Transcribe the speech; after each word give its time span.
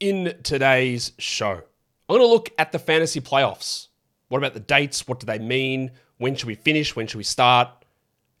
In 0.00 0.34
today's 0.42 1.12
show, 1.18 1.50
I'm 1.50 1.62
going 2.08 2.22
to 2.22 2.26
look 2.26 2.48
at 2.56 2.72
the 2.72 2.78
fantasy 2.78 3.20
playoffs. 3.20 3.88
What 4.28 4.38
about 4.38 4.54
the 4.54 4.60
dates? 4.60 5.06
What 5.06 5.20
do 5.20 5.26
they 5.26 5.38
mean? 5.38 5.90
When 6.16 6.34
should 6.34 6.46
we 6.46 6.54
finish? 6.54 6.96
When 6.96 7.06
should 7.06 7.18
we 7.18 7.24
start? 7.24 7.68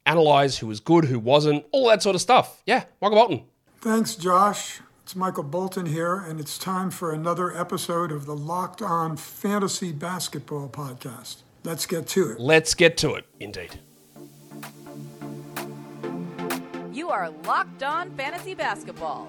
Analyze 0.06 0.56
who 0.56 0.66
was 0.68 0.80
good, 0.80 1.04
who 1.04 1.18
wasn't, 1.18 1.66
all 1.70 1.88
that 1.88 2.02
sort 2.02 2.14
of 2.16 2.22
stuff. 2.22 2.62
Yeah, 2.64 2.84
Michael 3.02 3.18
Bolton. 3.18 3.42
Thanks, 3.82 4.14
Josh. 4.14 4.80
It's 5.02 5.14
Michael 5.14 5.42
Bolton 5.42 5.84
here, 5.84 6.16
and 6.16 6.40
it's 6.40 6.56
time 6.56 6.90
for 6.90 7.12
another 7.12 7.54
episode 7.54 8.10
of 8.10 8.24
the 8.24 8.34
Locked 8.34 8.80
On 8.80 9.18
Fantasy 9.18 9.92
Basketball 9.92 10.70
Podcast. 10.70 11.42
Let's 11.62 11.84
get 11.84 12.06
to 12.08 12.30
it. 12.30 12.40
Let's 12.40 12.72
get 12.72 12.96
to 12.98 13.16
it, 13.16 13.26
indeed. 13.38 13.78
You 16.90 17.10
are 17.10 17.28
Locked 17.44 17.82
On 17.82 18.10
Fantasy 18.12 18.54
Basketball, 18.54 19.28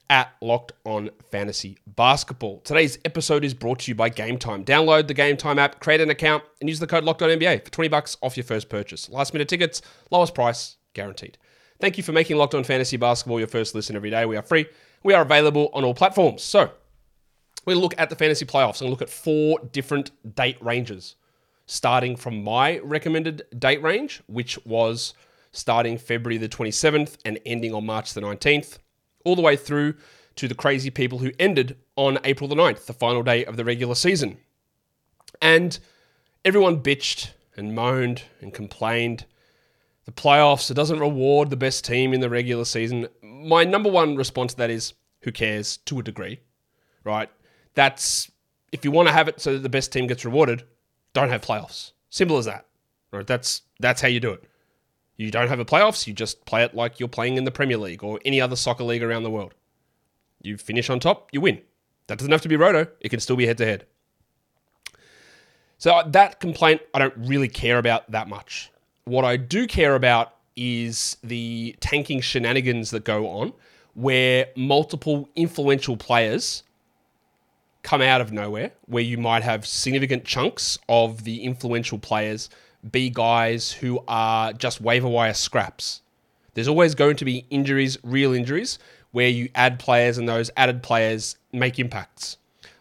at 0.11 0.35
Locked 0.41 0.73
On 0.83 1.09
Fantasy 1.31 1.77
Basketball. 1.87 2.59
Today's 2.65 2.99
episode 3.05 3.45
is 3.45 3.53
brought 3.53 3.79
to 3.79 3.91
you 3.91 3.95
by 3.95 4.09
Gametime. 4.09 4.65
Download 4.65 5.07
the 5.07 5.15
Gametime 5.15 5.57
app, 5.57 5.79
create 5.79 6.01
an 6.01 6.09
account, 6.09 6.43
and 6.59 6.69
use 6.69 6.79
the 6.79 6.85
code 6.85 7.05
Locked 7.05 7.21
On 7.21 7.29
NBA 7.29 7.63
for 7.63 7.71
20 7.71 7.87
bucks 7.87 8.17
off 8.21 8.35
your 8.35 8.43
first 8.43 8.67
purchase. 8.67 9.09
Last 9.09 9.33
minute 9.33 9.47
tickets, 9.47 9.81
lowest 10.11 10.35
price, 10.35 10.75
guaranteed. 10.93 11.37
Thank 11.79 11.95
you 11.95 12.03
for 12.03 12.11
making 12.11 12.35
Locked 12.35 12.53
On 12.55 12.63
Fantasy 12.65 12.97
Basketball 12.97 13.39
your 13.39 13.47
first 13.47 13.73
listen 13.73 13.95
every 13.95 14.09
day. 14.09 14.25
We 14.25 14.35
are 14.35 14.41
free. 14.41 14.65
We 15.01 15.13
are 15.13 15.21
available 15.21 15.69
on 15.73 15.85
all 15.85 15.93
platforms. 15.93 16.43
So, 16.43 16.71
we 17.65 17.73
look 17.73 17.95
at 17.97 18.09
the 18.09 18.17
fantasy 18.17 18.45
playoffs 18.45 18.81
and 18.81 18.89
look 18.89 19.01
at 19.01 19.09
four 19.09 19.59
different 19.71 20.11
date 20.35 20.61
ranges, 20.61 21.15
starting 21.67 22.17
from 22.17 22.43
my 22.43 22.79
recommended 22.79 23.43
date 23.57 23.81
range, 23.81 24.21
which 24.27 24.59
was 24.65 25.13
starting 25.53 25.97
February 25.97 26.37
the 26.37 26.49
27th 26.49 27.17
and 27.23 27.39
ending 27.45 27.73
on 27.73 27.85
March 27.85 28.13
the 28.13 28.19
19th, 28.19 28.77
all 29.23 29.35
the 29.35 29.41
way 29.41 29.55
through 29.55 29.95
to 30.35 30.47
the 30.47 30.55
crazy 30.55 30.89
people 30.89 31.19
who 31.19 31.31
ended 31.39 31.77
on 31.95 32.19
April 32.23 32.47
the 32.47 32.55
9th, 32.55 32.85
the 32.85 32.93
final 32.93 33.23
day 33.23 33.45
of 33.45 33.57
the 33.57 33.65
regular 33.65 33.95
season. 33.95 34.37
And 35.41 35.77
everyone 36.45 36.81
bitched 36.81 37.31
and 37.55 37.75
moaned 37.75 38.23
and 38.41 38.53
complained. 38.53 39.25
The 40.05 40.11
playoffs, 40.11 40.71
it 40.71 40.73
doesn't 40.73 40.99
reward 40.99 41.49
the 41.49 41.57
best 41.57 41.85
team 41.85 42.13
in 42.13 42.21
the 42.21 42.29
regular 42.29 42.65
season. 42.65 43.07
My 43.21 43.63
number 43.63 43.89
one 43.89 44.15
response 44.15 44.53
to 44.53 44.57
that 44.57 44.69
is 44.69 44.93
who 45.21 45.31
cares 45.31 45.77
to 45.77 45.99
a 45.99 46.03
degree, 46.03 46.39
right? 47.03 47.29
That's 47.75 48.31
if 48.71 48.85
you 48.85 48.91
want 48.91 49.07
to 49.09 49.13
have 49.13 49.27
it 49.27 49.39
so 49.39 49.53
that 49.53 49.59
the 49.59 49.69
best 49.69 49.91
team 49.91 50.07
gets 50.07 50.25
rewarded, 50.25 50.63
don't 51.13 51.29
have 51.29 51.41
playoffs. 51.41 51.91
Simple 52.09 52.37
as 52.37 52.45
that. 52.45 52.65
Right? 53.11 53.27
That's 53.27 53.61
that's 53.79 54.01
how 54.01 54.07
you 54.07 54.19
do 54.19 54.31
it. 54.31 54.43
You 55.21 55.29
don't 55.29 55.49
have 55.49 55.59
a 55.59 55.65
playoffs, 55.65 56.07
you 56.07 56.13
just 56.13 56.45
play 56.45 56.63
it 56.63 56.73
like 56.73 56.99
you're 56.99 57.07
playing 57.07 57.37
in 57.37 57.43
the 57.43 57.51
Premier 57.51 57.77
League 57.77 58.03
or 58.03 58.19
any 58.25 58.41
other 58.41 58.55
soccer 58.55 58.83
league 58.83 59.03
around 59.03 59.21
the 59.21 59.29
world. 59.29 59.53
You 60.41 60.57
finish 60.57 60.89
on 60.89 60.99
top, 60.99 61.29
you 61.31 61.41
win. 61.41 61.61
That 62.07 62.17
doesn't 62.17 62.31
have 62.31 62.41
to 62.41 62.49
be 62.49 62.55
roto, 62.55 62.87
it 62.99 63.09
can 63.09 63.19
still 63.19 63.35
be 63.35 63.45
head 63.45 63.59
to 63.59 63.65
head. 63.65 63.85
So 65.77 65.91
uh, 65.91 66.09
that 66.09 66.39
complaint 66.39 66.81
I 66.95 66.99
don't 66.99 67.13
really 67.17 67.47
care 67.47 67.77
about 67.77 68.09
that 68.09 68.29
much. 68.29 68.71
What 69.05 69.23
I 69.23 69.37
do 69.37 69.67
care 69.67 69.93
about 69.93 70.33
is 70.55 71.17
the 71.23 71.75
tanking 71.79 72.21
shenanigans 72.21 72.89
that 72.89 73.03
go 73.03 73.27
on 73.27 73.53
where 73.93 74.47
multiple 74.55 75.29
influential 75.35 75.97
players 75.97 76.63
come 77.83 78.01
out 78.01 78.21
of 78.21 78.31
nowhere, 78.31 78.71
where 78.87 79.03
you 79.03 79.19
might 79.19 79.43
have 79.43 79.67
significant 79.67 80.25
chunks 80.25 80.79
of 80.89 81.25
the 81.25 81.43
influential 81.43 81.99
players 81.99 82.49
be 82.89 83.09
guys 83.09 83.71
who 83.71 84.03
are 84.07 84.53
just 84.53 84.81
waiver 84.81 85.07
wire 85.07 85.33
scraps. 85.33 86.01
There's 86.53 86.67
always 86.67 86.95
going 86.95 87.15
to 87.17 87.25
be 87.25 87.45
injuries, 87.49 87.97
real 88.03 88.33
injuries, 88.33 88.79
where 89.11 89.27
you 89.27 89.49
add 89.55 89.79
players 89.79 90.17
and 90.17 90.27
those 90.27 90.51
added 90.57 90.83
players 90.83 91.37
make 91.51 91.79
impacts. 91.79 92.37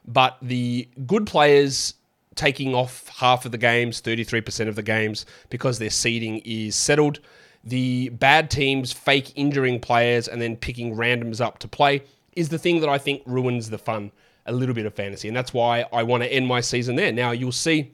But 0.06 0.36
the 0.42 0.88
good 1.06 1.26
players 1.26 1.94
taking 2.34 2.74
off 2.74 3.08
half 3.08 3.44
of 3.44 3.52
the 3.52 3.58
games, 3.58 4.00
33% 4.00 4.68
of 4.68 4.76
the 4.76 4.82
games, 4.82 5.26
because 5.50 5.78
their 5.78 5.90
seeding 5.90 6.38
is 6.44 6.74
settled. 6.74 7.20
The 7.64 8.08
bad 8.10 8.50
teams 8.50 8.92
fake 8.92 9.32
injuring 9.36 9.80
players 9.80 10.26
and 10.26 10.40
then 10.40 10.56
picking 10.56 10.96
randoms 10.96 11.40
up 11.40 11.58
to 11.58 11.68
play 11.68 12.02
is 12.34 12.48
the 12.48 12.58
thing 12.58 12.80
that 12.80 12.88
I 12.88 12.98
think 12.98 13.22
ruins 13.26 13.70
the 13.70 13.78
fun 13.78 14.12
a 14.46 14.52
little 14.52 14.74
bit 14.74 14.86
of 14.86 14.94
fantasy. 14.94 15.28
And 15.28 15.36
that's 15.36 15.52
why 15.52 15.84
I 15.92 16.02
want 16.02 16.22
to 16.22 16.32
end 16.32 16.46
my 16.46 16.60
season 16.60 16.96
there. 16.96 17.12
Now, 17.12 17.32
you'll 17.32 17.52
see 17.52 17.92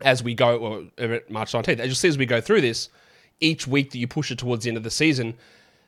as 0.00 0.22
we 0.22 0.34
go, 0.34 0.56
or 0.58 1.20
March 1.28 1.52
19th, 1.52 1.78
as 1.80 1.86
you'll 1.86 1.94
see 1.94 2.08
as 2.08 2.18
we 2.18 2.26
go 2.26 2.40
through 2.40 2.60
this, 2.60 2.88
each 3.40 3.66
week 3.66 3.90
that 3.92 3.98
you 3.98 4.06
push 4.06 4.30
it 4.30 4.38
towards 4.38 4.64
the 4.64 4.70
end 4.70 4.76
of 4.76 4.82
the 4.82 4.90
season, 4.90 5.34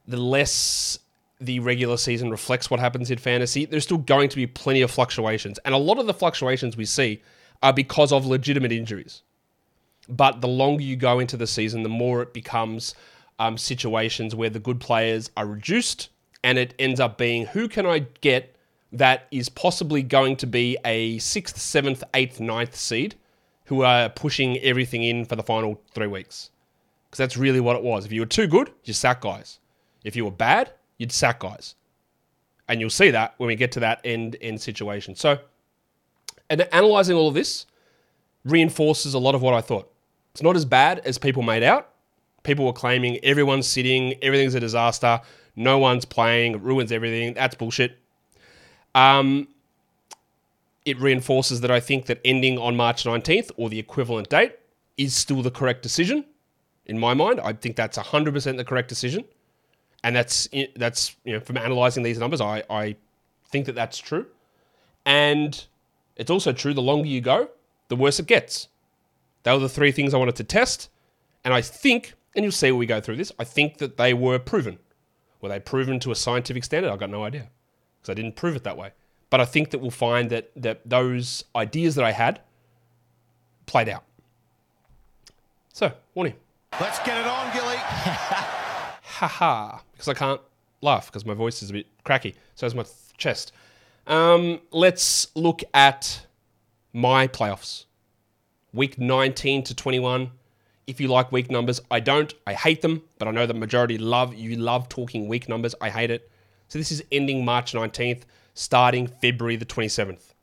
the 0.07 0.17
less 0.17 0.99
the 1.41 1.59
regular 1.61 1.97
season 1.97 2.31
reflects 2.31 2.71
what 2.71 2.81
happens 2.81 3.11
in 3.11 3.19
fantasy, 3.19 3.65
there's 3.65 3.85
still 3.85 3.99
going 3.99 4.29
to 4.29 4.37
be 4.37 4.47
plenty 4.47 4.83
of 4.83 4.91
fluctuations. 4.91 5.59
And 5.65 5.75
a 5.75 5.79
lot 5.79 5.99
of 5.99 6.07
the 6.07 6.15
fluctuations 6.15 6.77
we 6.77 6.85
see 6.85 7.23
are 7.63 7.73
because 7.73 8.13
of 8.13 8.27
legitimate 8.27 8.73
injuries. 8.73 9.23
But 10.09 10.41
the 10.41 10.49
longer 10.49 10.83
you 10.83 10.97
go 10.97 11.19
into 11.19 11.37
the 11.37 11.47
season, 11.47 11.83
the 11.83 11.89
more 11.89 12.21
it 12.23 12.35
becomes 12.35 12.95
um, 13.39 13.57
situations 13.57 14.35
where 14.35 14.51
the 14.51 14.59
good 14.59 14.81
players 14.81 15.31
are 15.37 15.47
reduced, 15.47 16.11
and 16.45 16.59
it 16.59 16.75
ends 16.79 17.01
up 17.01 17.17
being 17.17 17.47
who 17.47 17.69
can 17.69 17.87
I 17.87 18.01
get 18.21 18.55
that 18.93 19.29
is 19.31 19.49
possibly 19.49 20.03
going 20.03 20.37
to 20.37 20.47
be 20.47 20.77
a 20.85 21.19
sixth, 21.19 21.59
seventh, 21.59 22.03
eighth, 22.13 22.41
ninth 22.41 22.75
seed 22.75 23.15
who 23.71 23.85
are 23.85 24.09
pushing 24.09 24.59
everything 24.59 25.05
in 25.05 25.25
for 25.25 25.37
the 25.37 25.45
final 25.45 25.81
three 25.95 26.09
weeks. 26.09 26.51
Because 27.07 27.19
that's 27.19 27.37
really 27.37 27.61
what 27.61 27.77
it 27.77 27.85
was. 27.85 28.05
If 28.05 28.11
you 28.11 28.21
were 28.21 28.27
too 28.27 28.49
good, 28.49 28.73
you 28.83 28.93
sack 28.93 29.21
guys. 29.21 29.61
If 30.03 30.17
you 30.17 30.25
were 30.25 30.33
bad, 30.33 30.73
you'd 30.99 31.13
sack 31.13 31.39
guys. 31.39 31.77
And 32.69 32.81
you'll 32.81 32.91
see 32.91 33.13
that 33.13 33.35
when 33.37 33.47
we 33.47 33.55
get 33.55 33.71
to 33.73 33.81
that 33.81 34.01
end 34.03 34.37
end 34.41 34.61
situation. 34.61 35.15
So, 35.15 35.39
and 36.49 36.63
analyzing 36.73 37.15
all 37.15 37.29
of 37.29 37.35
this 37.35 37.67
reinforces 38.45 39.15
a 39.15 39.21
lot 39.21 39.37
of 39.37 39.43
what 39.43 39.55
I 39.55 39.61
thought. 39.61 39.89
It's 40.33 40.43
not 40.43 40.57
as 40.57 40.65
bad 40.65 40.99
as 41.05 41.17
people 41.17 41.45
made 41.45 41.63
out. 41.63 41.91
People 42.43 42.65
were 42.65 42.73
claiming 42.73 43.25
everyone's 43.25 43.69
sitting, 43.69 44.15
everything's 44.21 44.57
a 44.57 44.61
disaster, 44.61 45.21
no 45.55 45.79
one's 45.79 46.05
playing, 46.05 46.61
ruins 46.61 46.91
everything. 46.91 47.35
That's 47.35 47.55
bullshit. 47.55 47.99
Um, 48.97 49.47
it 50.85 50.99
reinforces 50.99 51.61
that 51.61 51.71
I 51.71 51.81
think 51.81 52.07
that 52.07 52.21
ending 52.25 52.59
on 52.59 52.77
March 52.77 53.05
19th 53.05 53.51
or 53.57 53.69
the 53.69 53.79
equivalent 53.79 54.29
date 54.29 54.59
is 54.97 55.15
still 55.15 55.43
the 55.43 55.51
correct 55.51 55.83
decision 55.83 56.25
in 56.87 56.99
my 56.99 57.15
mind. 57.15 57.41
I 57.41 57.53
think 57.53 57.77
that's 57.77 57.99
100% 57.99 58.57
the 58.57 58.65
correct 58.65 58.89
decision. 58.89 59.25
And 60.03 60.17
that's 60.17 60.49
that's 60.77 61.15
you 61.25 61.35
know 61.35 61.41
from 61.41 61.59
analyzing 61.59 62.03
these 62.03 62.19
numbers 62.19 62.41
I 62.41 62.63
I 62.71 62.97
think 63.47 63.67
that 63.67 63.75
that's 63.75 63.99
true. 63.99 64.27
And 65.05 65.63
it's 66.17 66.31
also 66.31 66.53
true 66.53 66.73
the 66.73 66.83
longer 66.83 67.07
you 67.07 67.21
go, 67.21 67.51
the 67.89 67.97
worse 67.97 68.19
it 68.19 68.27
gets. 68.27 68.69
They 69.43 69.53
were 69.53 69.59
the 69.59 69.69
three 69.69 69.93
things 69.93 70.15
I 70.15 70.19
wanted 70.19 70.37
to 70.37 70.45
test, 70.45 70.89
and 71.45 71.53
I 71.53 71.61
think 71.61 72.15
and 72.35 72.45
you'll 72.45 72.53
see 72.53 72.71
when 72.71 72.79
we 72.79 72.87
go 72.87 73.01
through 73.01 73.17
this, 73.17 73.33
I 73.39 73.45
think 73.45 73.79
that 73.79 73.97
they 73.97 74.15
were 74.15 74.39
proven. 74.39 74.79
Were 75.41 75.49
they 75.49 75.61
proven 75.61 75.99
to 76.01 76.13
a 76.13 76.15
scientific 76.15 76.65
standard? 76.65 76.91
I've 76.91 77.01
got 77.01 77.11
no 77.11 77.25
idea 77.25 77.51
because 78.01 78.11
I 78.11 78.15
didn't 78.15 78.37
prove 78.37 78.57
it 78.57 78.65
that 78.65 78.77
way. 78.77 78.93
But 79.31 79.41
I 79.41 79.45
think 79.45 79.71
that 79.71 79.79
we'll 79.79 79.91
find 79.91 80.31
that 80.31 80.51
that 80.57 80.81
those 80.85 81.45
ideas 81.55 81.95
that 81.95 82.05
I 82.05 82.13
had 82.13 82.41
played 83.67 83.89
out. 83.89 84.05
So, 85.73 85.93
warning. 86.15 86.35
Let's 86.81 86.99
get 87.01 87.17
it 87.17 87.27
on, 87.27 87.53
Gilly. 87.53 87.77
Haha. 89.21 89.79
Because 89.93 90.09
I 90.09 90.15
can't 90.15 90.41
laugh 90.83 91.07
because 91.07 91.25
my 91.25 91.35
voice 91.35 91.63
is 91.63 91.71
a 91.71 91.73
bit 91.75 91.87
cracky. 92.05 92.35
So 92.55 92.67
is 92.67 92.75
my 92.75 92.83
th- 92.83 92.95
chest. 93.17 93.53
Um, 94.07 94.61
let's 94.71 95.29
look 95.35 95.63
at 95.75 96.27
my 96.93 97.29
playoffs. 97.29 97.85
Week 98.73 98.99
19 98.99 99.65
to 99.65 99.75
21. 99.75 100.31
If 100.87 101.01
you 101.01 101.09
like 101.09 101.31
week 101.31 101.51
numbers, 101.51 101.81
I 101.91 102.01
don't. 102.01 102.33
I 102.47 102.55
hate 102.55 102.83
them, 102.83 103.03
but 103.19 103.29
I 103.29 103.31
know 103.31 103.47
the 103.47 103.55
majority 103.55 103.99
love 103.99 104.35
you 104.35 104.57
love 104.57 104.89
talking 104.89 105.29
week 105.29 105.49
numbers. 105.49 105.75
I 105.81 105.91
hate 105.91 106.11
it. 106.11 106.31
So 106.69 106.79
this 106.79 106.91
is 106.91 107.03
ending 107.13 107.45
March 107.45 107.73
19th, 107.73 108.23
starting 108.55 109.07
February 109.07 109.57
the 109.57 109.65
27th. 109.65 110.35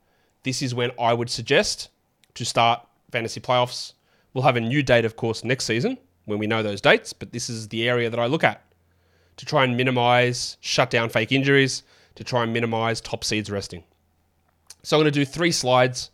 This 0.42 0.62
is 0.62 0.74
when 0.74 0.90
I 0.98 1.12
would 1.12 1.30
suggest 1.30 1.88
to 2.34 2.44
start 2.44 2.86
fantasy 3.10 3.40
playoffs. 3.40 3.92
We'll 4.32 4.44
have 4.44 4.56
a 4.56 4.60
new 4.60 4.82
date, 4.82 5.04
of 5.04 5.16
course, 5.16 5.44
next 5.44 5.64
season 5.64 5.98
when 6.24 6.38
we 6.38 6.46
know 6.46 6.62
those 6.62 6.80
dates, 6.80 7.12
but 7.12 7.32
this 7.32 7.48
is 7.48 7.68
the 7.68 7.88
area 7.88 8.10
that 8.10 8.20
I 8.20 8.26
look 8.26 8.44
at 8.44 8.62
to 9.38 9.46
try 9.46 9.64
and 9.64 9.76
minimize, 9.76 10.56
shut 10.60 10.90
down 10.90 11.08
fake 11.08 11.32
injuries, 11.32 11.84
to 12.16 12.24
try 12.24 12.42
and 12.42 12.52
minimize 12.52 13.00
top 13.00 13.24
seeds 13.24 13.50
resting. 13.50 13.84
So 14.82 14.96
I'm 14.96 15.02
going 15.02 15.12
to 15.12 15.18
do 15.18 15.24
three 15.24 15.52
slides 15.52 16.10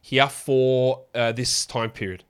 here 0.00 0.28
for 0.28 1.04
uh, 1.14 1.32
this 1.32 1.66
time 1.66 1.90
period. 1.90 2.24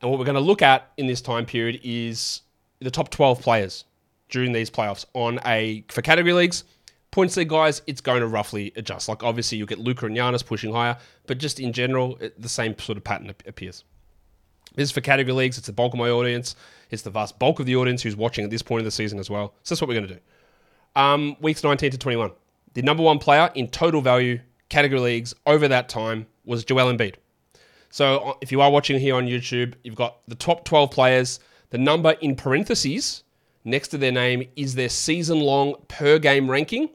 And 0.00 0.10
what 0.10 0.18
we're 0.18 0.26
going 0.26 0.34
to 0.34 0.40
look 0.40 0.62
at 0.62 0.90
in 0.96 1.06
this 1.06 1.20
time 1.20 1.46
period 1.46 1.80
is 1.82 2.42
the 2.80 2.90
top 2.90 3.10
12 3.10 3.40
players 3.40 3.84
during 4.28 4.52
these 4.52 4.70
playoffs 4.70 5.04
on 5.14 5.40
a 5.46 5.84
for 5.88 6.02
category 6.02 6.32
leagues. 6.32 6.64
Points 7.12 7.36
league 7.36 7.50
guys, 7.50 7.82
it's 7.86 8.00
going 8.00 8.20
to 8.20 8.26
roughly 8.26 8.72
adjust. 8.74 9.08
Like 9.08 9.22
obviously 9.22 9.58
you'll 9.58 9.66
get 9.66 9.78
Luka 9.78 10.06
and 10.06 10.16
Giannis 10.16 10.44
pushing 10.44 10.72
higher, 10.72 10.96
but 11.26 11.38
just 11.38 11.60
in 11.60 11.72
general, 11.72 12.16
it, 12.16 12.40
the 12.40 12.48
same 12.48 12.76
sort 12.78 12.96
of 12.98 13.04
pattern 13.04 13.32
appears. 13.46 13.84
This 14.74 14.84
is 14.84 14.90
for 14.92 15.02
category 15.02 15.34
leagues. 15.34 15.58
It's 15.58 15.66
the 15.66 15.74
bulk 15.74 15.92
of 15.92 15.98
my 15.98 16.08
audience. 16.08 16.56
It's 16.90 17.02
the 17.02 17.10
vast 17.10 17.38
bulk 17.38 17.60
of 17.60 17.66
the 17.66 17.76
audience 17.76 18.02
who's 18.02 18.16
watching 18.16 18.44
at 18.44 18.50
this 18.50 18.62
point 18.62 18.80
of 18.80 18.86
the 18.86 18.90
season 18.90 19.18
as 19.18 19.28
well. 19.28 19.54
So 19.62 19.74
that's 19.74 19.82
what 19.82 19.88
we're 19.88 19.94
going 19.94 20.08
to 20.08 20.14
do. 20.14 20.20
Um, 20.96 21.36
weeks 21.40 21.62
19 21.62 21.90
to 21.90 21.98
21. 21.98 22.30
The 22.72 22.82
number 22.82 23.02
one 23.02 23.18
player 23.18 23.50
in 23.54 23.68
total 23.68 24.00
value 24.00 24.40
category 24.70 25.00
leagues 25.00 25.34
over 25.46 25.68
that 25.68 25.90
time 25.90 26.26
was 26.46 26.64
Joel 26.64 26.90
Embiid. 26.90 27.16
So 27.90 28.18
uh, 28.20 28.32
if 28.40 28.50
you 28.50 28.62
are 28.62 28.70
watching 28.70 28.98
here 28.98 29.16
on 29.16 29.26
YouTube, 29.26 29.74
you've 29.84 29.94
got 29.96 30.26
the 30.28 30.34
top 30.34 30.64
12 30.64 30.90
players. 30.90 31.40
The 31.68 31.78
number 31.78 32.12
in 32.22 32.36
parentheses 32.36 33.22
next 33.64 33.88
to 33.88 33.98
their 33.98 34.12
name 34.12 34.48
is 34.56 34.74
their 34.74 34.88
season 34.88 35.40
long 35.40 35.74
per 35.88 36.18
game 36.18 36.50
ranking 36.50 36.88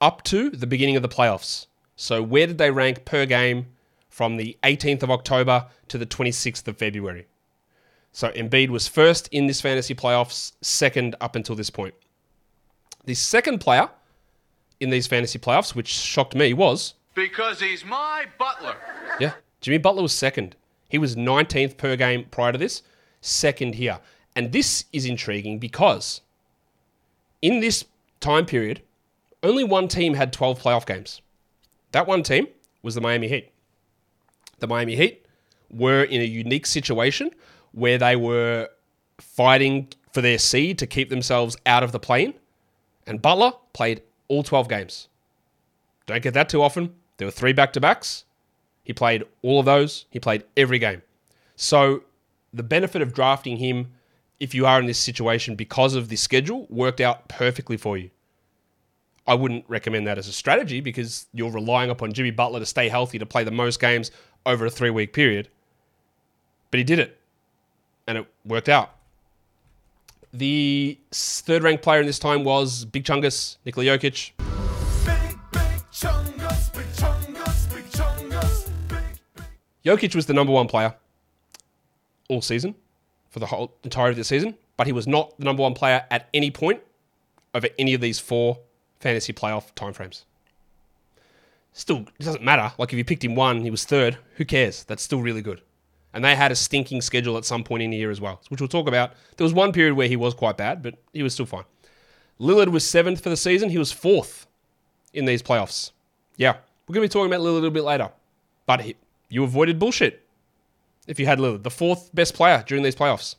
up 0.00 0.22
to 0.24 0.50
the 0.50 0.66
beginning 0.66 0.96
of 0.96 1.02
the 1.02 1.08
playoffs. 1.08 1.66
So 1.96 2.22
where 2.22 2.46
did 2.46 2.58
they 2.58 2.70
rank 2.70 3.04
per 3.04 3.26
game 3.26 3.66
from 4.08 4.36
the 4.36 4.56
18th 4.62 5.02
of 5.02 5.10
October 5.10 5.66
to 5.88 5.98
the 5.98 6.06
26th 6.06 6.66
of 6.66 6.78
February? 6.78 7.26
So 8.12 8.30
Embiid 8.30 8.70
was 8.70 8.88
first 8.88 9.28
in 9.28 9.46
this 9.46 9.60
fantasy 9.60 9.94
playoffs, 9.94 10.52
second 10.62 11.14
up 11.20 11.36
until 11.36 11.54
this 11.54 11.70
point. 11.70 11.94
The 13.04 13.14
second 13.14 13.60
player 13.60 13.88
in 14.80 14.90
these 14.90 15.06
fantasy 15.06 15.38
playoffs, 15.38 15.74
which 15.74 15.88
shocked 15.88 16.34
me, 16.34 16.52
was 16.52 16.94
Because 17.14 17.60
he's 17.60 17.84
my 17.84 18.26
butler. 18.38 18.76
yeah, 19.20 19.34
Jimmy 19.60 19.78
Butler 19.78 20.02
was 20.02 20.12
second. 20.12 20.56
He 20.88 20.98
was 20.98 21.14
19th 21.14 21.76
per 21.76 21.94
game 21.96 22.24
prior 22.30 22.52
to 22.52 22.58
this, 22.58 22.82
second 23.20 23.76
here. 23.76 24.00
And 24.34 24.52
this 24.52 24.84
is 24.92 25.04
intriguing 25.06 25.58
because 25.58 26.20
in 27.42 27.60
this 27.60 27.84
time 28.20 28.46
period, 28.46 28.82
only 29.42 29.64
one 29.64 29.88
team 29.88 30.14
had 30.14 30.32
12 30.32 30.62
playoff 30.62 30.86
games. 30.86 31.22
That 31.92 32.06
one 32.06 32.22
team 32.22 32.48
was 32.82 32.94
the 32.94 33.00
Miami 33.00 33.28
Heat. 33.28 33.52
The 34.58 34.66
Miami 34.66 34.96
Heat 34.96 35.26
were 35.70 36.04
in 36.04 36.20
a 36.20 36.24
unique 36.24 36.66
situation 36.66 37.30
where 37.72 37.98
they 37.98 38.16
were 38.16 38.68
fighting 39.18 39.88
for 40.12 40.20
their 40.20 40.38
seed 40.38 40.78
to 40.78 40.86
keep 40.86 41.08
themselves 41.08 41.56
out 41.66 41.82
of 41.82 41.92
the 41.92 42.00
plane, 42.00 42.34
and 43.06 43.22
Butler 43.22 43.52
played 43.72 44.02
all 44.28 44.42
12 44.42 44.68
games. 44.68 45.08
Don't 46.06 46.22
get 46.22 46.34
that 46.34 46.48
too 46.48 46.62
often. 46.62 46.94
There 47.16 47.26
were 47.26 47.32
three 47.32 47.52
back 47.52 47.72
to 47.74 47.80
backs. 47.80 48.24
He 48.82 48.92
played 48.92 49.24
all 49.42 49.60
of 49.60 49.66
those. 49.66 50.06
He 50.10 50.18
played 50.18 50.44
every 50.56 50.78
game. 50.78 51.02
So 51.56 52.02
the 52.52 52.62
benefit 52.62 53.02
of 53.02 53.14
drafting 53.14 53.58
him, 53.58 53.92
if 54.40 54.54
you 54.54 54.66
are 54.66 54.80
in 54.80 54.86
this 54.86 54.98
situation 54.98 55.54
because 55.54 55.94
of 55.94 56.08
the 56.08 56.16
schedule, 56.16 56.66
worked 56.68 57.00
out 57.00 57.28
perfectly 57.28 57.76
for 57.76 57.96
you. 57.96 58.10
I 59.26 59.34
wouldn't 59.34 59.64
recommend 59.68 60.06
that 60.06 60.18
as 60.18 60.28
a 60.28 60.32
strategy 60.32 60.80
because 60.80 61.26
you're 61.32 61.50
relying 61.50 61.90
upon 61.90 62.12
Jimmy 62.12 62.30
Butler 62.30 62.60
to 62.60 62.66
stay 62.66 62.88
healthy 62.88 63.18
to 63.18 63.26
play 63.26 63.44
the 63.44 63.50
most 63.50 63.80
games 63.80 64.10
over 64.46 64.66
a 64.66 64.70
three 64.70 64.90
week 64.90 65.12
period. 65.12 65.48
But 66.70 66.78
he 66.78 66.84
did 66.84 66.98
it, 66.98 67.18
and 68.06 68.18
it 68.18 68.26
worked 68.44 68.68
out. 68.68 68.94
The 70.32 70.98
third 71.10 71.62
ranked 71.62 71.82
player 71.82 72.00
in 72.00 72.06
this 72.06 72.18
time 72.18 72.44
was 72.44 72.84
Big 72.84 73.04
Chungus, 73.04 73.56
Nikola 73.64 73.86
Jokic. 73.86 74.32
Jokic 79.84 80.14
was 80.14 80.26
the 80.26 80.34
number 80.34 80.52
one 80.52 80.68
player 80.68 80.94
all 82.28 82.42
season 82.42 82.74
for 83.30 83.38
the 83.40 83.46
whole 83.46 83.74
entirety 83.82 84.12
of 84.12 84.18
the 84.18 84.24
season, 84.24 84.56
but 84.76 84.86
he 84.86 84.92
was 84.92 85.06
not 85.06 85.36
the 85.38 85.44
number 85.44 85.62
one 85.62 85.74
player 85.74 86.04
at 86.10 86.28
any 86.32 86.50
point 86.50 86.80
over 87.54 87.68
any 87.78 87.94
of 87.94 88.00
these 88.00 88.20
four 88.20 88.58
fantasy 89.00 89.32
playoff 89.32 89.74
timeframes. 89.74 90.22
Still, 91.72 91.98
it 92.18 92.24
doesn't 92.24 92.44
matter. 92.44 92.72
Like 92.78 92.92
if 92.92 92.98
you 92.98 93.04
picked 93.04 93.24
him 93.24 93.34
one, 93.34 93.62
he 93.62 93.70
was 93.70 93.84
third. 93.84 94.18
Who 94.36 94.44
cares? 94.44 94.84
That's 94.84 95.02
still 95.02 95.20
really 95.20 95.42
good. 95.42 95.62
And 96.12 96.24
they 96.24 96.34
had 96.34 96.50
a 96.50 96.56
stinking 96.56 97.02
schedule 97.02 97.36
at 97.36 97.44
some 97.44 97.62
point 97.62 97.82
in 97.82 97.90
the 97.90 97.96
year 97.96 98.10
as 98.10 98.20
well, 98.20 98.40
which 98.48 98.60
we'll 98.60 98.68
talk 98.68 98.88
about. 98.88 99.12
There 99.36 99.44
was 99.44 99.54
one 99.54 99.72
period 99.72 99.94
where 99.94 100.08
he 100.08 100.16
was 100.16 100.34
quite 100.34 100.56
bad, 100.56 100.82
but 100.82 100.96
he 101.12 101.22
was 101.22 101.34
still 101.34 101.46
fine. 101.46 101.64
Lillard 102.40 102.68
was 102.68 102.88
seventh 102.88 103.22
for 103.22 103.28
the 103.28 103.36
season. 103.36 103.70
He 103.70 103.78
was 103.78 103.92
fourth 103.92 104.46
in 105.12 105.24
these 105.24 105.42
playoffs. 105.42 105.92
Yeah, 106.36 106.56
we're 106.86 106.94
going 106.94 107.06
to 107.06 107.08
be 107.08 107.12
talking 107.12 107.32
about 107.32 107.42
Lillard 107.42 107.50
a 107.50 107.54
little 107.54 107.70
bit 107.70 107.84
later. 107.84 108.10
But 108.66 108.80
he, 108.80 108.96
you 109.28 109.44
avoided 109.44 109.78
bullshit 109.78 110.26
if 111.06 111.20
you 111.20 111.26
had 111.26 111.38
Lillard, 111.38 111.62
the 111.62 111.70
fourth 111.70 112.10
best 112.14 112.34
player 112.34 112.64
during 112.66 112.82
these 112.82 112.96
playoffs. 112.96 113.36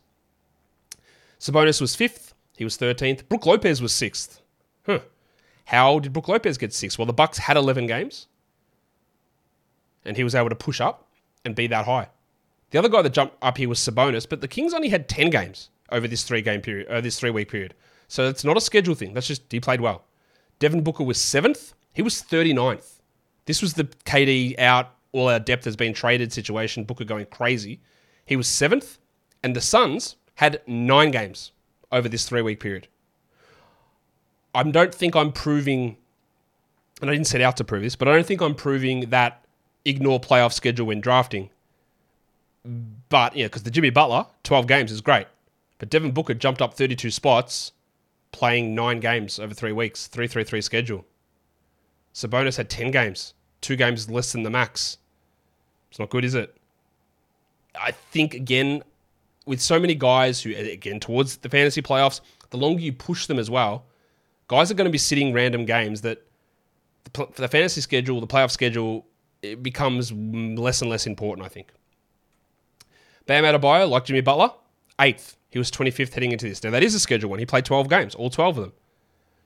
Sabonis 1.39 1.81
was 1.81 1.95
fifth. 1.95 2.33
He 2.55 2.63
was 2.63 2.77
13th. 2.77 3.27
Brook 3.27 3.45
Lopez 3.45 3.81
was 3.81 3.93
sixth. 3.93 4.41
Huh. 4.85 4.99
How 5.65 5.99
did 5.99 6.13
Brook 6.13 6.27
Lopez 6.27 6.57
get 6.57 6.73
six? 6.73 6.97
Well, 6.97 7.05
the 7.05 7.13
Bucks 7.13 7.37
had 7.37 7.57
11 7.57 7.87
games, 7.87 8.27
and 10.03 10.17
he 10.17 10.23
was 10.23 10.35
able 10.35 10.49
to 10.49 10.55
push 10.55 10.81
up 10.81 11.07
and 11.45 11.55
be 11.55 11.67
that 11.67 11.85
high. 11.85 12.09
The 12.71 12.79
other 12.79 12.89
guy 12.89 13.01
that 13.01 13.13
jumped 13.13 13.35
up 13.41 13.57
here 13.57 13.69
was 13.69 13.79
Sabonis, 13.79 14.27
but 14.27 14.41
the 14.41 14.47
Kings 14.47 14.73
only 14.73 14.89
had 14.89 15.07
10 15.07 15.29
games 15.29 15.69
over 15.91 16.07
this 16.07 16.23
three 16.23 16.41
game 16.41 16.61
period, 16.61 16.87
uh, 16.87 17.01
this 17.01 17.19
three 17.19 17.29
week 17.29 17.49
period. 17.49 17.73
So 18.07 18.27
it's 18.27 18.43
not 18.43 18.57
a 18.57 18.61
schedule 18.61 18.95
thing. 18.95 19.13
That's 19.13 19.27
just 19.27 19.43
he 19.51 19.59
played 19.59 19.81
well. 19.81 20.03
Devin 20.59 20.83
Booker 20.83 21.03
was 21.03 21.19
seventh. 21.19 21.73
He 21.93 22.01
was 22.01 22.21
39th. 22.21 22.99
This 23.45 23.61
was 23.61 23.73
the 23.73 23.85
KD 24.05 24.57
out, 24.59 24.91
all 25.11 25.29
our 25.29 25.39
depth 25.39 25.65
has 25.65 25.75
been 25.75 25.93
traded 25.93 26.31
situation. 26.31 26.83
Booker 26.83 27.03
going 27.03 27.25
crazy. 27.25 27.81
He 28.25 28.35
was 28.35 28.47
seventh, 28.47 28.97
and 29.43 29.55
the 29.55 29.61
Suns 29.61 30.15
had 30.35 30.61
nine 30.67 31.11
games 31.11 31.51
over 31.91 32.07
this 32.07 32.27
three 32.27 32.41
week 32.41 32.59
period. 32.59 32.87
I 34.53 34.63
don't 34.63 34.94
think 34.94 35.15
I'm 35.15 35.31
proving, 35.31 35.98
and 37.01 37.09
I 37.09 37.13
didn't 37.13 37.27
set 37.27 37.42
out 37.42 37.57
to 37.57 37.63
prove 37.63 37.81
this, 37.81 37.95
but 37.95 38.07
I 38.07 38.13
don't 38.13 38.25
think 38.25 38.42
I'm 38.42 38.56
proving 38.56 39.09
that 39.09 39.45
ignore 39.86 40.19
playoff 40.19 40.53
schedule 40.53 40.88
when 40.88 41.01
drafting. 41.01 41.50
But 43.09 43.36
yeah, 43.36 43.45
because 43.45 43.63
the 43.63 43.71
Jimmy 43.71 43.89
Butler 43.89 44.27
12 44.44 44.68
games 44.68 44.92
is 44.92 45.01
great, 45.01 45.27
but 45.80 45.89
Devin 45.89 46.12
Booker 46.12 46.33
jumped 46.33 46.62
up 46.62 46.74
32 46.74 47.09
spots, 47.12 47.71
playing 48.31 48.75
nine 48.75 49.00
games 49.00 49.39
over 49.39 49.53
three 49.53 49.71
weeks, 49.71 50.07
three 50.07 50.27
three 50.27 50.44
three 50.44 50.62
schedule. 50.62 51.06
Sabonis 52.13 52.57
had 52.57 52.69
10 52.69 52.92
games, 52.92 53.33
two 53.62 53.75
games 53.75 54.09
less 54.09 54.31
than 54.31 54.44
the 54.44 54.50
max. 54.50 54.97
It's 55.90 55.99
not 55.99 56.09
good, 56.09 56.25
is 56.25 56.35
it? 56.35 56.56
I 57.73 57.92
think 57.92 58.33
again, 58.33 58.83
with 59.45 59.61
so 59.61 59.80
many 59.80 59.95
guys 59.95 60.42
who 60.42 60.54
again 60.56 60.99
towards 60.99 61.37
the 61.37 61.49
fantasy 61.49 61.81
playoffs, 61.81 62.21
the 62.49 62.57
longer 62.57 62.81
you 62.81 62.94
push 62.94 63.28
them 63.28 63.40
as 63.40 63.49
well, 63.49 63.85
guys 64.51 64.69
are 64.69 64.73
going 64.73 64.85
to 64.85 64.91
be 64.91 64.97
sitting 64.97 65.31
random 65.31 65.63
games 65.63 66.01
that 66.01 66.21
the, 67.13 67.27
the 67.35 67.47
fantasy 67.47 67.79
schedule, 67.79 68.19
the 68.19 68.27
playoff 68.27 68.51
schedule, 68.51 69.05
it 69.41 69.63
becomes 69.63 70.11
less 70.11 70.81
and 70.81 70.91
less 70.91 71.07
important. 71.07 71.45
I 71.45 71.49
think. 71.49 71.69
Bam 73.27 73.45
Adebayo, 73.45 73.89
like 73.89 74.03
Jimmy 74.05 74.21
Butler, 74.21 74.51
eighth. 74.99 75.37
He 75.49 75.57
was 75.57 75.71
25th 75.71 76.13
heading 76.13 76.31
into 76.33 76.47
this. 76.47 76.63
Now 76.63 76.71
that 76.71 76.83
is 76.83 76.93
a 76.93 76.99
schedule 76.99 77.29
one. 77.29 77.39
He 77.39 77.45
played 77.45 77.65
12 77.65 77.89
games, 77.89 78.13
all 78.15 78.29
12 78.29 78.57
of 78.57 78.63
them. 78.65 78.73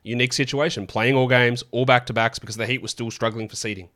Unique 0.03 0.33
situation, 0.33 0.85
playing 0.85 1.15
all 1.15 1.27
games, 1.27 1.63
all 1.71 1.85
back 1.85 2.05
to 2.07 2.13
backs 2.13 2.37
because 2.39 2.57
the 2.57 2.65
Heat 2.65 2.81
was 2.81 2.91
still 2.91 3.09
struggling 3.09 3.47
for 3.47 3.55
seeding. 3.55 3.89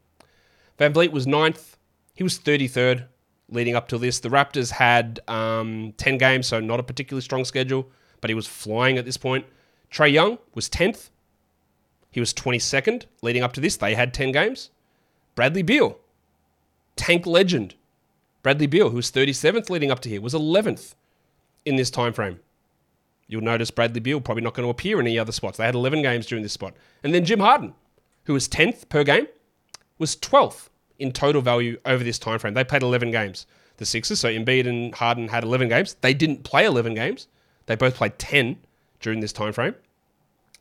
VanVleet 0.79 1.11
was 1.11 1.27
ninth. 1.27 1.77
He 2.13 2.23
was 2.23 2.39
33rd 2.39 3.05
leading 3.49 3.75
up 3.75 3.87
to 3.89 3.97
this. 3.97 4.19
The 4.19 4.29
Raptors 4.29 4.71
had 4.71 5.19
um, 5.27 5.93
10 5.97 6.17
games, 6.17 6.47
so 6.47 6.59
not 6.59 6.79
a 6.79 6.83
particularly 6.83 7.21
strong 7.21 7.45
schedule, 7.45 7.89
but 8.21 8.29
he 8.29 8.35
was 8.35 8.47
flying 8.47 8.97
at 8.97 9.05
this 9.05 9.17
point. 9.17 9.45
Trae 9.91 10.12
Young 10.12 10.38
was 10.53 10.69
10th. 10.69 11.10
He 12.12 12.19
was 12.19 12.34
22nd 12.34 13.05
leading 13.22 13.43
up 13.43 13.53
to 13.53 13.62
this. 13.62 13.77
They 13.77 13.96
had 13.96 14.13
10 14.13 14.31
games. 14.31 14.72
Bradley 15.36 15.62
Beal, 15.62 15.98
tank 16.96 17.25
legend. 17.25 17.75
Bradley 18.43 18.67
Beal, 18.67 18.89
who 18.89 18.98
was 18.98 19.12
37th 19.12 19.69
leading 19.69 19.91
up 19.91 20.00
to 20.01 20.10
here, 20.10 20.22
was 20.22 20.34
11th 20.34 20.96
in 21.65 21.75
this 21.75 21.89
time 21.89 22.13
frame. 22.13 22.39
You'll 23.27 23.41
notice 23.41 23.69
Bradley 23.69 24.00
Beal 24.00 24.22
probably 24.22 24.43
not 24.43 24.53
going 24.55 24.65
to 24.65 24.72
appear 24.72 25.00
in 25.00 25.05
any 25.05 25.19
other 25.19 25.31
spots. 25.31 25.58
They 25.58 25.65
had 25.65 25.75
11 25.75 26.01
games 26.01 26.25
during 26.25 26.41
this 26.41 26.53
spot. 26.53 26.74
And 27.03 27.13
then 27.13 27.25
Jim 27.25 27.39
Harden, 27.39 27.74
who 28.25 28.34
was 28.34 28.48
10th 28.48 28.89
per 28.89 29.03
game, 29.03 29.27
was 30.00 30.15
12th 30.15 30.69
in 30.98 31.12
total 31.12 31.41
value 31.41 31.79
over 31.86 32.03
this 32.03 32.17
time 32.17 32.39
frame. 32.39 32.53
They 32.53 32.63
played 32.63 32.84
11 32.84 33.12
games. 33.12 33.46
The 33.77 33.86
Sixers, 33.86 34.19
so 34.19 34.29
Embiid 34.29 34.67
and 34.67 34.93
Harden 34.96 35.27
had 35.29 35.43
11 35.43 35.69
games. 35.69 35.96
They 36.01 36.13
didn't 36.13 36.43
play 36.43 36.65
11 36.65 36.96
games. 36.96 37.27
They 37.67 37.75
both 37.75 37.96
played 37.96 38.17
10 38.17 38.58
during 39.00 39.20
this 39.20 39.34
time 39.34 39.53
frame. 39.53 39.75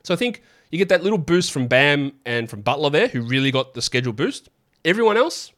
So 0.04 0.14
I 0.14 0.16
think 0.16 0.42
you 0.70 0.78
get 0.78 0.88
that 0.90 1.02
little 1.02 1.18
boost 1.18 1.52
from 1.52 1.66
Bam 1.66 2.12
and 2.24 2.48
from 2.48 2.62
Butler 2.62 2.90
there, 2.90 3.08
who 3.08 3.22
really 3.22 3.50
got 3.50 3.74
the 3.74 3.82
schedule 3.82 4.12
boost. 4.12 4.48
Everyone 4.84 5.16
else, 5.16 5.52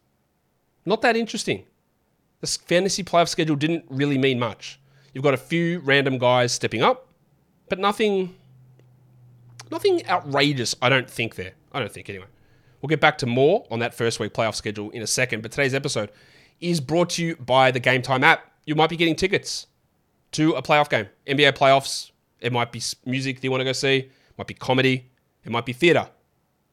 not 0.87 1.03
that 1.03 1.17
interesting. 1.17 1.65
The 2.41 2.47
fantasy 2.47 3.03
playoff 3.05 3.29
schedule 3.29 3.57
didn't 3.57 3.85
really 3.89 4.19
mean 4.19 4.39
much. 4.39 4.81
You've 5.13 5.25
got 5.25 5.35
a 5.35 5.39
few 5.39 5.81
random 5.81 6.19
guys 6.19 6.53
stepping 6.53 6.83
up, 6.83 7.09
but 7.69 7.79
nothing, 7.79 8.35
nothing 9.71 10.07
outrageous. 10.09 10.75
I 10.81 10.89
don't 10.89 11.11
think 11.11 11.35
there. 11.35 11.53
I 11.73 11.81
don't 11.81 11.93
think 11.93 12.09
anyway. 12.09 12.27
We'll 12.81 12.89
get 12.89 13.01
back 13.01 13.19
to 13.19 13.27
more 13.27 13.67
on 13.71 13.81
that 13.81 13.93
first 13.95 14.21
week 14.21 14.33
playoff 14.33 14.55
schedule 14.55 14.91
in 14.91 15.03
a 15.03 15.07
second, 15.07 15.43
but 15.43 15.51
today's 15.51 15.75
episode 15.75 16.11
is 16.61 16.81
brought 16.81 17.11
to 17.11 17.25
you 17.25 17.37
by 17.37 17.71
the 17.71 17.81
Gametime 17.81 18.23
app. 18.23 18.51
You 18.65 18.75
might 18.75 18.91
be 18.91 18.97
getting 18.97 19.17
tickets 19.17 19.67
to 20.33 20.53
a 20.53 20.63
playoff 20.63 20.89
game, 20.89 21.09
NBA 21.27 21.53
playoffs. 21.53 22.11
It 22.41 22.53
might 22.53 22.73
be 22.73 22.83
music 23.05 23.37
that 23.37 23.45
you 23.45 23.51
want 23.51 23.61
to 23.61 23.65
go 23.65 23.73
see, 23.73 23.97
it 23.97 24.11
might 24.39 24.47
be 24.47 24.55
comedy, 24.55 25.11
it 25.45 25.51
might 25.51 25.67
be 25.67 25.73
theater. 25.73 26.09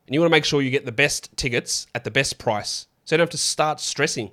And 0.05 0.13
you 0.13 0.21
want 0.21 0.29
to 0.29 0.36
make 0.36 0.45
sure 0.45 0.62
you 0.62 0.69
get 0.69 0.86
the 0.86 0.91
best 0.91 1.36
tickets 1.36 1.88
at 1.93 2.03
the 2.03 2.12
best 2.12 2.38
price. 2.38 2.88
So 3.03 3.15
you 3.15 3.17
don't 3.17 3.25
have 3.25 3.31
to 3.31 3.38
start 3.38 3.79
stressing 3.81 4.31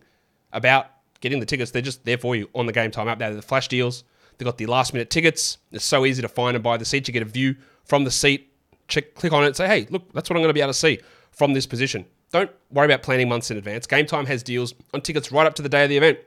about 0.52 0.86
getting 1.20 1.40
the 1.40 1.46
tickets. 1.46 1.70
They're 1.70 1.82
just 1.82 2.04
there 2.04 2.18
for 2.18 2.36
you 2.36 2.48
on 2.54 2.66
the 2.66 2.72
Gametime 2.72 3.10
app. 3.10 3.18
They're 3.18 3.34
the 3.34 3.42
flash 3.42 3.68
deals. 3.68 4.04
They've 4.38 4.46
got 4.46 4.58
the 4.58 4.66
last 4.66 4.92
minute 4.92 5.10
tickets. 5.10 5.58
It's 5.72 5.84
so 5.84 6.04
easy 6.04 6.22
to 6.22 6.28
find 6.28 6.56
and 6.56 6.62
buy 6.62 6.76
the 6.76 6.84
seats. 6.84 7.08
You 7.08 7.12
get 7.12 7.22
a 7.22 7.26
view 7.26 7.56
from 7.84 8.04
the 8.04 8.10
seat. 8.10 8.52
Check, 8.86 9.14
click 9.14 9.32
on 9.32 9.42
it 9.42 9.48
and 9.48 9.56
say, 9.56 9.66
hey, 9.66 9.86
look, 9.90 10.12
that's 10.12 10.28
what 10.28 10.36
I'm 10.36 10.42
going 10.42 10.50
to 10.50 10.54
be 10.54 10.60
able 10.60 10.72
to 10.72 10.78
see 10.78 11.00
from 11.30 11.54
this 11.54 11.66
position. 11.66 12.04
Don't 12.30 12.50
worry 12.70 12.86
about 12.86 13.02
planning 13.02 13.28
months 13.28 13.50
in 13.50 13.56
advance. 13.56 13.86
Gametime 13.86 14.26
has 14.26 14.42
deals 14.42 14.74
on 14.92 15.00
tickets 15.00 15.32
right 15.32 15.46
up 15.46 15.54
to 15.54 15.62
the 15.62 15.68
day 15.68 15.84
of 15.84 15.88
the 15.88 15.96
event. 15.96 16.18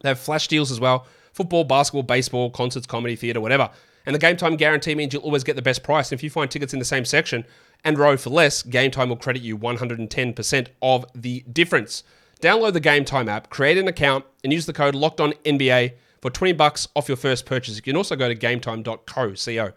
They 0.00 0.08
have 0.10 0.18
flash 0.18 0.48
deals 0.48 0.70
as 0.70 0.80
well 0.80 1.06
football, 1.32 1.64
basketball, 1.64 2.04
baseball, 2.04 2.50
concerts, 2.50 2.86
comedy, 2.86 3.16
theatre, 3.16 3.40
whatever. 3.40 3.68
And 4.06 4.14
the 4.14 4.18
Gametime 4.18 4.58
guarantee 4.58 4.94
means 4.94 5.12
you'll 5.12 5.22
always 5.22 5.44
get 5.44 5.56
the 5.56 5.62
best 5.62 5.82
price. 5.82 6.10
And 6.10 6.18
if 6.18 6.22
you 6.22 6.30
find 6.30 6.50
tickets 6.50 6.72
in 6.72 6.78
the 6.78 6.84
same 6.84 7.04
section 7.04 7.44
and 7.84 7.98
row 7.98 8.16
for 8.16 8.30
less, 8.30 8.62
Gametime 8.62 9.08
will 9.08 9.16
credit 9.16 9.42
you 9.42 9.56
110% 9.56 10.66
of 10.82 11.06
the 11.14 11.40
difference. 11.50 12.04
Download 12.40 12.72
the 12.72 12.80
Gametime 12.80 13.28
app, 13.28 13.48
create 13.48 13.78
an 13.78 13.88
account, 13.88 14.24
and 14.42 14.52
use 14.52 14.66
the 14.66 14.72
code 14.72 14.94
Locked 14.94 15.20
On 15.20 15.32
NBA 15.44 15.94
for 16.20 16.30
20 16.30 16.52
bucks 16.52 16.88
off 16.94 17.08
your 17.08 17.16
first 17.16 17.46
purchase. 17.46 17.76
You 17.76 17.82
can 17.82 17.96
also 17.96 18.16
go 18.16 18.28
to 18.28 18.34
gametime.co, 18.34 18.96
co, 19.06 19.72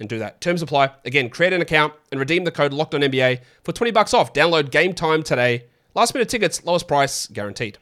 and 0.00 0.08
do 0.08 0.18
that. 0.18 0.40
Terms 0.40 0.62
apply. 0.62 0.90
Again, 1.04 1.30
create 1.30 1.52
an 1.52 1.60
account 1.60 1.94
and 2.10 2.18
redeem 2.18 2.44
the 2.44 2.50
code 2.50 2.72
Locked 2.72 2.94
On 2.94 3.00
NBA 3.00 3.40
for 3.62 3.72
20 3.72 3.92
bucks 3.92 4.14
off. 4.14 4.32
Download 4.32 4.70
Gametime 4.70 5.24
today. 5.24 5.64
Last 5.94 6.14
minute 6.14 6.28
tickets, 6.28 6.64
lowest 6.64 6.88
price 6.88 7.26
guaranteed. 7.28 7.78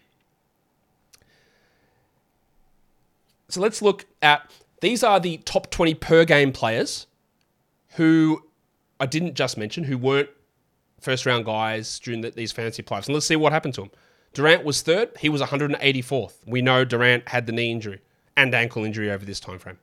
So 3.49 3.61
let's 3.61 3.83
look 3.83 4.07
at 4.21 4.51
these 4.83 5.05
are 5.05 5.21
the 5.21 5.39
top 5.39 5.71
20 5.71 5.95
per 5.95 6.25
game 6.25 6.53
players 6.53 7.07
who 7.95 8.43
I 8.99 9.07
didn't 9.07 9.35
just 9.35 9.57
mention, 9.57 9.85
who 9.85 9.97
weren't 9.97 10.29
first 11.01 11.25
round 11.25 11.45
guys 11.45 12.01
during 12.01 12.21
the, 12.21 12.33
these 12.33 12.51
fantasy 12.51 12.83
playoffs. 12.83 13.07
And 13.07 13.15
let's 13.15 13.27
see 13.27 13.37
what 13.37 13.53
happened 13.53 13.75
to 13.75 13.83
him. 13.83 13.91
Durant 14.35 14.65
was 14.65 14.83
third. 14.83 15.11
He 15.21 15.29
was 15.29 15.41
184th. 15.41 16.35
We 16.47 16.63
know 16.63 16.85
Durant 16.85 17.29
had 17.29 17.47
the 17.47 17.53
knee 17.53 17.71
injury 17.71 18.01
and 18.37 18.53
ankle 18.55 18.85
injury 18.85 19.11
over 19.11 19.25
this 19.25 19.39
time 19.39 19.61
frame. 19.61 19.79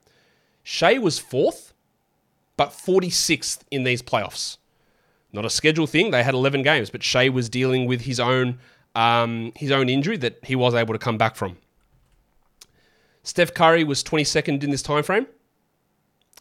Shai 0.63 0.97
was 0.97 1.17
fourth, 1.17 1.73
but 2.57 2.71
46th 2.71 3.59
in 3.71 3.85
these 3.85 4.01
playoffs. 4.01 4.57
Not 5.31 5.45
a 5.45 5.49
schedule 5.49 5.87
thing. 5.87 6.11
They 6.11 6.23
had 6.23 6.33
11 6.33 6.61
games, 6.63 6.89
but 6.89 7.03
Shai 7.03 7.29
was 7.29 7.47
dealing 7.47 7.85
with 7.85 8.01
his 8.01 8.19
own 8.19 8.59
um, 8.95 9.53
his 9.55 9.71
own 9.71 9.87
injury 9.87 10.17
that 10.17 10.39
he 10.43 10.55
was 10.55 10.73
able 10.73 10.93
to 10.93 10.99
come 10.99 11.17
back 11.17 11.35
from. 11.35 11.57
Steph 13.29 13.53
Curry 13.53 13.83
was 13.83 14.03
22nd 14.03 14.63
in 14.63 14.71
this 14.71 14.81
time 14.81 15.03
frame. 15.03 15.27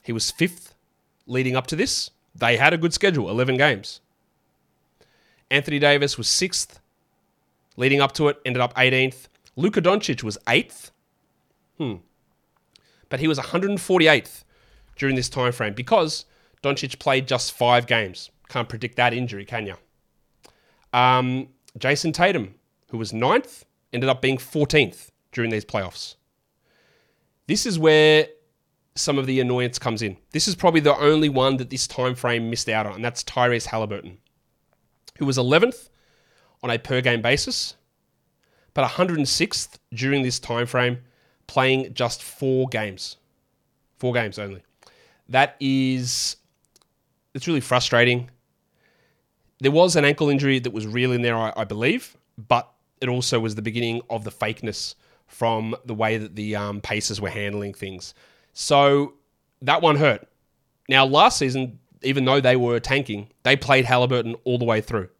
He 0.02 0.10
was 0.10 0.30
fifth 0.30 0.74
leading 1.26 1.54
up 1.54 1.66
to 1.66 1.76
this. 1.76 2.12
They 2.34 2.56
had 2.56 2.72
a 2.72 2.78
good 2.78 2.94
schedule, 2.94 3.28
11 3.28 3.58
games. 3.58 4.00
Anthony 5.50 5.78
Davis 5.78 6.16
was 6.16 6.30
sixth 6.30 6.80
leading 7.76 8.00
up 8.00 8.12
to 8.12 8.28
it, 8.28 8.40
ended 8.46 8.62
up 8.62 8.72
18th. 8.74 9.28
Luka 9.54 9.82
Doncic 9.82 10.22
was 10.22 10.38
eighth. 10.48 10.90
Hmm. 11.76 11.96
But 13.10 13.20
he 13.20 13.28
was 13.28 13.38
148th 13.38 14.44
during 14.96 15.14
this 15.14 15.28
time 15.28 15.52
frame 15.52 15.74
because 15.74 16.24
Doncic 16.62 16.98
played 16.98 17.28
just 17.28 17.52
five 17.52 17.86
games. 17.86 18.30
Can't 18.48 18.66
predict 18.66 18.96
that 18.96 19.12
injury, 19.12 19.44
can 19.44 19.66
you? 19.66 19.74
Um, 20.94 21.48
Jayson 21.78 22.14
Tatum, 22.14 22.54
who 22.88 22.96
was 22.96 23.12
ninth, 23.12 23.66
ended 23.92 24.08
up 24.08 24.22
being 24.22 24.38
14th 24.38 25.10
during 25.32 25.50
these 25.50 25.66
playoffs. 25.66 26.14
This 27.48 27.64
is 27.64 27.78
where 27.78 28.28
some 28.94 29.18
of 29.18 29.26
the 29.26 29.40
annoyance 29.40 29.78
comes 29.78 30.02
in. 30.02 30.18
This 30.32 30.46
is 30.46 30.54
probably 30.54 30.80
the 30.80 30.96
only 30.96 31.30
one 31.30 31.56
that 31.56 31.70
this 31.70 31.86
time 31.86 32.14
frame 32.14 32.50
missed 32.50 32.68
out 32.68 32.86
on, 32.86 32.96
and 32.96 33.04
that's 33.04 33.24
Tyrese 33.24 33.66
Halliburton, 33.66 34.18
who 35.18 35.24
was 35.24 35.38
11th 35.38 35.88
on 36.62 36.70
a 36.70 36.78
per 36.78 37.00
game 37.00 37.22
basis, 37.22 37.74
but 38.74 38.88
106th 38.88 39.78
during 39.94 40.22
this 40.22 40.38
time 40.38 40.66
frame, 40.66 40.98
playing 41.46 41.94
just 41.94 42.22
four 42.22 42.68
games, 42.68 43.16
four 43.96 44.12
games 44.12 44.38
only. 44.38 44.62
That 45.30 45.56
is, 45.58 46.36
it's 47.32 47.46
really 47.46 47.60
frustrating. 47.60 48.28
There 49.60 49.72
was 49.72 49.96
an 49.96 50.04
ankle 50.04 50.28
injury 50.28 50.58
that 50.58 50.72
was 50.72 50.86
real 50.86 51.12
in 51.12 51.22
there, 51.22 51.36
I, 51.36 51.52
I 51.56 51.64
believe, 51.64 52.14
but 52.36 52.70
it 53.00 53.08
also 53.08 53.40
was 53.40 53.54
the 53.54 53.62
beginning 53.62 54.02
of 54.10 54.24
the 54.24 54.30
fakeness 54.30 54.96
from 55.28 55.76
the 55.84 55.94
way 55.94 56.16
that 56.16 56.34
the 56.34 56.56
um, 56.56 56.80
Pacers 56.80 57.20
were 57.20 57.30
handling 57.30 57.74
things. 57.74 58.14
So 58.54 59.14
that 59.62 59.82
one 59.82 59.96
hurt. 59.96 60.26
Now, 60.88 61.04
last 61.04 61.38
season, 61.38 61.78
even 62.02 62.24
though 62.24 62.40
they 62.40 62.56
were 62.56 62.80
tanking, 62.80 63.28
they 63.42 63.56
played 63.56 63.84
Halliburton 63.84 64.34
all 64.44 64.58
the 64.58 64.64
way 64.64 64.80
through. 64.80 65.10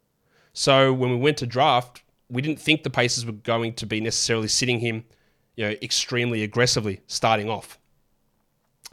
So 0.52 0.92
when 0.92 1.10
we 1.10 1.16
went 1.16 1.36
to 1.38 1.46
draft, 1.46 2.02
we 2.30 2.42
didn't 2.42 2.60
think 2.60 2.82
the 2.82 2.90
Pacers 2.90 3.24
were 3.24 3.32
going 3.32 3.74
to 3.74 3.86
be 3.86 4.00
necessarily 4.00 4.48
sitting 4.48 4.80
him, 4.80 5.04
you 5.56 5.64
know, 5.64 5.76
extremely 5.82 6.42
aggressively 6.42 7.00
starting 7.06 7.48
off. 7.48 7.78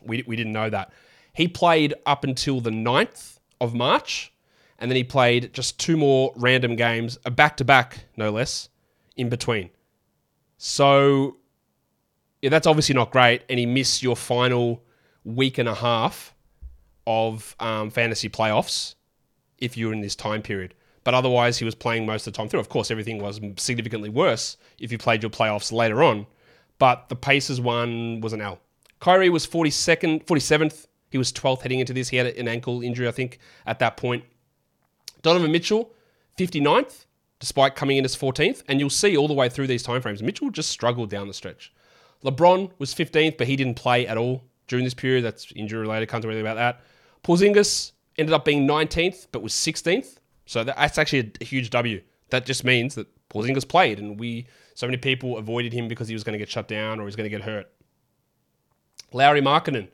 We, 0.01 0.23
we 0.27 0.35
didn't 0.35 0.53
know 0.53 0.69
that. 0.69 0.91
He 1.33 1.47
played 1.47 1.93
up 2.05 2.23
until 2.23 2.61
the 2.61 2.69
9th 2.69 3.39
of 3.59 3.73
March, 3.73 4.31
and 4.79 4.91
then 4.91 4.95
he 4.95 5.03
played 5.03 5.53
just 5.53 5.79
two 5.79 5.97
more 5.97 6.33
random 6.35 6.75
games, 6.75 7.17
a 7.25 7.31
back 7.31 7.57
to 7.57 7.65
back, 7.65 8.05
no 8.15 8.29
less, 8.29 8.69
in 9.15 9.29
between. 9.29 9.69
So, 10.57 11.37
yeah, 12.41 12.49
that's 12.49 12.67
obviously 12.67 12.95
not 12.95 13.11
great. 13.11 13.43
And 13.49 13.59
he 13.59 13.65
missed 13.65 14.01
your 14.01 14.15
final 14.15 14.83
week 15.23 15.57
and 15.57 15.67
a 15.67 15.75
half 15.75 16.33
of 17.07 17.55
um, 17.59 17.89
fantasy 17.89 18.29
playoffs 18.29 18.95
if 19.57 19.77
you 19.77 19.87
were 19.87 19.93
in 19.93 20.01
this 20.01 20.15
time 20.15 20.41
period. 20.41 20.73
But 21.03 21.13
otherwise, 21.13 21.57
he 21.57 21.65
was 21.65 21.75
playing 21.75 22.05
most 22.05 22.25
of 22.25 22.33
the 22.33 22.37
time 22.37 22.49
through. 22.49 22.59
Of 22.59 22.69
course, 22.69 22.89
everything 22.89 23.21
was 23.21 23.39
significantly 23.57 24.09
worse 24.09 24.57
if 24.79 24.91
you 24.91 24.97
played 24.97 25.21
your 25.21 25.29
playoffs 25.29 25.71
later 25.71 26.03
on. 26.03 26.25
But 26.79 27.09
the 27.09 27.15
Pacers 27.15 27.61
one 27.61 28.21
was 28.21 28.33
an 28.33 28.41
L. 28.41 28.59
Kyrie 28.99 29.29
was 29.29 29.45
42nd, 29.45 30.25
47th. 30.25 30.87
He 31.09 31.17
was 31.17 31.31
12th 31.31 31.61
heading 31.61 31.79
into 31.79 31.93
this. 31.93 32.09
He 32.09 32.17
had 32.17 32.27
an 32.27 32.47
ankle 32.47 32.81
injury, 32.81 33.07
I 33.07 33.11
think, 33.11 33.39
at 33.65 33.79
that 33.79 33.97
point. 33.97 34.23
Donovan 35.21 35.51
Mitchell, 35.51 35.91
59th, 36.37 37.05
despite 37.45 37.75
coming 37.75 37.97
in 37.97 38.03
as 38.03 38.15
14th. 38.15 38.63
And 38.67 38.79
you'll 38.79 38.89
see 38.89 39.15
all 39.15 39.27
the 39.27 39.33
way 39.35 39.49
through 39.49 39.67
these 39.67 39.85
timeframes, 39.85 40.23
Mitchell 40.23 40.49
just 40.49 40.71
struggled 40.71 41.11
down 41.11 41.27
the 41.27 41.33
stretch. 41.33 41.71
LeBron 42.23 42.71
was 42.79 42.91
15th, 42.91 43.37
but 43.37 43.45
he 43.45 43.55
didn't 43.55 43.75
play 43.75 44.07
at 44.07 44.17
all 44.17 44.43
during 44.67 44.83
this 44.83 44.95
period. 44.95 45.23
That's 45.23 45.51
injury 45.55 45.81
related. 45.81 46.09
Can't 46.09 46.23
do 46.23 46.29
anything 46.29 46.43
about 46.43 46.55
that. 46.55 46.81
Porzingis 47.23 47.91
ended 48.17 48.33
up 48.33 48.45
being 48.45 48.67
19th, 48.67 49.27
but 49.31 49.43
was 49.43 49.53
16th. 49.53 50.17
So 50.47 50.63
that's 50.63 50.97
actually 50.97 51.33
a 51.39 51.45
huge 51.45 51.69
W. 51.69 52.01
That 52.31 52.47
just 52.47 52.63
means 52.63 52.95
that 52.95 53.07
Porzingis 53.29 53.67
played, 53.67 53.99
and 53.99 54.19
we 54.19 54.47
so 54.73 54.87
many 54.87 54.97
people 54.97 55.37
avoided 55.37 55.71
him 55.71 55.87
because 55.87 56.07
he 56.07 56.15
was 56.15 56.23
going 56.23 56.33
to 56.33 56.39
get 56.39 56.49
shut 56.49 56.67
down 56.67 56.99
or 56.99 57.03
he 57.03 57.05
was 57.05 57.15
going 57.15 57.29
to 57.29 57.37
get 57.37 57.43
hurt. 57.45 57.71
Lauri 59.13 59.41
Markkanen 59.41 59.87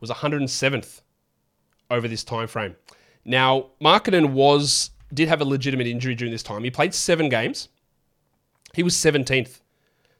was 0.00 0.08
107th 0.08 1.02
over 1.90 2.06
this 2.06 2.22
time 2.22 2.46
frame. 2.46 2.76
Now, 3.24 3.70
Markkanen 3.80 4.30
was 4.30 4.91
did 5.12 5.28
have 5.28 5.40
a 5.40 5.44
legitimate 5.44 5.86
injury 5.86 6.14
during 6.14 6.32
this 6.32 6.42
time. 6.42 6.64
He 6.64 6.70
played 6.70 6.94
seven 6.94 7.28
games. 7.28 7.68
He 8.74 8.82
was 8.82 8.94
17th 8.94 9.60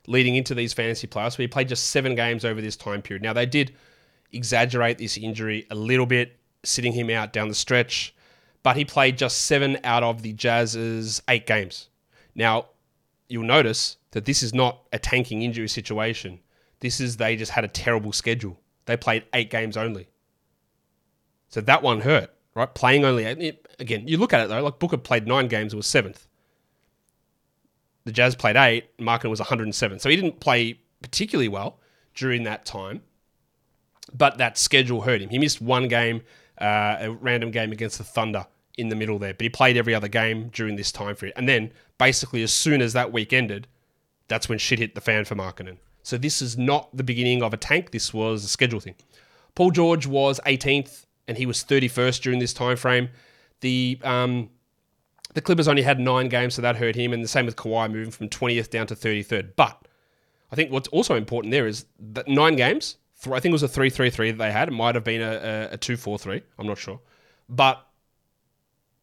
leading 0.06 0.37
into 0.37 0.54
these 0.54 0.72
fantasy 0.72 1.06
playoffs, 1.06 1.37
but 1.37 1.40
he 1.40 1.49
played 1.49 1.68
just 1.68 1.88
seven 1.88 2.14
games 2.14 2.44
over 2.44 2.61
this 2.61 2.76
time 2.76 3.02
period. 3.02 3.22
Now, 3.22 3.32
they 3.32 3.46
did 3.46 3.75
exaggerate 4.32 4.99
this 4.99 5.16
injury 5.16 5.66
a 5.70 5.75
little 5.75 6.06
bit, 6.06 6.37
sitting 6.64 6.92
him 6.92 7.11
out 7.11 7.32
down 7.32 7.49
the 7.49 7.54
stretch, 7.54 8.14
but 8.62 8.76
he 8.76 8.84
played 8.84 9.18
just 9.18 9.42
seven 9.42 9.78
out 9.84 10.02
of 10.02 10.22
the 10.22 10.32
Jazz's 10.32 11.22
eight 11.28 11.46
games. 11.46 11.88
Now, 12.34 12.66
you'll 13.28 13.44
notice 13.44 13.96
that 14.12 14.25
this 14.25 14.42
is 14.42 14.52
not 14.52 14.82
a 14.92 14.99
tanking 14.99 15.42
injury 15.42 15.68
situation. 15.68 16.40
This 16.80 17.00
is 17.00 17.16
they 17.16 17.37
just 17.37 17.52
had 17.52 17.64
a 17.64 17.68
terrible 17.68 18.12
schedule. 18.12 18.61
They 18.87 18.96
played 18.96 19.25
eight 19.32 19.50
games 19.50 19.76
only. 19.76 20.08
So 21.49 21.61
that 21.61 21.82
one 21.82 22.00
hurt, 22.00 22.30
right? 22.54 22.72
Playing 22.75 23.04
only 23.04 23.25
eight. 23.25 23.62
Again, 23.78 24.06
you 24.06 24.16
look 24.16 24.32
at 24.32 24.40
it 24.40 24.48
though, 24.48 24.62
like 24.62 24.78
Booker 24.78 24.96
played 24.96 25.26
nine 25.26 25.48
games, 25.48 25.72
it 25.72 25.76
was 25.76 25.86
seventh. 25.86 26.26
The 28.04 28.12
Jazz 28.12 28.34
played 28.34 28.56
eight, 28.56 28.90
Markin 28.98 29.30
was 29.30 29.40
107. 29.40 29.98
So 29.98 30.08
he 30.08 30.16
didn't 30.16 30.40
play 30.40 30.80
particularly 31.02 31.48
well 31.48 31.78
during 32.14 32.42
that 32.44 32.64
time, 32.64 33.02
but 34.12 34.38
that 34.38 34.58
schedule 34.58 35.02
hurt 35.02 35.20
him. 35.20 35.30
He 35.30 35.38
missed 35.38 35.60
one 35.60 35.88
game, 35.88 36.22
uh, 36.60 36.96
a 37.00 37.10
random 37.10 37.50
game 37.50 37.72
against 37.72 37.98
the 37.98 38.04
Thunder 38.04 38.46
in 38.78 38.88
the 38.88 38.96
middle 38.96 39.18
there, 39.18 39.34
but 39.34 39.42
he 39.42 39.48
played 39.48 39.76
every 39.76 39.94
other 39.94 40.08
game 40.08 40.48
during 40.52 40.76
this 40.76 40.90
time 40.90 41.14
period. 41.14 41.34
And 41.36 41.48
then 41.48 41.72
basically, 41.98 42.42
as 42.42 42.52
soon 42.52 42.80
as 42.82 42.92
that 42.94 43.12
week 43.12 43.32
ended, 43.32 43.68
that's 44.28 44.48
when 44.48 44.58
shit 44.58 44.78
hit 44.78 44.94
the 44.94 45.00
fan 45.00 45.24
for 45.24 45.34
Markkanen. 45.34 45.76
So 46.02 46.16
this 46.18 46.42
is 46.42 46.58
not 46.58 46.94
the 46.96 47.04
beginning 47.04 47.42
of 47.42 47.52
a 47.52 47.56
tank. 47.56 47.90
This 47.90 48.12
was 48.12 48.44
a 48.44 48.48
schedule 48.48 48.80
thing. 48.80 48.94
Paul 49.54 49.70
George 49.70 50.06
was 50.06 50.40
18th, 50.46 51.04
and 51.28 51.36
he 51.38 51.46
was 51.46 51.62
31st 51.62 52.22
during 52.22 52.38
this 52.38 52.52
time 52.52 52.76
frame. 52.76 53.10
The 53.62 53.99
um, 54.04 54.50
The 55.33 55.40
Clippers 55.40 55.66
only 55.66 55.83
had 55.83 55.99
nine 55.99 56.28
games, 56.28 56.54
so 56.54 56.62
that 56.62 56.76
hurt 56.76 56.95
him, 56.95 57.12
and 57.12 57.25
the 57.25 57.28
same 57.28 57.47
with 57.47 57.57
Kawhi 57.57 57.90
moving 57.90 58.11
from 58.11 58.28
20th 58.28 58.71
down 58.71 58.87
to 58.88 58.95
33rd. 58.95 59.57
But 59.57 59.88
I 60.52 60.54
think 60.54 60.71
what's 60.71 60.88
also 60.88 61.16
important 61.16 61.50
there 61.50 61.66
is 61.66 61.87
that 61.99 62.28
nine 62.28 62.57
games, 62.57 62.99
I 63.25 63.40
think 63.40 63.47
it 63.47 63.52
was 63.52 63.62
a 63.62 63.69
3 63.69 63.88
3 63.88 64.11
3 64.11 64.31
that 64.33 64.37
they 64.37 64.52
had. 64.52 64.69
It 64.69 64.73
might 64.73 64.95
have 64.95 65.04
been 65.04 65.23
a, 65.23 65.69
a, 65.71 65.75
a 65.75 65.76
2 65.78 65.97
4 65.97 66.19
3. 66.19 66.42
I'm 66.59 66.66
not 66.66 66.76
sure. 66.76 67.00
But 67.49 67.87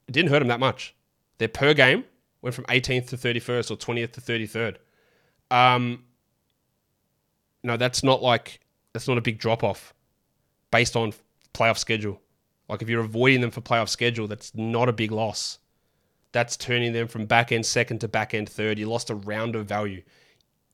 it 0.07 0.11
didn't 0.11 0.29
hurt 0.29 0.39
them 0.39 0.47
that 0.49 0.59
much. 0.59 0.95
Their 1.39 1.47
per 1.47 1.73
game 1.73 2.03
went 2.41 2.55
from 2.55 2.65
18th 2.65 3.09
to 3.09 3.17
31st 3.17 3.71
or 3.71 3.77
20th 3.77 4.11
to 4.13 4.21
33rd. 4.21 4.75
Um, 5.51 6.03
no, 7.63 7.77
that's 7.77 8.03
not 8.03 8.21
like, 8.21 8.59
that's 8.93 9.07
not 9.07 9.17
a 9.17 9.21
big 9.21 9.39
drop 9.39 9.63
off 9.63 9.93
based 10.71 10.95
on 10.95 11.13
playoff 11.53 11.77
schedule. 11.77 12.21
Like 12.69 12.83
if 12.83 12.87
you're 12.87 13.01
avoiding 13.01 13.41
them 13.41 13.51
for 13.51 13.61
playoff 13.61 13.89
schedule, 13.89 14.27
that's 14.27 14.53
not 14.55 14.87
a 14.87 14.93
big 14.93 15.11
loss. 15.11 15.57
That's 16.31 16.55
turning 16.55 16.93
them 16.93 17.07
from 17.07 17.25
back 17.25 17.51
end 17.51 17.65
second 17.65 17.99
to 17.99 18.07
back 18.07 18.35
end 18.35 18.47
third. 18.47 18.77
You 18.77 18.87
lost 18.87 19.09
a 19.09 19.15
round 19.15 19.55
of 19.55 19.65
value. 19.65 20.03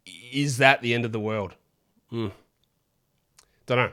Is 0.06 0.58
that 0.58 0.82
the 0.82 0.94
end 0.94 1.06
of 1.06 1.14
the 1.14 1.20
world? 1.20 1.56
Hmm. 2.10 2.28
Don't 3.66 3.78
know. 3.78 3.92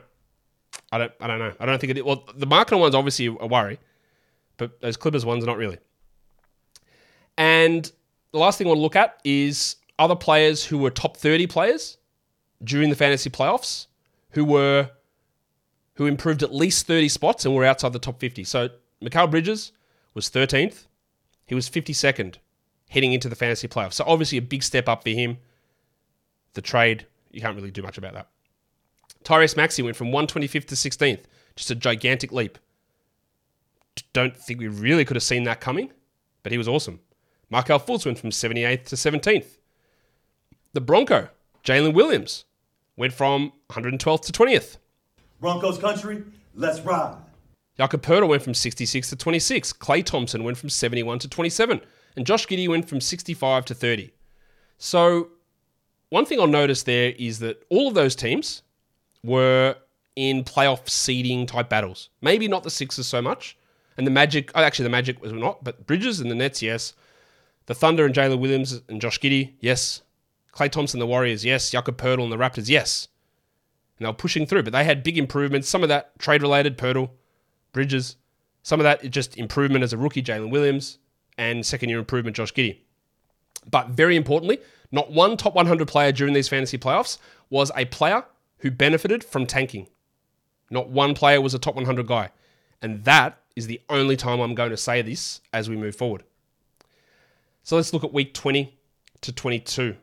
I 0.90 0.98
don't. 0.98 1.12
I 1.20 1.26
don't 1.28 1.38
know. 1.38 1.52
I 1.60 1.64
don't 1.64 1.80
think 1.80 1.96
it. 1.96 2.04
Well, 2.04 2.28
the 2.34 2.46
market 2.46 2.76
one's 2.76 2.94
obviously 2.94 3.26
a 3.26 3.46
worry, 3.46 3.78
but 4.56 4.80
those 4.80 4.96
Clippers 4.96 5.24
ones 5.24 5.44
are 5.44 5.46
not 5.46 5.56
really. 5.56 5.78
And 7.38 7.90
the 8.32 8.38
last 8.38 8.58
thing 8.58 8.66
I 8.66 8.68
want 8.68 8.78
to 8.78 8.82
look 8.82 8.96
at 8.96 9.20
is 9.24 9.76
other 9.98 10.16
players 10.16 10.64
who 10.64 10.78
were 10.78 10.90
top 10.90 11.16
thirty 11.16 11.46
players 11.46 11.96
during 12.64 12.90
the 12.90 12.96
fantasy 12.96 13.30
playoffs, 13.30 13.86
who 14.30 14.44
were 14.44 14.90
who 15.94 16.06
improved 16.06 16.42
at 16.42 16.54
least 16.54 16.86
30 16.86 17.08
spots 17.08 17.44
and 17.44 17.54
were 17.54 17.64
outside 17.64 17.92
the 17.92 17.98
top 17.98 18.18
50. 18.18 18.44
So 18.44 18.68
Mikal 19.02 19.30
Bridges 19.30 19.72
was 20.14 20.30
13th. 20.30 20.86
He 21.46 21.54
was 21.54 21.68
52nd 21.68 22.36
heading 22.90 23.12
into 23.12 23.28
the 23.28 23.36
fantasy 23.36 23.68
playoffs. 23.68 23.94
So 23.94 24.04
obviously 24.06 24.38
a 24.38 24.42
big 24.42 24.62
step 24.62 24.88
up 24.88 25.02
for 25.02 25.10
him. 25.10 25.38
The 26.54 26.62
trade, 26.62 27.06
you 27.30 27.40
can't 27.40 27.56
really 27.56 27.70
do 27.70 27.82
much 27.82 27.98
about 27.98 28.14
that. 28.14 28.28
Tyrese 29.24 29.56
Maxey 29.56 29.82
went 29.82 29.96
from 29.96 30.08
125th 30.08 30.66
to 30.66 30.74
16th. 30.74 31.24
Just 31.56 31.70
a 31.70 31.74
gigantic 31.74 32.32
leap. 32.32 32.58
Don't 34.12 34.36
think 34.36 34.60
we 34.60 34.68
really 34.68 35.04
could 35.04 35.16
have 35.16 35.22
seen 35.22 35.44
that 35.44 35.60
coming, 35.60 35.92
but 36.42 36.52
he 36.52 36.58
was 36.58 36.68
awesome. 36.68 37.00
Markelle 37.50 37.80
Fultz 37.80 38.06
went 38.06 38.18
from 38.18 38.30
78th 38.30 38.86
to 38.86 38.96
17th. 38.96 39.58
The 40.72 40.80
Bronco, 40.80 41.28
Jalen 41.64 41.92
Williams, 41.92 42.44
went 42.96 43.12
from 43.12 43.52
112th 43.70 44.22
to 44.22 44.32
20th. 44.32 44.78
Broncos 45.42 45.76
country, 45.76 46.22
let's 46.54 46.78
ride. 46.80 47.16
Jakob 47.76 48.00
Poeltl 48.00 48.28
went 48.28 48.42
from 48.42 48.54
66 48.54 49.10
to 49.10 49.16
26. 49.16 49.72
Klay 49.72 50.04
Thompson 50.04 50.44
went 50.44 50.56
from 50.56 50.68
71 50.68 51.18
to 51.18 51.28
27. 51.28 51.80
And 52.16 52.24
Josh 52.24 52.46
Giddey 52.46 52.68
went 52.68 52.88
from 52.88 53.00
65 53.00 53.64
to 53.64 53.74
30. 53.74 54.12
So, 54.78 55.30
one 56.10 56.26
thing 56.26 56.38
I'll 56.38 56.46
notice 56.46 56.84
there 56.84 57.12
is 57.18 57.40
that 57.40 57.60
all 57.70 57.88
of 57.88 57.94
those 57.94 58.14
teams 58.14 58.62
were 59.24 59.74
in 60.14 60.44
playoff 60.44 60.88
seeding 60.88 61.44
type 61.46 61.68
battles. 61.68 62.10
Maybe 62.20 62.46
not 62.46 62.62
the 62.62 62.70
Sixers 62.70 63.08
so 63.08 63.20
much. 63.20 63.58
And 63.96 64.06
the 64.06 64.12
Magic, 64.12 64.52
oh, 64.54 64.62
actually, 64.62 64.84
the 64.84 64.90
Magic 64.90 65.20
was 65.20 65.32
not, 65.32 65.64
but 65.64 65.86
Bridges 65.88 66.20
and 66.20 66.30
the 66.30 66.36
Nets, 66.36 66.62
yes. 66.62 66.94
The 67.66 67.74
Thunder 67.74 68.06
and 68.06 68.14
Jalen 68.14 68.38
Williams 68.38 68.80
and 68.88 69.00
Josh 69.00 69.18
Giddey, 69.18 69.54
yes. 69.58 70.02
Klay 70.54 70.70
Thompson, 70.70 71.00
the 71.00 71.06
Warriors, 71.06 71.44
yes. 71.44 71.70
Jakob 71.70 71.96
Poeltl 71.96 72.22
and 72.22 72.32
the 72.32 72.36
Raptors, 72.36 72.68
yes 72.68 73.08
and 73.98 74.06
they 74.06 74.08
were 74.08 74.14
pushing 74.14 74.46
through. 74.46 74.62
But 74.62 74.72
they 74.72 74.84
had 74.84 75.02
big 75.02 75.18
improvements. 75.18 75.68
Some 75.68 75.82
of 75.82 75.88
that 75.88 76.18
trade 76.18 76.42
related, 76.42 76.78
Poeltl, 76.78 77.10
Bridges. 77.72 78.16
Some 78.62 78.80
of 78.80 78.84
that 78.84 79.10
just 79.10 79.36
improvement 79.36 79.82
as 79.82 79.92
a 79.92 79.98
rookie, 79.98 80.22
Jalen 80.22 80.50
Williams, 80.50 80.98
and 81.36 81.64
second 81.66 81.88
year 81.88 81.98
improvement, 81.98 82.36
Josh 82.36 82.52
Giddey. 82.52 82.78
But 83.70 83.88
very 83.88 84.16
importantly, 84.16 84.58
not 84.90 85.10
one 85.10 85.36
top 85.36 85.54
100 85.54 85.88
player 85.88 86.12
during 86.12 86.34
these 86.34 86.48
fantasy 86.48 86.78
playoffs 86.78 87.18
was 87.50 87.70
a 87.76 87.86
player 87.86 88.24
who 88.58 88.70
benefited 88.70 89.24
from 89.24 89.46
tanking. 89.46 89.88
Not 90.70 90.88
one 90.88 91.14
player 91.14 91.40
was 91.40 91.54
a 91.54 91.58
top 91.58 91.74
100 91.74 92.06
guy. 92.06 92.30
And 92.80 93.04
that 93.04 93.38
is 93.56 93.66
the 93.66 93.80
only 93.88 94.16
time 94.16 94.40
I'm 94.40 94.54
going 94.54 94.70
to 94.70 94.76
say 94.76 95.02
this 95.02 95.40
as 95.52 95.68
we 95.68 95.76
move 95.76 95.94
forward. 95.96 96.24
So 97.62 97.76
let's 97.76 97.92
look 97.92 98.04
at 98.04 98.12
week 98.12 98.34
20 98.34 98.76
to 99.20 99.32
22. 99.32 99.96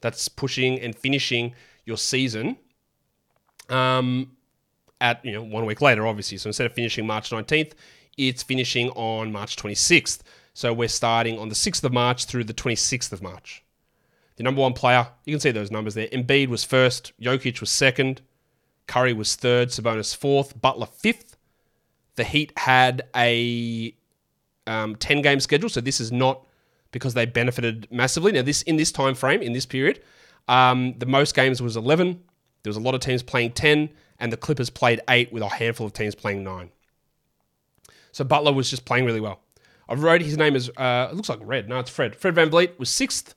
That's 0.00 0.28
pushing 0.28 0.78
and 0.80 0.94
finishing 0.94 1.54
your 1.88 1.96
season 1.96 2.56
um, 3.68 4.30
at 5.00 5.24
you 5.24 5.32
know 5.32 5.42
one 5.42 5.66
week 5.66 5.80
later, 5.80 6.06
obviously. 6.06 6.38
So 6.38 6.50
instead 6.50 6.66
of 6.66 6.72
finishing 6.72 7.06
March 7.06 7.30
19th, 7.30 7.72
it's 8.16 8.42
finishing 8.42 8.90
on 8.90 9.32
March 9.32 9.56
26th. 9.56 10.20
So 10.52 10.72
we're 10.72 10.88
starting 10.88 11.38
on 11.38 11.48
the 11.48 11.54
6th 11.54 11.82
of 11.84 11.92
March 11.92 12.26
through 12.26 12.44
the 12.44 12.54
26th 12.54 13.12
of 13.12 13.22
March. 13.22 13.64
The 14.36 14.42
number 14.42 14.60
one 14.60 14.72
player, 14.72 15.08
you 15.24 15.32
can 15.32 15.40
see 15.40 15.50
those 15.50 15.70
numbers 15.70 15.94
there. 15.94 16.08
Embiid 16.08 16.48
was 16.48 16.64
first, 16.64 17.12
Jokic 17.20 17.60
was 17.60 17.70
second, 17.70 18.20
Curry 18.86 19.12
was 19.12 19.34
third, 19.36 19.68
Sabonis 19.68 20.16
fourth, 20.16 20.60
Butler 20.60 20.86
fifth. 20.86 21.36
The 22.16 22.24
Heat 22.24 22.52
had 22.56 23.02
a 23.14 23.94
um, 24.66 24.96
10 24.96 25.22
game 25.22 25.40
schedule, 25.40 25.68
so 25.68 25.80
this 25.80 26.00
is 26.00 26.10
not 26.10 26.44
because 26.90 27.14
they 27.14 27.26
benefited 27.26 27.86
massively. 27.90 28.32
Now, 28.32 28.42
this 28.42 28.62
in 28.62 28.76
this 28.76 28.90
time 28.90 29.14
frame, 29.14 29.42
in 29.42 29.52
this 29.52 29.66
period, 29.66 30.02
um, 30.48 30.94
the 30.98 31.06
most 31.06 31.34
games 31.34 31.60
was 31.62 31.76
11. 31.76 32.20
There 32.62 32.70
was 32.70 32.76
a 32.76 32.80
lot 32.80 32.94
of 32.94 33.00
teams 33.00 33.22
playing 33.22 33.52
10, 33.52 33.90
and 34.18 34.32
the 34.32 34.36
Clippers 34.36 34.70
played 34.70 35.00
8 35.08 35.32
with 35.32 35.42
a 35.42 35.48
handful 35.48 35.86
of 35.86 35.92
teams 35.92 36.14
playing 36.14 36.42
9. 36.42 36.70
So 38.12 38.24
Butler 38.24 38.52
was 38.52 38.70
just 38.70 38.84
playing 38.84 39.04
really 39.04 39.20
well. 39.20 39.40
I 39.88 39.94
wrote 39.94 40.20
his 40.20 40.36
name 40.36 40.56
is, 40.56 40.70
uh, 40.76 41.08
it 41.10 41.14
looks 41.14 41.28
like 41.28 41.38
Red. 41.42 41.68
No, 41.68 41.78
it's 41.78 41.90
Fred. 41.90 42.16
Fred 42.16 42.34
VanVleet 42.34 42.78
was 42.78 42.90
6th, 42.90 43.34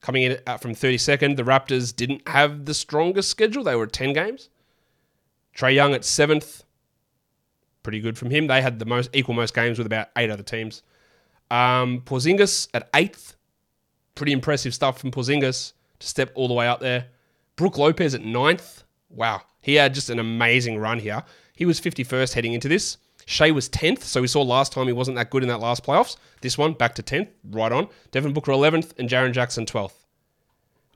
coming 0.00 0.24
in 0.24 0.38
from 0.60 0.74
32nd. 0.74 1.36
The 1.36 1.42
Raptors 1.42 1.94
didn't 1.94 2.26
have 2.28 2.64
the 2.64 2.74
strongest 2.74 3.30
schedule. 3.30 3.64
They 3.64 3.74
were 3.74 3.84
at 3.84 3.92
10 3.92 4.12
games. 4.12 4.50
Trae 5.56 5.74
Young 5.74 5.94
at 5.94 6.02
7th. 6.02 6.64
Pretty 7.82 8.00
good 8.00 8.18
from 8.18 8.30
him. 8.30 8.46
They 8.46 8.60
had 8.60 8.78
the 8.78 8.84
most 8.84 9.10
equal 9.14 9.34
most 9.34 9.54
games 9.54 9.78
with 9.78 9.86
about 9.86 10.08
eight 10.16 10.30
other 10.30 10.42
teams. 10.42 10.82
Um, 11.50 12.02
Porzingis 12.02 12.68
at 12.74 12.92
8th. 12.92 13.34
Pretty 14.14 14.32
impressive 14.32 14.74
stuff 14.74 14.98
from 14.98 15.10
Porzingis 15.10 15.72
to 16.00 16.06
step 16.06 16.32
all 16.34 16.48
the 16.48 16.54
way 16.54 16.66
up 16.66 16.80
there. 16.80 17.06
Brook 17.56 17.78
Lopez 17.78 18.14
at 18.14 18.24
ninth. 18.24 18.82
Wow. 19.08 19.42
He 19.60 19.74
had 19.74 19.94
just 19.94 20.10
an 20.10 20.18
amazing 20.18 20.78
run 20.78 20.98
here. 20.98 21.22
He 21.54 21.64
was 21.64 21.80
51st 21.80 22.34
heading 22.34 22.52
into 22.54 22.68
this. 22.68 22.96
Shai 23.26 23.50
was 23.50 23.68
10th, 23.68 24.02
so 24.02 24.20
we 24.20 24.26
saw 24.26 24.42
last 24.42 24.72
time 24.72 24.86
he 24.86 24.92
wasn't 24.92 25.16
that 25.16 25.30
good 25.30 25.42
in 25.42 25.48
that 25.50 25.60
last 25.60 25.84
playoffs. 25.84 26.16
This 26.40 26.58
one, 26.58 26.72
back 26.72 26.94
to 26.96 27.02
10th, 27.02 27.28
right 27.50 27.70
on. 27.70 27.88
Devin 28.10 28.32
Booker 28.32 28.50
11th, 28.50 28.98
and 28.98 29.08
Jaren 29.08 29.32
Jackson 29.32 29.66
12th. 29.66 29.92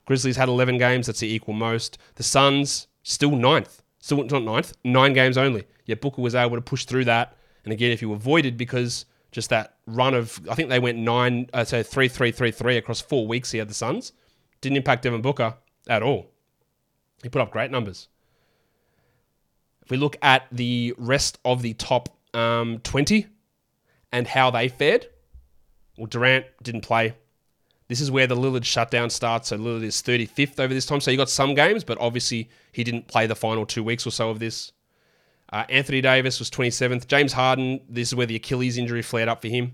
Grizzlies 0.05 0.35
had 0.35 0.49
11 0.49 0.77
games, 0.77 1.07
that's 1.07 1.19
the 1.19 1.33
equal 1.33 1.53
most. 1.53 1.97
The 2.15 2.23
Suns, 2.23 2.87
still 3.03 3.31
9th. 3.31 3.79
Still 3.99 4.23
not 4.23 4.29
9th, 4.29 4.73
nine 4.83 5.13
games 5.13 5.37
only. 5.37 5.63
Yet 5.85 6.01
Booker 6.01 6.21
was 6.21 6.35
able 6.35 6.57
to 6.57 6.61
push 6.61 6.85
through 6.85 7.05
that. 7.05 7.37
And 7.63 7.73
again, 7.73 7.91
if 7.91 8.01
you 8.01 8.13
avoided 8.13 8.57
because 8.57 9.05
just 9.31 9.49
that 9.49 9.77
run 9.87 10.13
of, 10.13 10.39
I 10.49 10.55
think 10.55 10.69
they 10.69 10.77
went 10.77 10.97
nine, 10.99 11.49
uh, 11.53 11.63
so 11.63 11.81
3 11.81 12.07
3 12.07 12.31
3 12.31 12.51
3 12.51 12.77
across 12.77 13.01
four 13.01 13.27
weeks, 13.27 13.51
he 13.51 13.57
had 13.57 13.67
the 13.67 13.73
Suns. 13.73 14.11
Didn't 14.61 14.77
impact 14.77 15.03
Devin 15.03 15.21
Booker 15.21 15.55
at 15.87 16.03
all. 16.03 16.31
He 17.23 17.29
put 17.29 17.41
up 17.41 17.51
great 17.51 17.71
numbers. 17.71 18.07
If 19.83 19.91
we 19.91 19.97
look 19.97 20.17
at 20.21 20.47
the 20.51 20.93
rest 20.97 21.39
of 21.45 21.61
the 21.61 21.73
top 21.73 22.09
um, 22.33 22.79
20 22.79 23.27
and 24.11 24.27
how 24.27 24.49
they 24.49 24.67
fared, 24.67 25.07
well, 25.97 26.07
Durant 26.07 26.45
didn't 26.63 26.81
play. 26.81 27.15
This 27.87 28.01
is 28.01 28.09
where 28.09 28.25
the 28.25 28.35
Lillard 28.35 28.65
shutdown 28.65 29.09
starts. 29.11 29.49
So 29.49 29.57
Lillard 29.57 29.83
is 29.83 30.01
35th 30.01 30.59
over 30.59 30.73
this 30.73 30.85
time. 30.85 31.01
So 31.01 31.11
you 31.11 31.17
got 31.17 31.29
some 31.29 31.53
games, 31.53 31.83
but 31.83 31.99
obviously 31.99 32.49
he 32.71 32.83
didn't 32.83 33.07
play 33.07 33.27
the 33.27 33.35
final 33.35 33.65
two 33.65 33.83
weeks 33.83 34.07
or 34.07 34.11
so 34.11 34.29
of 34.29 34.39
this. 34.39 34.71
Uh, 35.53 35.63
Anthony 35.69 36.01
Davis 36.01 36.39
was 36.39 36.49
27th. 36.49 37.07
James 37.07 37.33
Harden, 37.33 37.79
this 37.87 38.09
is 38.09 38.15
where 38.15 38.25
the 38.25 38.35
Achilles 38.35 38.77
injury 38.77 39.03
flared 39.03 39.29
up 39.29 39.41
for 39.41 39.47
him. 39.47 39.73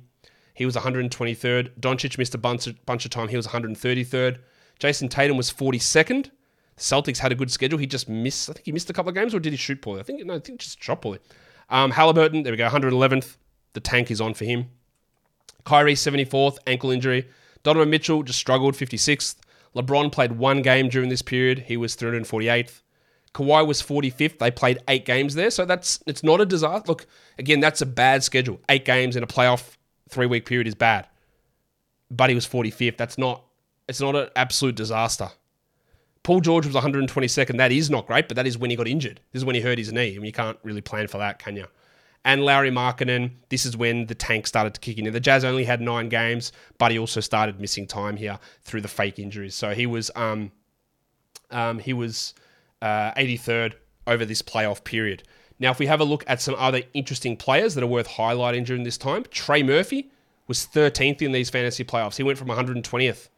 He 0.54 0.66
was 0.66 0.76
123rd. 0.76 1.80
Doncic 1.80 2.18
missed 2.18 2.36
a 2.36 2.38
bunch 2.38 2.68
of, 2.68 2.86
bunch 2.86 3.06
of 3.06 3.12
time. 3.12 3.30
He 3.30 3.38
was 3.38 3.48
133rd. 3.48 4.40
Jayson 4.82 5.10
Tatum 5.10 5.38
was 5.38 5.52
42nd. 5.52 6.32
Celtics 6.76 7.20
had 7.20 7.32
a 7.32 7.36
good 7.36 7.52
schedule. 7.52 7.78
He 7.78 7.86
just 7.86 8.10
missed, 8.10 8.50
I 8.50 8.54
think 8.54 8.66
he 8.66 8.72
missed 8.72 8.90
a 8.90 8.94
couple 8.94 9.10
of 9.10 9.16
games, 9.16 9.36
or 9.36 9.40
did 9.40 9.54
he 9.54 9.58
shoot 9.58 9.82
poorly? 9.82 10.00
I 10.00 10.04
think, 10.04 10.26
no, 10.26 10.36
I 10.36 10.40
think 10.40 10.60
just 10.60 10.82
shot 10.82 11.02
poorly. 11.02 11.20
Um, 11.70 11.92
Halliburton, 11.92 12.42
there 12.42 12.52
we 12.52 12.58
go, 12.58 12.68
111th. 12.68 13.38
The 13.74 13.80
tank 13.80 14.10
is 14.10 14.20
on 14.20 14.34
for 14.34 14.46
him. 14.46 14.70
Kyrie, 15.66 15.94
74th, 15.94 16.58
ankle 16.66 16.90
injury. 16.90 17.30
Donovan 17.62 17.92
Mitchell 17.92 18.24
just 18.24 18.40
struggled, 18.40 18.74
56th. 18.74 19.36
LeBron 19.76 20.12
played 20.12 20.34
one 20.34 20.64
game 20.64 20.90
during 20.90 21.10
this 21.10 21.22
period. 21.22 21.60
He 21.60 21.78
was 21.78 21.96
348th. 21.96 22.82
Kawhi 23.36 23.66
was 23.66 23.82
45th. 23.82 24.40
They 24.40 24.52
played 24.52 24.80
eight 24.88 25.06
games 25.06 25.36
there. 25.36 25.52
So 25.52 25.64
that's 25.64 26.04
it's 26.06 26.24
not 26.24 26.42
a 26.42 26.46
disaster. 26.46 26.84
Look, 26.88 27.06
again, 27.38 27.62
that's 27.62 27.82
a 27.82 27.86
bad 27.86 28.24
schedule. 28.24 28.60
Eight 28.68 28.84
games 28.84 29.16
in 29.16 29.24
a 29.24 29.28
playoff 29.28 29.78
three 30.10 30.26
week 30.26 30.46
period 30.46 30.68
is 30.68 30.76
bad. 30.76 31.08
But 32.10 32.30
he 32.30 32.36
was 32.36 32.46
45th. 32.46 32.98
That's 32.98 33.18
not 33.18 33.46
it's 33.92 34.02
not 34.02 34.16
an 34.16 34.30
absolute 34.36 34.76
disaster. 34.76 35.30
Paul 36.24 36.40
George 36.40 36.66
was 36.66 36.76
122nd. 36.76 37.58
That 37.58 37.74
is 37.74 37.90
not 37.90 38.08
great, 38.08 38.28
but 38.30 38.38
that 38.38 38.48
is 38.48 38.58
when 38.58 38.70
he 38.70 38.78
got 38.78 38.88
injured. 38.88 39.20
This 39.34 39.42
is 39.42 39.46
when 39.46 39.56
he 39.56 39.62
hurt 39.62 39.78
his 39.78 39.92
knee. 39.92 40.14
I 40.14 40.16
mean, 40.16 40.26
you 40.26 40.32
can't 40.32 40.58
really 40.64 40.80
plan 40.80 41.08
for 41.08 41.18
that, 41.18 41.40
can 41.40 41.58
you? 41.58 41.68
And 42.24 42.46
Lauri 42.46 42.72
Markkanen, 42.72 43.32
this 43.50 43.66
is 43.66 43.76
when 43.76 44.06
the 44.06 44.16
tank 44.16 44.48
started 44.48 44.74
to 44.76 44.80
kick 44.80 44.98
in. 44.98 45.12
The 45.12 45.20
Jazz 45.20 45.44
only 45.44 45.66
had 45.66 45.82
nine 45.82 46.08
games, 46.08 46.54
but 46.78 46.92
he 46.92 47.00
also 47.00 47.20
started 47.20 47.60
missing 47.60 47.86
time 47.86 48.16
here 48.16 48.40
through 48.62 48.82
the 48.82 48.88
fake 48.88 49.20
injuries. 49.20 49.56
So 49.56 49.74
he 49.74 49.86
was 49.86 50.10
um, 50.16 50.54
um, 51.50 51.80
he 51.80 51.92
was 51.92 52.34
uh, 52.82 53.12
83rd 53.14 53.74
over 54.08 54.24
this 54.24 54.42
playoff 54.42 54.86
period. 54.86 55.24
Now, 55.60 55.72
if 55.72 55.80
we 55.80 55.88
have 55.88 56.00
a 56.00 56.06
look 56.06 56.24
at 56.28 56.42
some 56.42 56.56
other 56.58 56.84
interesting 56.94 57.36
players 57.36 57.76
that 57.76 57.84
are 57.84 57.88
worth 57.88 58.08
highlighting 58.08 58.66
during 58.66 58.84
this 58.84 58.98
time, 58.98 59.26
Trey 59.32 59.64
Murphy 59.64 60.12
was 60.48 60.68
13th 60.68 61.22
in 61.22 61.32
these 61.32 61.50
fantasy 61.50 61.84
playoffs. 61.84 62.18
He 62.18 62.24
went 62.24 62.38
from 62.38 62.48
120th. 62.48 63.30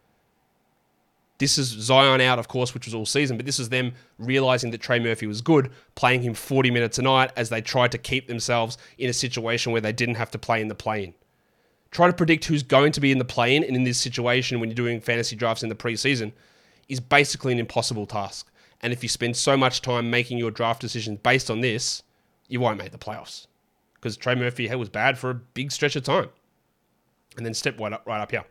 This 1.44 1.58
is 1.58 1.68
Zion 1.68 2.22
out, 2.22 2.40
of 2.40 2.48
course, 2.48 2.74
which 2.74 2.86
was 2.86 2.96
all 2.96 3.06
season, 3.06 3.36
but 3.36 3.46
this 3.46 3.60
is 3.60 3.68
them 3.68 3.92
realizing 4.18 4.72
that 4.72 4.80
Trey 4.80 4.98
Murphy 4.98 5.28
was 5.28 5.42
good, 5.42 5.72
playing 5.94 6.22
him 6.22 6.34
40 6.34 6.72
minutes 6.72 7.00
a 7.00 7.02
night 7.02 7.34
as 7.36 7.50
they 7.50 7.60
tried 7.60 7.92
to 7.92 7.98
keep 7.98 8.30
themselves 8.30 8.78
in 8.98 9.10
a 9.10 9.14
situation 9.14 9.74
where 9.74 9.82
they 9.82 9.92
didn't 9.92 10.16
have 10.16 10.32
to 10.32 10.40
play 10.40 10.62
in 10.62 10.70
the 10.70 10.74
play 10.74 11.04
in. 11.04 11.14
Trying 11.92 12.12
to 12.12 12.16
predict 12.16 12.46
who's 12.46 12.64
going 12.64 12.94
to 12.94 13.02
be 13.02 13.12
in 13.12 13.18
the 13.18 13.26
play 13.26 13.58
in 13.58 13.66
and 13.66 13.76
in 13.76 13.84
this 13.84 13.98
situation 13.98 14.62
when 14.62 14.70
you're 14.70 14.76
doing 14.76 15.02
fantasy 15.02 15.36
drafts 15.36 15.64
in 15.64 15.68
the 15.68 15.76
preseason 15.76 16.32
is 16.88 17.02
basically 17.02 17.52
an 17.52 17.60
impossible 17.60 18.06
task. 18.06 18.50
And 18.80 18.94
if 18.94 19.04
you 19.04 19.10
spend 19.10 19.36
so 19.36 19.58
much 19.58 19.82
time 19.82 20.10
making 20.10 20.38
your 20.38 20.50
draft 20.50 20.80
decisions 20.80 21.20
based 21.24 21.52
on 21.52 21.60
this, 21.60 22.04
you 22.48 22.62
won't 22.62 22.78
make 22.78 22.94
the 22.94 22.98
playoffs. 22.98 23.48
Because 23.96 24.16
Trey 24.16 24.36
Murphy 24.36 24.74
was 24.74 24.88
bad 24.88 25.18
for 25.18 25.32
a 25.32 25.36
big 25.36 25.74
stretch 25.74 25.98
of 25.98 26.04
time. 26.04 26.30
And 27.36 27.46
then 27.46 27.54
step 27.54 27.78
right 27.82 27.92
up, 27.92 28.08
right 28.08 28.22
up 28.22 28.32
here. 28.32 28.46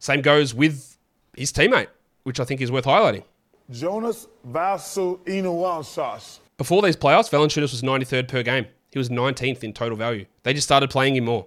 Same 0.00 0.20
goes 0.20 0.52
with 0.52 0.98
his 1.34 1.50
teammate, 1.50 1.88
which 2.22 2.40
I 2.40 2.44
think 2.44 2.60
is 2.60 2.70
worth 2.70 2.84
highlighting. 2.84 3.24
Jonas 3.70 4.26
Valanciunas. 4.48 6.38
Before 6.58 6.82
these 6.82 6.96
playoffs, 6.96 7.30
Valanciunas 7.30 7.70
was 7.72 7.82
93rd 7.82 8.28
per 8.28 8.42
game. 8.42 8.66
He 8.90 8.98
was 8.98 9.08
19th 9.08 9.62
in 9.62 9.72
total 9.72 9.96
value. 9.96 10.26
They 10.42 10.52
just 10.52 10.66
started 10.66 10.90
playing 10.90 11.16
him 11.16 11.24
more. 11.24 11.46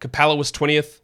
Capela 0.00 0.36
was 0.36 0.50
20th. 0.50 1.00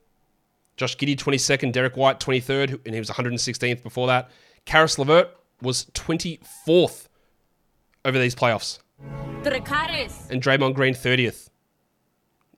Josh 0.77 0.97
Giddey 0.97 1.17
22nd. 1.17 1.73
Derrick 1.73 1.97
White 1.97 2.19
23rd, 2.21 2.81
and 2.85 2.95
he 2.95 3.01
was 3.01 3.09
116th 3.11 3.83
before 3.83 4.09
that. 4.09 4.31
Caris 4.65 4.99
LeVert 4.99 5.29
was 5.63 5.87
24th 5.95 7.07
over 8.05 8.19
these 8.19 8.35
playoffs. 8.35 8.81
And 10.31 10.43
Draymond 10.43 10.75
Green 10.75 10.95
30th. 10.95 11.49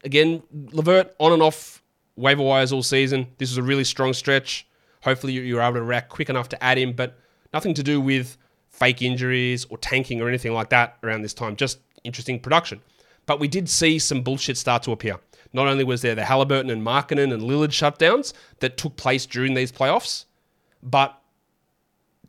Again, 0.04 0.42
Levert 0.72 1.14
on 1.18 1.32
and 1.32 1.42
off 1.42 1.82
waiver 2.16 2.42
wires 2.42 2.72
all 2.72 2.82
season. 2.82 3.28
This 3.38 3.50
was 3.50 3.58
a 3.58 3.62
really 3.62 3.84
strong 3.84 4.12
stretch. 4.12 4.66
Hopefully, 5.02 5.32
you 5.32 5.56
were 5.56 5.62
able 5.62 5.74
to 5.74 5.82
react 5.82 6.08
quick 6.08 6.30
enough 6.30 6.48
to 6.50 6.62
add 6.62 6.78
him, 6.78 6.92
but 6.92 7.18
nothing 7.52 7.74
to 7.74 7.82
do 7.82 8.00
with 8.00 8.36
fake 8.70 9.02
injuries 9.02 9.66
or 9.66 9.78
tanking 9.78 10.20
or 10.20 10.28
anything 10.28 10.52
like 10.52 10.70
that 10.70 10.96
around 11.02 11.22
this 11.22 11.34
time. 11.34 11.56
Just 11.56 11.80
interesting 12.04 12.40
production. 12.40 12.80
But 13.26 13.38
we 13.38 13.48
did 13.48 13.68
see 13.68 13.98
some 13.98 14.22
bullshit 14.22 14.56
start 14.56 14.82
to 14.84 14.92
appear. 14.92 15.18
Not 15.52 15.66
only 15.66 15.84
was 15.84 16.02
there 16.02 16.14
the 16.14 16.24
Halliburton 16.24 16.70
and 16.70 16.84
Markkanen 16.84 17.32
and 17.32 17.42
Lillard 17.42 17.68
shutdowns 17.68 18.32
that 18.60 18.76
took 18.76 18.96
place 18.96 19.26
during 19.26 19.54
these 19.54 19.70
playoffs, 19.70 20.24
but 20.82 21.20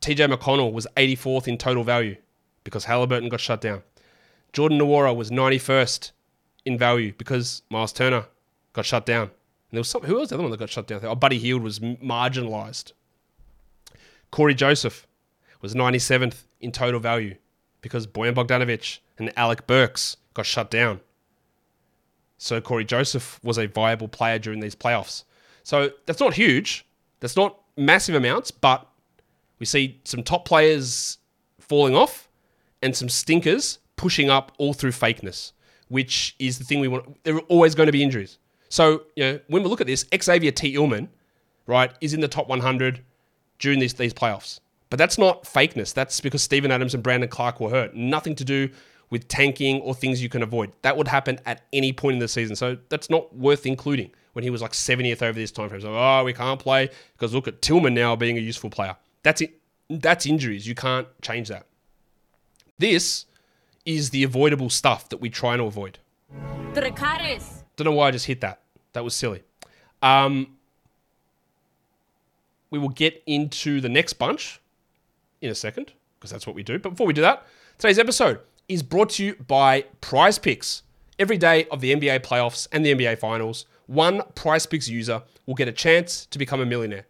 TJ 0.00 0.32
McConnell 0.32 0.72
was 0.72 0.86
84th 0.96 1.48
in 1.48 1.56
total 1.56 1.84
value 1.84 2.16
because 2.62 2.84
Halliburton 2.84 3.28
got 3.30 3.40
shut 3.40 3.60
down. 3.60 3.82
Jordan 4.52 4.78
Nwora 4.78 5.16
was 5.16 5.30
91st 5.30 6.12
in 6.66 6.78
value 6.78 7.12
because 7.16 7.62
Miles 7.70 7.92
Turner 7.92 8.26
got 8.72 8.84
shut 8.84 9.06
down. 9.06 9.30
There 9.74 9.80
was 9.80 9.88
some, 9.88 10.02
who 10.02 10.16
was 10.16 10.28
the 10.28 10.36
other 10.36 10.42
one 10.42 10.50
that 10.50 10.58
got 10.58 10.70
shut 10.70 10.86
down? 10.86 11.00
Oh, 11.04 11.14
Buddy 11.14 11.38
Hield 11.38 11.62
was 11.62 11.80
marginalized. 11.80 12.92
Cory 14.30 14.54
Joseph 14.54 15.06
was 15.60 15.74
97th 15.74 16.44
in 16.60 16.72
total 16.72 17.00
value 17.00 17.36
because 17.80 18.06
Bojan 18.06 18.34
Bogdanovic 18.34 18.98
and 19.18 19.32
Alec 19.36 19.66
Burks 19.66 20.16
got 20.32 20.46
shut 20.46 20.70
down. 20.70 21.00
So 22.38 22.60
Cory 22.60 22.84
Joseph 22.84 23.40
was 23.42 23.58
a 23.58 23.66
viable 23.66 24.08
player 24.08 24.38
during 24.38 24.60
these 24.60 24.74
playoffs. 24.74 25.24
So 25.62 25.90
that's 26.06 26.20
not 26.20 26.34
huge. 26.34 26.86
That's 27.20 27.36
not 27.36 27.58
massive 27.76 28.14
amounts, 28.14 28.50
but 28.50 28.86
we 29.58 29.66
see 29.66 30.00
some 30.04 30.22
top 30.22 30.44
players 30.44 31.18
falling 31.60 31.94
off 31.94 32.28
and 32.82 32.94
some 32.94 33.08
stinkers 33.08 33.78
pushing 33.96 34.28
up 34.30 34.52
all 34.58 34.74
through 34.74 34.90
fakeness, 34.90 35.52
which 35.88 36.36
is 36.38 36.58
the 36.58 36.64
thing 36.64 36.80
we 36.80 36.88
want. 36.88 37.22
There 37.24 37.36
are 37.36 37.40
always 37.40 37.74
going 37.74 37.86
to 37.86 37.92
be 37.92 38.02
injuries. 38.02 38.38
So, 38.74 39.04
you 39.14 39.22
know, 39.22 39.40
when 39.46 39.62
we 39.62 39.68
look 39.68 39.80
at 39.80 39.86
this, 39.86 40.04
Xavier 40.20 40.50
Tillman, 40.50 41.08
right, 41.68 41.92
is 42.00 42.12
in 42.12 42.20
the 42.20 42.26
top 42.26 42.48
100 42.48 43.04
during 43.60 43.78
these, 43.78 43.94
these 43.94 44.12
playoffs. 44.12 44.58
But 44.90 44.98
that's 44.98 45.16
not 45.16 45.44
fakeness. 45.44 45.94
That's 45.94 46.20
because 46.20 46.42
Steven 46.42 46.72
Adams 46.72 46.92
and 46.92 47.00
Brandon 47.00 47.28
Clarke 47.28 47.60
were 47.60 47.70
hurt. 47.70 47.94
Nothing 47.94 48.34
to 48.34 48.44
do 48.44 48.68
with 49.10 49.28
tanking 49.28 49.80
or 49.82 49.94
things 49.94 50.20
you 50.20 50.28
can 50.28 50.42
avoid. 50.42 50.72
That 50.82 50.96
would 50.96 51.06
happen 51.06 51.38
at 51.46 51.62
any 51.72 51.92
point 51.92 52.14
in 52.14 52.18
the 52.18 52.26
season. 52.26 52.56
So 52.56 52.76
that's 52.88 53.08
not 53.08 53.32
worth 53.36 53.64
including 53.64 54.10
when 54.32 54.42
he 54.42 54.50
was 54.50 54.60
like 54.60 54.72
70th 54.72 55.22
over 55.22 55.38
this 55.38 55.52
time 55.52 55.68
frame. 55.68 55.80
So, 55.80 55.96
oh, 55.96 56.24
we 56.24 56.32
can't 56.32 56.58
play 56.58 56.90
because 57.12 57.32
look 57.32 57.46
at 57.46 57.62
Tillman 57.62 57.94
now 57.94 58.16
being 58.16 58.38
a 58.38 58.40
useful 58.40 58.70
player. 58.70 58.96
That's 59.22 59.40
it. 59.40 59.56
That's 59.88 60.26
injuries. 60.26 60.66
You 60.66 60.74
can't 60.74 61.06
change 61.22 61.46
that. 61.46 61.68
This 62.80 63.26
is 63.86 64.10
the 64.10 64.24
avoidable 64.24 64.68
stuff 64.68 65.10
that 65.10 65.18
we 65.18 65.30
try 65.30 65.56
to 65.56 65.62
avoid. 65.62 66.00
Don't 67.76 67.84
know 67.84 67.92
why 67.92 68.08
I 68.08 68.10
just 68.10 68.26
hit 68.26 68.40
that. 68.40 68.62
That 68.94 69.04
was 69.04 69.14
silly. 69.14 69.42
Um, 70.02 70.56
we 72.70 72.78
will 72.78 72.88
get 72.88 73.22
into 73.26 73.80
the 73.80 73.88
next 73.88 74.14
bunch 74.14 74.60
in 75.40 75.50
a 75.50 75.54
second 75.54 75.92
because 76.18 76.30
that's 76.30 76.46
what 76.46 76.56
we 76.56 76.62
do. 76.62 76.78
But 76.78 76.90
before 76.90 77.06
we 77.06 77.12
do 77.12 77.20
that, 77.20 77.46
today's 77.78 77.98
episode 77.98 78.40
is 78.68 78.82
brought 78.82 79.10
to 79.10 79.24
you 79.24 79.34
by 79.46 79.84
PrizePicks. 80.00 80.82
Every 81.18 81.38
day 81.38 81.66
of 81.70 81.80
the 81.80 81.94
NBA 81.94 82.20
playoffs 82.20 82.66
and 82.72 82.84
the 82.84 82.94
NBA 82.94 83.18
finals, 83.18 83.66
one 83.86 84.20
PrizePicks 84.34 84.88
user 84.88 85.22
will 85.46 85.54
get 85.54 85.68
a 85.68 85.72
chance 85.72 86.26
to 86.26 86.38
become 86.38 86.60
a 86.60 86.66
millionaire. 86.66 87.06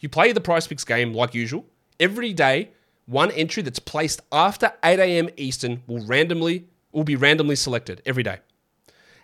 You 0.00 0.08
play 0.08 0.32
the 0.32 0.40
PrizePicks 0.40 0.86
game 0.86 1.14
like 1.14 1.34
usual. 1.34 1.64
Every 1.98 2.32
day, 2.32 2.70
one 3.06 3.30
entry 3.30 3.62
that's 3.62 3.78
placed 3.78 4.20
after 4.32 4.72
8 4.84 4.98
a.m. 4.98 5.30
Eastern 5.36 5.82
will 5.86 6.04
randomly 6.04 6.66
will 6.92 7.04
be 7.04 7.16
randomly 7.16 7.56
selected 7.56 8.02
every 8.04 8.22
day. 8.22 8.38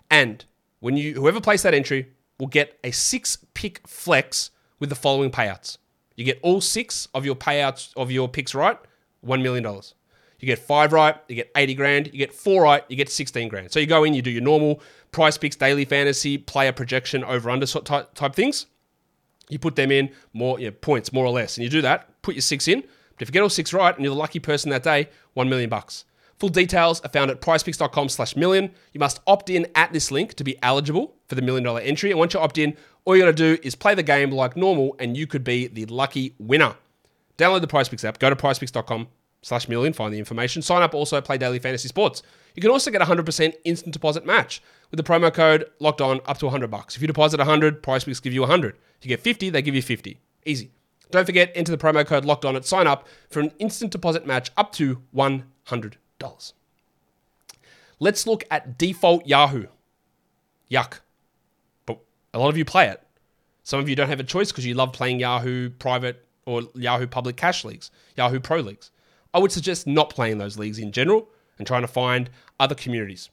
And 0.09 0.45
when 0.83 0.97
you 0.97 1.13
whoever 1.13 1.39
placed 1.39 1.63
that 1.63 1.73
entry 1.73 2.09
will 2.37 2.47
get 2.47 2.77
a 2.83 2.91
six 2.91 3.37
pick 3.53 3.87
flex 3.87 4.51
with 4.79 4.89
the 4.89 4.95
following 4.95 5.31
payouts. 5.31 5.77
You 6.17 6.25
get 6.25 6.41
all 6.41 6.59
six 6.59 7.07
of 7.13 7.23
your 7.23 7.35
payouts 7.35 7.93
of 7.95 8.11
your 8.11 8.27
picks 8.27 8.53
right, 8.53 8.77
$1 9.25 9.41
million. 9.41 9.63
You 9.63 10.45
get 10.45 10.59
five 10.59 10.91
right, 10.91 11.15
you 11.29 11.35
get 11.35 11.49
80 11.55 11.75
grand. 11.75 12.07
You 12.07 12.19
get 12.19 12.33
four 12.33 12.63
right, 12.63 12.83
you 12.89 12.97
get 12.97 13.09
16 13.09 13.47
grand. 13.47 13.71
So 13.71 13.79
you 13.79 13.87
go 13.87 14.03
in, 14.03 14.13
you 14.13 14.21
do 14.21 14.29
your 14.29 14.41
normal 14.41 14.81
PrizePicks, 15.13 15.57
daily 15.57 15.85
fantasy, 15.85 16.37
player 16.37 16.73
projection, 16.73 17.23
over 17.23 17.49
under 17.49 17.65
type, 17.65 18.13
type 18.13 18.35
things. 18.35 18.65
You 19.47 19.59
put 19.59 19.77
them 19.77 19.89
in 19.89 20.09
more 20.33 20.59
you 20.59 20.67
know, 20.67 20.71
points, 20.81 21.13
more 21.13 21.25
or 21.25 21.31
less. 21.31 21.55
And 21.55 21.63
you 21.63 21.69
do 21.69 21.81
that, 21.81 22.21
put 22.23 22.35
your 22.35 22.41
six 22.41 22.67
in. 22.67 22.81
But 22.81 23.21
if 23.21 23.29
you 23.29 23.31
get 23.31 23.41
all 23.41 23.49
six 23.49 23.71
right 23.71 23.95
and 23.95 24.03
you're 24.03 24.13
the 24.13 24.19
lucky 24.19 24.39
person 24.39 24.69
that 24.71 24.83
day, 24.83 25.07
1 25.33 25.47
million 25.47 25.69
bucks. 25.69 26.03
Full 26.39 26.49
details 26.49 26.99
are 27.01 27.09
found 27.09 27.31
at 27.31 27.41
prizepicks.com 27.41 28.09
slash 28.09 28.35
million. 28.35 28.71
You 28.91 28.99
must 28.99 29.21
opt 29.27 29.49
in 29.49 29.67
at 29.75 29.93
this 29.93 30.11
link 30.11 30.33
to 30.35 30.43
be 30.43 30.57
eligible 30.61 31.15
for 31.27 31.35
the 31.35 31.41
million 31.41 31.63
dollar 31.63 31.81
entry. 31.81 32.09
And 32.11 32.19
once 32.19 32.33
you 32.33 32.39
opt 32.39 32.57
in, 32.57 32.75
all 33.05 33.15
you 33.15 33.23
got 33.23 33.35
to 33.35 33.55
do 33.55 33.61
is 33.63 33.75
play 33.75 33.95
the 33.95 34.03
game 34.03 34.31
like 34.31 34.57
normal 34.57 34.95
and 34.99 35.15
you 35.15 35.27
could 35.27 35.43
be 35.43 35.67
the 35.67 35.85
lucky 35.85 36.35
winner. 36.39 36.75
Download 37.37 37.61
the 37.61 37.67
PrizePicks 37.67 38.05
app, 38.05 38.19
go 38.19 38.29
to 38.29 38.35
prizepicks.com 38.35 39.07
slash 39.41 39.67
million, 39.67 39.93
find 39.93 40.13
the 40.13 40.19
information. 40.19 40.61
Sign 40.61 40.81
up 40.81 40.93
also, 40.93 41.19
play 41.21 41.37
daily 41.37 41.59
fantasy 41.59 41.87
sports. 41.87 42.23
You 42.55 42.61
can 42.61 42.71
also 42.71 42.91
get 42.91 43.01
100% 43.01 43.53
instant 43.65 43.93
deposit 43.93 44.25
match 44.25 44.61
with 44.91 44.97
the 44.97 45.03
promo 45.03 45.33
code 45.33 45.65
locked 45.79 46.01
on 46.01 46.19
up 46.25 46.37
to 46.39 46.45
100 46.45 46.69
bucks. 46.69 46.95
If 46.95 47.01
you 47.01 47.07
deposit 47.07 47.39
100, 47.39 47.83
PrizePicks 47.83 48.21
give 48.21 48.33
you 48.33 48.41
100. 48.41 48.75
If 48.99 49.05
you 49.05 49.09
get 49.09 49.21
50, 49.21 49.49
they 49.49 49.61
give 49.61 49.75
you 49.75 49.81
50. 49.81 50.19
Easy. 50.45 50.71
Don't 51.11 51.25
forget, 51.25 51.51
enter 51.55 51.71
the 51.71 51.77
promo 51.77 52.05
code 52.05 52.25
locked 52.25 52.45
on 52.45 52.55
at 52.55 52.65
sign 52.65 52.87
up 52.87 53.07
for 53.29 53.39
an 53.39 53.51
instant 53.59 53.91
deposit 53.91 54.25
match 54.25 54.51
up 54.57 54.71
to 54.73 55.01
$100. 55.15 55.93
Let's 57.99 58.27
look 58.27 58.43
at 58.51 58.77
default 58.77 59.25
Yahoo. 59.25 59.67
Yuck. 60.69 60.99
But 61.85 61.99
a 62.33 62.39
lot 62.39 62.49
of 62.49 62.57
you 62.57 62.65
play 62.65 62.87
it. 62.87 63.01
Some 63.63 63.79
of 63.79 63.87
you 63.87 63.95
don't 63.95 64.09
have 64.09 64.19
a 64.19 64.25
choice 64.25 64.51
because 64.51 64.65
you 64.65 64.73
love 64.73 64.91
playing 64.91 65.19
Yahoo 65.19 65.69
private 65.69 66.25
or 66.45 66.63
Yahoo 66.75 67.07
public 67.07 67.37
cash 67.37 67.63
leagues, 67.63 67.91
Yahoo 68.17 68.39
Pro 68.39 68.59
leagues. 68.59 68.91
I 69.33 69.39
would 69.39 69.51
suggest 69.51 69.87
not 69.87 70.09
playing 70.09 70.37
those 70.37 70.57
leagues 70.57 70.79
in 70.79 70.91
general 70.91 71.29
and 71.57 71.65
trying 71.65 71.81
to 71.81 71.87
find 71.87 72.29
other 72.59 72.75
communities. 72.75 73.29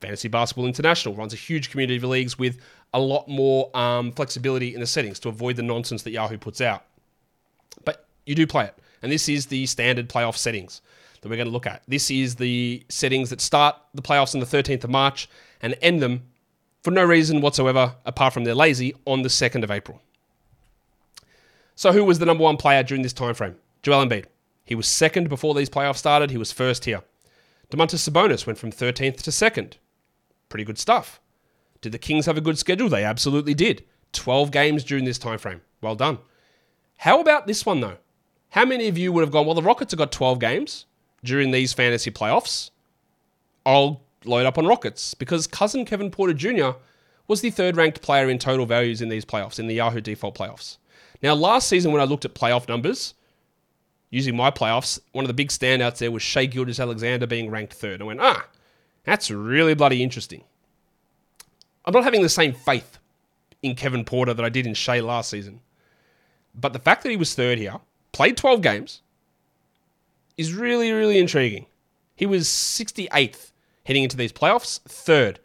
Fantasy 0.00 0.28
Basketball 0.28 0.66
International 0.66 1.14
runs 1.14 1.32
a 1.32 1.36
huge 1.36 1.70
community 1.70 1.96
of 1.96 2.04
leagues 2.04 2.38
with 2.38 2.58
a 2.94 3.00
lot 3.00 3.28
more 3.28 3.76
um, 3.76 4.12
flexibility 4.12 4.74
in 4.74 4.80
the 4.80 4.86
settings 4.86 5.18
to 5.20 5.28
avoid 5.28 5.56
the 5.56 5.62
nonsense 5.62 6.02
that 6.02 6.10
Yahoo 6.10 6.38
puts 6.38 6.60
out. 6.60 6.84
But 7.84 8.06
you 8.26 8.34
do 8.34 8.46
play 8.46 8.66
it. 8.66 8.78
And 9.02 9.10
this 9.10 9.28
is 9.28 9.46
the 9.46 9.66
standard 9.66 10.08
playoff 10.08 10.36
settings 10.36 10.80
that 11.22 11.28
we're 11.28 11.36
going 11.36 11.46
to 11.46 11.52
look 11.52 11.66
at. 11.66 11.82
This 11.88 12.10
is 12.10 12.34
the 12.34 12.84
settings 12.88 13.30
that 13.30 13.40
start 13.40 13.76
the 13.94 14.02
playoffs 14.02 14.34
on 14.34 14.40
the 14.40 14.46
13th 14.46 14.84
of 14.84 14.90
March 14.90 15.28
and 15.62 15.76
end 15.80 16.02
them 16.02 16.24
for 16.82 16.90
no 16.90 17.04
reason 17.04 17.40
whatsoever, 17.40 17.94
apart 18.04 18.34
from 18.34 18.44
they're 18.44 18.54
lazy, 18.54 18.94
on 19.06 19.22
the 19.22 19.28
2nd 19.28 19.62
of 19.62 19.70
April. 19.70 20.02
So, 21.76 21.92
who 21.92 22.04
was 22.04 22.18
the 22.18 22.26
number 22.26 22.42
one 22.42 22.56
player 22.56 22.82
during 22.82 23.02
this 23.02 23.12
time 23.12 23.34
frame? 23.34 23.56
Joel 23.82 24.04
Embiid. 24.04 24.26
He 24.64 24.74
was 24.74 24.86
second 24.86 25.28
before 25.28 25.54
these 25.54 25.70
playoffs 25.70 25.96
started. 25.96 26.30
He 26.30 26.36
was 26.36 26.52
first 26.52 26.84
here. 26.84 27.02
Domantas 27.70 28.08
Sabonis 28.08 28.46
went 28.46 28.58
from 28.58 28.70
13th 28.70 29.22
to 29.22 29.32
second. 29.32 29.78
Pretty 30.48 30.64
good 30.64 30.78
stuff. 30.78 31.20
Did 31.80 31.92
the 31.92 31.98
Kings 31.98 32.26
have 32.26 32.36
a 32.36 32.42
good 32.42 32.58
schedule? 32.58 32.88
They 32.88 33.04
absolutely 33.04 33.54
did. 33.54 33.84
12 34.12 34.50
games 34.50 34.84
during 34.84 35.04
this 35.04 35.18
time 35.18 35.38
frame. 35.38 35.62
Well 35.80 35.94
done. 35.94 36.18
How 36.98 37.20
about 37.20 37.46
this 37.46 37.64
one 37.64 37.80
though? 37.80 37.96
How 38.50 38.64
many 38.64 38.86
of 38.88 38.98
you 38.98 39.12
would 39.12 39.22
have 39.22 39.30
gone, 39.30 39.46
well, 39.46 39.54
the 39.54 39.62
Rockets 39.62 39.92
have 39.92 39.98
got 39.98 40.12
12 40.12 40.38
games 40.38 40.86
during 41.24 41.50
these 41.50 41.72
fantasy 41.72 42.10
playoffs. 42.10 42.70
I'll 43.64 44.02
load 44.24 44.46
up 44.46 44.58
on 44.58 44.66
Rockets 44.66 45.14
because 45.14 45.46
cousin 45.46 45.84
Kevin 45.84 46.10
Porter 46.10 46.34
Jr. 46.34 46.78
was 47.28 47.40
the 47.40 47.50
third 47.50 47.76
ranked 47.76 48.02
player 48.02 48.28
in 48.28 48.38
total 48.38 48.66
values 48.66 49.00
in 49.00 49.08
these 49.08 49.24
playoffs, 49.24 49.58
in 49.58 49.66
the 49.66 49.74
Yahoo 49.74 50.00
default 50.00 50.36
playoffs. 50.36 50.78
Now, 51.22 51.34
last 51.34 51.68
season 51.68 51.92
when 51.92 52.00
I 52.00 52.04
looked 52.04 52.24
at 52.24 52.34
playoff 52.34 52.68
numbers, 52.68 53.14
using 54.10 54.36
my 54.36 54.50
playoffs, 54.50 55.00
one 55.12 55.24
of 55.24 55.28
the 55.28 55.34
big 55.34 55.48
standouts 55.48 55.98
there 55.98 56.10
was 56.10 56.22
Shai 56.22 56.46
Gilgeous-Alexander 56.46 57.26
being 57.26 57.50
ranked 57.50 57.72
third. 57.72 58.02
I 58.02 58.04
went, 58.04 58.20
ah, 58.20 58.46
that's 59.04 59.30
really 59.30 59.74
bloody 59.74 60.02
interesting. 60.02 60.44
I'm 61.84 61.94
not 61.94 62.04
having 62.04 62.22
the 62.22 62.28
same 62.28 62.52
faith 62.52 62.98
in 63.62 63.74
Kevin 63.74 64.04
Porter 64.04 64.34
that 64.34 64.44
I 64.44 64.48
did 64.48 64.66
in 64.66 64.74
Shai 64.74 65.00
last 65.00 65.30
season. 65.30 65.60
But 66.54 66.72
the 66.72 66.78
fact 66.78 67.02
that 67.02 67.10
he 67.10 67.16
was 67.16 67.34
third 67.34 67.58
here, 67.58 67.76
played 68.12 68.36
12 68.36 68.60
games, 68.60 69.00
is 70.36 70.54
really, 70.54 70.92
really 70.92 71.18
intriguing. 71.18 71.66
He 72.14 72.26
was 72.26 72.46
68th 72.46 73.52
heading 73.84 74.04
into 74.04 74.16
these 74.16 74.32
playoffs, 74.32 74.80
third 74.82 75.40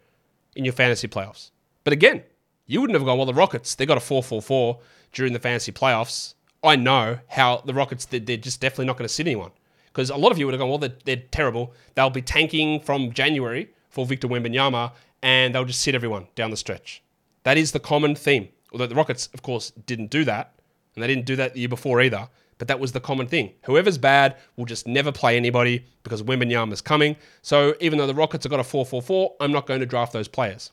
in 0.54 0.64
your 0.64 0.72
fantasy 0.72 1.08
playoffs. 1.08 1.50
But 1.84 1.92
again, 1.92 2.22
you 2.66 2.80
wouldn't 2.80 2.98
have 2.98 3.06
gone, 3.06 3.16
well, 3.16 3.26
the 3.26 3.34
Rockets, 3.34 3.74
they 3.74 3.86
got 3.86 3.96
a 3.96 4.00
4 4.00 4.22
4 4.22 4.42
4 4.42 4.78
during 5.12 5.32
the 5.32 5.38
fantasy 5.38 5.72
playoffs. 5.72 6.34
I 6.62 6.76
know 6.76 7.18
how 7.28 7.62
the 7.64 7.74
Rockets, 7.74 8.04
they're, 8.04 8.20
just 8.20 8.60
definitely 8.60 8.86
not 8.86 8.96
going 8.96 9.08
to 9.08 9.12
sit 9.14 9.26
anyone. 9.26 9.52
Because 9.86 10.10
a 10.10 10.16
lot 10.16 10.32
of 10.32 10.38
you 10.38 10.46
would 10.46 10.52
have 10.52 10.60
gone, 10.60 10.68
well, 10.68 10.78
they're, 10.78 10.94
they're 11.04 11.16
terrible. 11.30 11.72
They'll 11.94 12.10
be 12.10 12.22
tanking 12.22 12.80
from 12.80 13.12
January 13.12 13.70
for 13.88 14.04
Victor 14.04 14.28
Wembanyama, 14.28 14.92
and 15.22 15.54
they'll 15.54 15.64
just 15.64 15.80
sit 15.80 15.94
everyone 15.94 16.28
down 16.34 16.50
the 16.50 16.56
stretch. 16.56 17.02
That 17.44 17.56
is 17.56 17.72
the 17.72 17.80
common 17.80 18.14
theme. 18.14 18.48
Although 18.72 18.86
the 18.86 18.94
Rockets, 18.94 19.28
of 19.32 19.42
course, 19.42 19.70
didn't 19.70 20.10
do 20.10 20.24
that, 20.24 20.54
and 20.94 21.02
they 21.02 21.06
didn't 21.08 21.24
do 21.24 21.36
that 21.36 21.54
the 21.54 21.60
year 21.60 21.68
before 21.68 22.00
either. 22.02 22.28
But 22.58 22.68
that 22.68 22.80
was 22.80 22.92
the 22.92 23.00
common 23.00 23.28
thing. 23.28 23.52
Whoever's 23.62 23.98
bad 23.98 24.36
will 24.56 24.64
just 24.64 24.86
never 24.86 25.12
play 25.12 25.36
anybody 25.36 25.86
because 26.02 26.22
Wembanyama's 26.22 26.80
coming. 26.80 27.16
So 27.40 27.74
even 27.80 27.98
though 27.98 28.06
the 28.06 28.14
Rockets 28.14 28.44
have 28.44 28.50
got 28.50 28.60
a 28.60 28.64
4-4-4, 28.64 29.30
I'm 29.40 29.52
not 29.52 29.66
going 29.66 29.80
to 29.80 29.86
draft 29.86 30.12
those 30.12 30.28
players. 30.28 30.72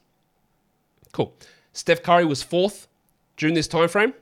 Cool. 1.11 1.35
Steph 1.73 2.01
Curry 2.01 2.25
was 2.25 2.41
fourth 2.41 2.87
during 3.37 3.53
this 3.53 3.67
time 3.67 3.87
frame. 3.87 4.13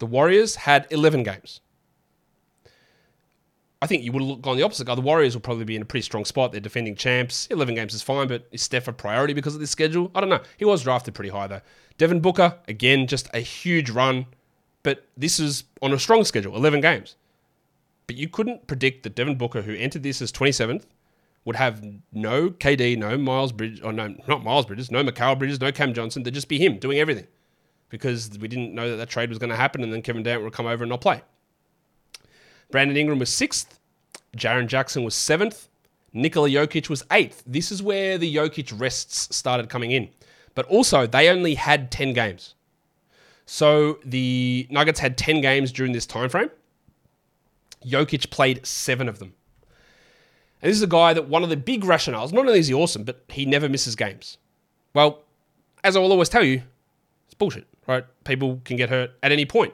The 0.00 0.06
Warriors 0.06 0.56
had 0.56 0.86
11 0.90 1.22
games. 1.22 1.60
I 3.80 3.86
think 3.86 4.02
you 4.02 4.10
would 4.10 4.22
have 4.22 4.42
gone 4.42 4.56
the 4.56 4.64
opposite 4.64 4.86
guy. 4.86 4.96
The 4.96 5.00
Warriors 5.00 5.34
will 5.34 5.40
probably 5.40 5.64
be 5.64 5.76
in 5.76 5.82
a 5.82 5.84
pretty 5.84 6.02
strong 6.02 6.24
spot. 6.24 6.50
They're 6.50 6.60
defending 6.60 6.96
champs. 6.96 7.46
11 7.46 7.76
games 7.76 7.94
is 7.94 8.02
fine, 8.02 8.26
but 8.26 8.48
is 8.50 8.60
Steph 8.60 8.88
a 8.88 8.92
priority 8.92 9.34
because 9.34 9.54
of 9.54 9.60
this 9.60 9.70
schedule? 9.70 10.10
I 10.16 10.20
don't 10.20 10.28
know. 10.28 10.40
He 10.56 10.64
was 10.64 10.82
drafted 10.82 11.14
pretty 11.14 11.30
high, 11.30 11.46
though. 11.46 11.60
Devin 11.96 12.20
Booker, 12.20 12.58
again, 12.66 13.06
just 13.06 13.28
a 13.32 13.38
huge 13.38 13.90
run, 13.90 14.26
but 14.88 15.04
this 15.18 15.38
is 15.38 15.64
on 15.82 15.92
a 15.92 15.98
strong 15.98 16.24
schedule 16.24 16.56
11 16.56 16.80
games. 16.80 17.16
But 18.06 18.16
you 18.16 18.26
couldn't 18.26 18.66
predict 18.66 19.02
that 19.02 19.14
Devin 19.14 19.36
Booker, 19.36 19.60
who 19.60 19.74
entered 19.74 20.02
this 20.02 20.22
as 20.22 20.32
27th, 20.32 20.84
would 21.44 21.56
have 21.56 21.84
no 22.10 22.48
KD, 22.48 22.96
no 22.96 23.18
Miles 23.18 23.52
Bridges, 23.52 23.82
or 23.82 23.92
no, 23.92 24.16
not 24.26 24.42
Miles 24.42 24.64
Bridges, 24.64 24.90
no 24.90 25.04
Mikal 25.04 25.38
Bridges, 25.38 25.60
no 25.60 25.70
Cam 25.70 25.92
Johnson. 25.92 26.22
There'd 26.22 26.32
just 26.32 26.48
be 26.48 26.56
him 26.56 26.78
doing 26.78 26.98
everything 26.98 27.26
because 27.90 28.38
we 28.38 28.48
didn't 28.48 28.74
know 28.74 28.88
that 28.88 28.96
that 28.96 29.10
trade 29.10 29.28
was 29.28 29.38
going 29.38 29.50
to 29.50 29.56
happen 29.56 29.82
and 29.82 29.92
then 29.92 30.00
Kevin 30.00 30.22
Durant 30.22 30.42
would 30.42 30.54
come 30.54 30.64
over 30.64 30.84
and 30.84 30.88
not 30.88 31.02
play. 31.02 31.20
Brandon 32.70 32.96
Ingram 32.96 33.18
was 33.18 33.30
sixth. 33.30 33.78
Jaren 34.38 34.68
Jackson 34.68 35.04
was 35.04 35.14
seventh. 35.14 35.68
Nikola 36.14 36.48
Jokic 36.48 36.88
was 36.88 37.04
eighth. 37.10 37.42
This 37.46 37.70
is 37.70 37.82
where 37.82 38.16
the 38.16 38.34
Jokic 38.34 38.72
rests 38.80 39.36
started 39.36 39.68
coming 39.68 39.90
in. 39.90 40.08
But 40.54 40.64
also, 40.64 41.06
they 41.06 41.28
only 41.28 41.56
had 41.56 41.90
10 41.90 42.14
games. 42.14 42.54
So 43.50 43.98
the 44.04 44.66
Nuggets 44.68 45.00
had 45.00 45.16
10 45.16 45.40
games 45.40 45.72
during 45.72 45.92
this 45.92 46.04
time 46.04 46.28
frame. 46.28 46.50
Jokic 47.82 48.28
played 48.28 48.66
seven 48.66 49.08
of 49.08 49.20
them. 49.20 49.32
And 50.60 50.68
this 50.68 50.76
is 50.76 50.82
a 50.82 50.86
guy 50.86 51.14
that 51.14 51.30
one 51.30 51.42
of 51.42 51.48
the 51.48 51.56
big 51.56 51.82
rationales, 51.82 52.30
not 52.30 52.46
only 52.46 52.58
is 52.58 52.66
he 52.66 52.74
awesome, 52.74 53.04
but 53.04 53.24
he 53.28 53.46
never 53.46 53.66
misses 53.66 53.96
games. 53.96 54.36
Well, 54.92 55.22
as 55.82 55.96
I 55.96 56.00
will 56.00 56.12
always 56.12 56.28
tell 56.28 56.44
you, 56.44 56.60
it's 57.24 57.32
bullshit, 57.32 57.66
right? 57.86 58.04
People 58.24 58.60
can 58.66 58.76
get 58.76 58.90
hurt 58.90 59.12
at 59.22 59.32
any 59.32 59.46
point. 59.46 59.72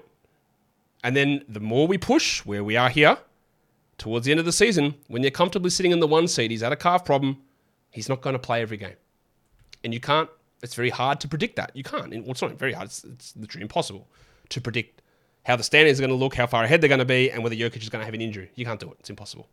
And 1.03 1.17
then 1.17 1.45
the 1.49 1.59
more 1.59 1.89
we 1.89 1.99
push 1.99 2.47
where 2.47 2.63
we 2.63 2.77
are 2.77 2.91
here, 2.91 3.19
towards 3.99 4.25
the 4.25 4.31
end 4.31 4.39
of 4.39 4.47
the 4.47 4.53
season, 4.53 4.95
when 5.09 5.23
you're 5.23 5.33
comfortably 5.33 5.71
sitting 5.71 5.91
in 5.91 5.99
the 5.99 6.07
one 6.07 6.29
seat, 6.29 6.53
he's 6.53 6.61
had 6.61 6.71
a 6.71 6.77
calf 6.77 7.05
problem, 7.05 7.39
he's 7.91 8.09
not 8.09 8.21
going 8.21 8.35
to 8.35 8.39
play 8.39 8.63
every 8.63 8.77
game. 8.77 8.97
And 9.83 9.93
you 9.93 9.99
can't, 9.99 10.31
it's 10.63 10.75
very 10.75 10.91
hard 10.91 11.21
to 11.21 11.29
predict 11.29 11.57
that. 11.57 11.73
You 11.75 11.83
can't. 11.83 12.11
Well, 12.11 12.31
it's 12.31 12.43
not 12.43 12.59
very 12.59 12.73
hard, 12.73 12.87
it's, 12.87 13.05
it's 13.05 13.37
literally 13.37 13.63
impossible 13.63 14.09
to 14.51 14.61
predict 14.61 15.03
how 15.45 15.57
the 15.57 15.63
standings 15.63 15.99
are 15.99 16.03
going 16.03 16.11
to 16.11 16.17
look, 16.17 16.35
how 16.35 16.47
far 16.47 16.65
ahead 16.65 16.81
they're 16.81 16.89
going 16.89 16.99
to 16.99 17.05
be, 17.05 17.31
and 17.31 17.43
whether 17.43 17.55
Jokic 17.55 17.83
is 17.83 17.89
going 17.89 18.01
to 18.01 18.07
have 18.07 18.15
an 18.15 18.21
injury. 18.21 18.51
You 18.55 18.65
can't 18.65 18.81
do 18.81 18.91
it. 18.91 18.97
It's 19.01 19.11
impossible. 19.11 19.49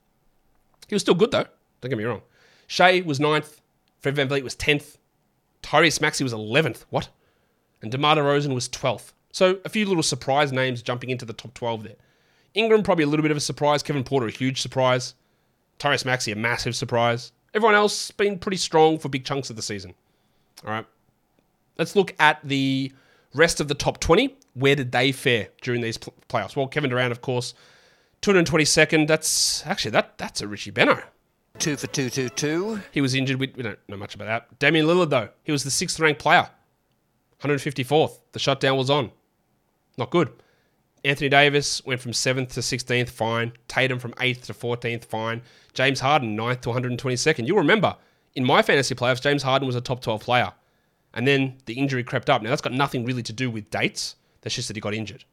He 0.87 0.95
was 0.95 1.01
still 1.01 1.15
good, 1.15 1.31
though. 1.31 1.45
Don't 1.81 1.89
get 1.89 1.97
me 1.97 2.03
wrong. 2.03 2.21
Shai 2.67 3.01
was 3.05 3.19
ninth. 3.19 3.61
Fred 3.99 4.15
VanVleet 4.15 4.43
was 4.43 4.55
10th. 4.55 4.97
Tyrese 5.61 6.01
Maxey 6.01 6.23
was 6.23 6.33
11th. 6.33 6.85
What? 6.89 7.09
And 7.81 7.91
DeMar 7.91 8.15
DeRozan 8.15 8.53
was 8.53 8.69
12th. 8.69 9.11
So 9.31 9.59
a 9.65 9.69
few 9.69 9.85
little 9.85 10.03
surprise 10.03 10.51
names 10.51 10.81
jumping 10.81 11.09
into 11.09 11.25
the 11.25 11.33
top 11.33 11.53
12 11.53 11.83
there. 11.83 11.95
Ingram, 12.53 12.83
probably 12.83 13.03
a 13.03 13.07
little 13.07 13.23
bit 13.23 13.31
of 13.31 13.37
a 13.37 13.41
surprise. 13.41 13.83
Kevin 13.83 14.03
Porter, 14.03 14.27
a 14.27 14.31
huge 14.31 14.61
surprise. 14.61 15.15
Tyrese 15.79 16.05
Maxey, 16.05 16.31
a 16.31 16.35
massive 16.35 16.75
surprise. 16.75 17.31
Everyone 17.53 17.75
else 17.75 18.11
been 18.11 18.39
pretty 18.39 18.57
strong 18.57 18.97
for 18.97 19.09
big 19.09 19.25
chunks 19.25 19.49
of 19.49 19.55
the 19.55 19.61
season. 19.61 19.93
All 20.65 20.71
right. 20.71 20.85
Let's 21.77 21.95
look 21.95 22.13
at 22.19 22.39
the 22.43 22.91
rest 23.33 23.59
of 23.59 23.67
the 23.67 23.73
top 23.73 23.99
20. 23.99 24.35
Where 24.53 24.75
did 24.75 24.91
they 24.91 25.11
fare 25.11 25.47
during 25.61 25.81
these 25.81 25.97
pl- 25.97 26.13
playoffs? 26.29 26.55
Well, 26.55 26.67
Kevin 26.67 26.89
Durant, 26.89 27.11
of 27.11 27.21
course, 27.21 27.53
222nd. 28.21 29.07
That's 29.07 29.65
actually 29.65 29.91
that 29.91 30.17
that's 30.17 30.41
a 30.41 30.47
Richie 30.47 30.71
Benaud. 30.71 31.03
Two 31.59 31.77
for 31.77 31.87
two, 31.87 32.09
two, 32.09 32.29
two. 32.29 32.81
He 32.91 33.01
was 33.01 33.13
injured. 33.13 33.39
We, 33.39 33.51
we 33.55 33.63
don't 33.63 33.79
know 33.87 33.97
much 33.97 34.15
about 34.15 34.25
that. 34.25 34.59
Damian 34.59 34.85
Lillard, 34.85 35.09
though, 35.09 35.29
he 35.43 35.51
was 35.51 35.63
the 35.63 35.71
sixth 35.71 35.99
ranked 35.99 36.21
player, 36.21 36.49
154th. 37.41 38.19
The 38.31 38.39
shutdown 38.39 38.77
was 38.77 38.89
on. 38.89 39.11
Not 39.97 40.11
good. 40.11 40.31
Anthony 41.03 41.29
Davis 41.29 41.83
went 41.85 41.99
from 41.99 42.11
7th 42.11 42.49
to 42.53 42.59
16th, 42.59 43.09
fine. 43.09 43.53
Tatum 43.67 43.99
from 43.99 44.13
8th 44.13 44.43
to 44.43 44.53
14th, 44.53 45.05
fine. 45.05 45.41
James 45.73 45.99
Harden, 45.99 46.37
9th 46.37 46.61
to 46.61 46.69
122nd. 46.69 47.47
You'll 47.47 47.57
remember, 47.57 47.95
in 48.35 48.45
my 48.45 48.61
fantasy 48.61 48.95
playoffs, 48.95 49.21
James 49.21 49.43
Harden 49.43 49.67
was 49.67 49.75
a 49.75 49.81
top 49.81 50.01
12 50.01 50.21
player. 50.21 50.53
And 51.13 51.27
then 51.27 51.57
the 51.65 51.73
injury 51.73 52.03
crept 52.03 52.29
up. 52.29 52.41
Now, 52.41 52.49
that's 52.49 52.61
got 52.61 52.73
nothing 52.73 53.03
really 53.03 53.23
to 53.23 53.33
do 53.33 53.49
with 53.49 53.69
dates. 53.69 54.15
That's 54.41 54.55
just 54.55 54.67
that 54.69 54.77
he 54.77 54.81
got 54.81 54.93
injured. 54.93 55.25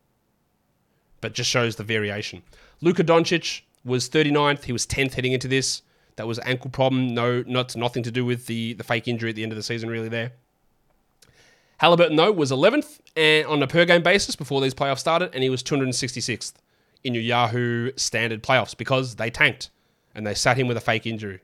But 1.20 1.34
just 1.34 1.50
shows 1.50 1.76
the 1.76 1.84
variation. 1.84 2.42
Luka 2.80 3.04
Doncic 3.04 3.62
was 3.84 4.08
39th. 4.08 4.64
He 4.64 4.72
was 4.72 4.86
10th 4.86 5.14
heading 5.14 5.32
into 5.32 5.48
this. 5.48 5.82
That 6.16 6.26
was 6.26 6.40
ankle 6.40 6.70
problem. 6.70 7.14
No, 7.14 7.44
not 7.46 7.76
nothing 7.76 8.02
to 8.02 8.10
do 8.10 8.24
with 8.24 8.46
the, 8.46 8.72
the 8.74 8.84
fake 8.84 9.06
injury 9.06 9.30
at 9.30 9.36
the 9.36 9.44
end 9.44 9.52
of 9.52 9.56
the 9.56 9.62
season, 9.62 9.88
really, 9.88 10.08
there. 10.08 10.32
Halliburton, 11.78 12.16
though, 12.16 12.32
was 12.32 12.50
11th 12.50 12.98
and 13.16 13.46
on 13.46 13.62
a 13.62 13.68
per 13.68 13.84
game 13.84 14.02
basis 14.02 14.34
before 14.34 14.60
these 14.60 14.74
playoffs 14.74 14.98
started, 14.98 15.30
and 15.32 15.44
he 15.44 15.50
was 15.50 15.62
266th 15.62 16.54
in 17.04 17.14
your 17.14 17.22
Yahoo 17.22 17.92
standard 17.96 18.42
playoffs 18.42 18.76
because 18.76 19.14
they 19.14 19.30
tanked 19.30 19.70
and 20.12 20.26
they 20.26 20.34
sat 20.34 20.56
him 20.56 20.66
with 20.66 20.76
a 20.76 20.80
fake 20.80 21.06
injury. 21.06 21.40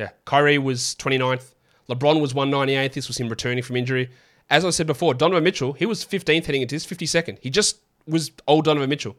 Yeah, 0.00 0.12
Kyrie 0.24 0.56
was 0.56 0.96
29th. 0.98 1.52
LeBron 1.90 2.22
was 2.22 2.32
198th. 2.32 2.94
This 2.94 3.06
was 3.06 3.18
him 3.18 3.28
returning 3.28 3.62
from 3.62 3.76
injury. 3.76 4.08
As 4.48 4.64
I 4.64 4.70
said 4.70 4.86
before, 4.86 5.12
Donovan 5.12 5.44
Mitchell, 5.44 5.74
he 5.74 5.84
was 5.84 6.06
15th 6.06 6.46
heading 6.46 6.62
into 6.62 6.74
this, 6.74 6.86
52nd. 6.86 7.36
He 7.42 7.50
just 7.50 7.80
was 8.06 8.30
old 8.48 8.64
Donovan 8.64 8.88
Mitchell. 8.88 9.14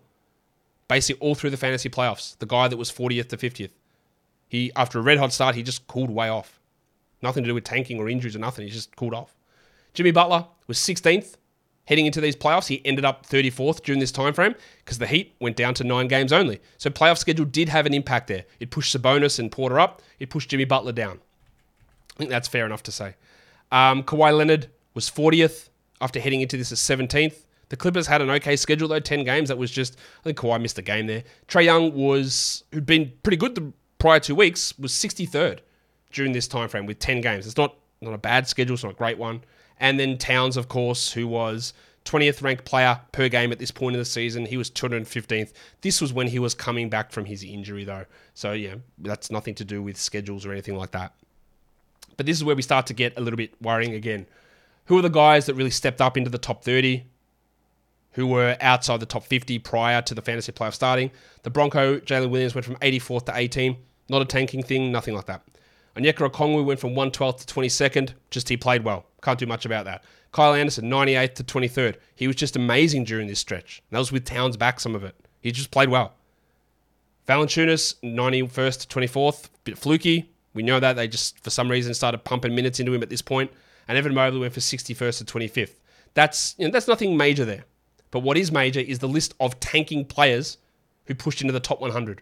Basically, 0.87 1.19
all 1.21 1.35
through 1.35 1.51
the 1.51 1.57
fantasy 1.57 1.87
playoffs. 1.87 2.35
The 2.39 2.47
guy 2.47 2.67
that 2.67 2.77
was 2.77 2.91
40th 2.91 3.29
to 3.29 3.37
50th. 3.37 3.69
He, 4.47 4.71
after 4.75 4.97
a 4.97 5.03
red 5.03 5.19
hot 5.19 5.31
start, 5.31 5.53
he 5.53 5.61
just 5.61 5.85
cooled 5.85 6.09
way 6.09 6.29
off. 6.29 6.59
Nothing 7.21 7.43
to 7.43 7.49
do 7.49 7.53
with 7.53 7.63
tanking 7.63 7.99
or 7.99 8.09
injuries 8.09 8.35
or 8.35 8.39
nothing. 8.39 8.65
He 8.65 8.71
just 8.71 8.95
cooled 8.95 9.13
off. 9.13 9.35
Jimmy 9.93 10.09
Butler 10.09 10.47
was 10.65 10.79
16th 10.79 11.35
heading 11.85 12.05
into 12.05 12.21
these 12.21 12.35
playoffs. 12.35 12.67
He 12.67 12.81
ended 12.85 13.05
up 13.05 13.25
34th 13.25 13.83
during 13.83 13.99
this 13.99 14.11
time 14.11 14.33
frame 14.33 14.55
because 14.83 14.97
the 14.97 15.07
Heat 15.07 15.35
went 15.39 15.55
down 15.55 15.73
to 15.75 15.83
nine 15.83 16.07
games 16.07 16.31
only. 16.31 16.61
So 16.77 16.89
playoff 16.89 17.17
schedule 17.17 17.45
did 17.45 17.69
have 17.69 17.85
an 17.85 17.93
impact 17.93 18.27
there. 18.27 18.45
It 18.59 18.71
pushed 18.71 18.95
Sabonis 18.95 19.39
and 19.39 19.51
Porter 19.51 19.79
up. 19.79 20.01
It 20.19 20.29
pushed 20.29 20.49
Jimmy 20.49 20.65
Butler 20.65 20.91
down. 20.91 21.19
I 22.15 22.17
think 22.17 22.29
that's 22.29 22.47
fair 22.47 22.65
enough 22.65 22.83
to 22.83 22.91
say. 22.91 23.15
Um, 23.71 24.03
Kawhi 24.03 24.35
Leonard 24.37 24.69
was 24.93 25.09
40th 25.09 25.69
after 26.01 26.19
heading 26.19 26.41
into 26.41 26.57
this 26.57 26.71
as 26.71 26.79
17th. 26.79 27.45
The 27.69 27.77
Clippers 27.77 28.07
had 28.07 28.21
an 28.21 28.29
okay 28.29 28.57
schedule 28.57 28.89
though, 28.89 28.99
10 28.99 29.23
games. 29.23 29.47
That 29.47 29.57
was 29.57 29.71
just, 29.71 29.97
I 30.19 30.23
think 30.23 30.37
Kawhi 30.37 30.61
missed 30.61 30.77
a 30.77 30.81
game 30.81 31.07
there. 31.07 31.23
Trae 31.47 31.63
Young 31.63 31.93
was, 31.93 32.63
who'd 32.73 32.85
been 32.85 33.13
pretty 33.23 33.37
good 33.37 33.55
the 33.55 33.71
prior 33.97 34.19
two 34.19 34.35
weeks, 34.35 34.77
was 34.77 34.91
63rd 34.91 35.59
during 36.11 36.33
this 36.33 36.47
time 36.47 36.67
frame 36.67 36.85
with 36.85 36.99
10 36.99 37.21
games. 37.21 37.47
It's 37.47 37.55
not, 37.55 37.77
not 38.01 38.13
a 38.13 38.17
bad 38.17 38.47
schedule, 38.47 38.73
it's 38.73 38.83
not 38.83 38.91
a 38.91 38.95
great 38.95 39.17
one. 39.17 39.41
And 39.81 39.99
then 39.99 40.17
Towns, 40.17 40.55
of 40.55 40.69
course, 40.69 41.11
who 41.11 41.27
was 41.27 41.73
20th 42.05 42.41
ranked 42.41 42.65
player 42.65 43.01
per 43.11 43.27
game 43.27 43.51
at 43.51 43.59
this 43.59 43.71
point 43.71 43.95
in 43.95 43.99
the 43.99 44.05
season. 44.05 44.45
He 44.45 44.55
was 44.55 44.69
215th. 44.69 45.51
This 45.81 45.99
was 45.99 46.13
when 46.13 46.27
he 46.27 46.39
was 46.39 46.53
coming 46.53 46.89
back 46.89 47.11
from 47.11 47.25
his 47.25 47.43
injury, 47.43 47.83
though. 47.83 48.05
So, 48.35 48.53
yeah, 48.53 48.75
that's 48.99 49.31
nothing 49.31 49.55
to 49.55 49.65
do 49.65 49.81
with 49.81 49.97
schedules 49.97 50.45
or 50.45 50.51
anything 50.51 50.77
like 50.77 50.91
that. 50.91 51.13
But 52.15 52.27
this 52.27 52.37
is 52.37 52.43
where 52.43 52.55
we 52.55 52.61
start 52.61 52.85
to 52.87 52.93
get 52.93 53.17
a 53.17 53.21
little 53.21 53.37
bit 53.37 53.59
worrying 53.59 53.95
again. 53.95 54.27
Who 54.85 54.99
are 54.99 55.01
the 55.01 55.09
guys 55.09 55.47
that 55.47 55.55
really 55.55 55.71
stepped 55.71 55.99
up 55.99 56.15
into 56.15 56.29
the 56.29 56.37
top 56.37 56.63
30? 56.63 57.03
Who 58.11 58.27
were 58.27 58.57
outside 58.61 58.99
the 58.99 59.05
top 59.07 59.23
50 59.23 59.57
prior 59.59 60.01
to 60.03 60.13
the 60.13 60.21
fantasy 60.21 60.51
playoff 60.51 60.73
starting? 60.73 61.09
The 61.41 61.49
Bronco, 61.49 61.99
Jalen 61.99 62.29
Williams, 62.29 62.53
went 62.53 62.65
from 62.65 62.75
84th 62.75 63.25
to 63.25 63.33
18. 63.35 63.77
Not 64.09 64.21
a 64.21 64.25
tanking 64.25 64.61
thing, 64.61 64.91
nothing 64.91 65.15
like 65.15 65.25
that. 65.25 65.41
Onyeka 65.95 66.29
Okongwu 66.29 66.65
went 66.65 66.79
from 66.79 66.91
112th 66.91 67.45
to 67.45 67.53
22nd. 67.53 68.13
Just 68.29 68.49
he 68.49 68.57
played 68.57 68.83
well. 68.83 69.05
Can't 69.21 69.39
do 69.39 69.45
much 69.45 69.65
about 69.65 69.85
that. 69.85 70.03
Kyle 70.31 70.53
Anderson, 70.53 70.89
98th 70.89 71.35
to 71.35 71.43
23rd. 71.43 71.95
He 72.15 72.27
was 72.27 72.37
just 72.37 72.55
amazing 72.55 73.03
during 73.03 73.27
this 73.27 73.39
stretch. 73.39 73.81
And 73.89 73.95
that 73.95 73.99
was 73.99 74.11
with 74.11 74.25
Towns 74.25 74.55
back 74.55 74.79
some 74.79 74.95
of 74.95 75.03
it. 75.03 75.15
He 75.41 75.51
just 75.51 75.71
played 75.71 75.89
well. 75.89 76.13
Valanciunas, 77.27 77.95
91st 78.03 78.87
to 78.87 78.99
24th. 78.99 79.49
Bit 79.63 79.77
fluky. 79.77 80.29
We 80.53 80.63
know 80.63 80.79
that. 80.79 80.95
They 80.95 81.07
just, 81.07 81.39
for 81.43 81.49
some 81.49 81.69
reason, 81.69 81.93
started 81.93 82.23
pumping 82.23 82.55
minutes 82.55 82.79
into 82.79 82.93
him 82.93 83.03
at 83.03 83.09
this 83.09 83.21
point. 83.21 83.51
And 83.87 83.97
Evan 83.97 84.13
Mobley 84.13 84.39
went 84.39 84.53
for 84.53 84.59
61st 84.61 85.25
to 85.25 85.25
25th. 85.25 85.75
That's, 86.13 86.55
you 86.57 86.65
know, 86.65 86.71
that's 86.71 86.87
nothing 86.87 87.17
major 87.17 87.45
there. 87.45 87.65
But 88.11 88.19
what 88.19 88.37
is 88.37 88.51
major 88.51 88.79
is 88.79 88.99
the 88.99 89.07
list 89.07 89.33
of 89.39 89.59
tanking 89.59 90.05
players 90.05 90.57
who 91.05 91.15
pushed 91.15 91.41
into 91.41 91.53
the 91.53 91.59
top 91.59 91.81
100. 91.81 92.21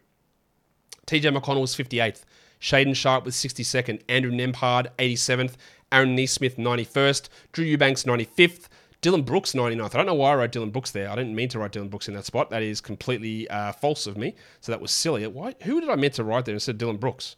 TJ 1.08 1.36
McConnell 1.36 1.62
was 1.62 1.76
58th. 1.76 2.24
Shaedon 2.62 2.96
Sharpe 2.96 3.26
was 3.26 3.36
62nd. 3.36 4.02
Andrew 4.10 4.32
Nembhard, 4.32 4.88
87th. 4.98 5.54
Aaron 5.92 6.16
Nesmith, 6.16 6.58
91st. 6.58 7.30
Drew 7.52 7.66
Eubanks, 7.66 8.04
95th. 8.04 8.68
Dillon 9.02 9.22
Brooks, 9.22 9.54
99th. 9.54 9.96
I 9.96 9.98
don't 9.98 10.06
know 10.06 10.14
why 10.14 10.32
I 10.32 10.36
wrote 10.36 10.52
Dillon 10.52 10.72
Brooks 10.72 10.92
there. 10.92 11.10
I 11.10 11.16
didn't 11.16 11.34
mean 11.34 11.48
to 11.50 11.60
write 11.60 11.72
Dillon 11.72 11.88
Brooks 11.88 12.10
in 12.10 12.16
that 12.16 12.26
spot. 12.26 12.50
That 12.50 12.62
is 12.62 12.82
completely 12.82 13.50
uh, 13.50 13.72
false 13.72 14.08
of 14.08 14.18
me. 14.18 14.36
So 14.60 14.74
that 14.74 14.82
was 14.82 14.92
silly. 14.92 15.26
Why? 15.26 15.56
Who 15.64 15.80
did 15.80 15.90
I 15.90 15.96
meant 15.96 16.16
to 16.16 16.24
write 16.26 16.46
there 16.46 16.54
instead 16.54 16.76
of 16.76 16.80
Dillon 16.80 16.98
Brooks? 16.98 17.38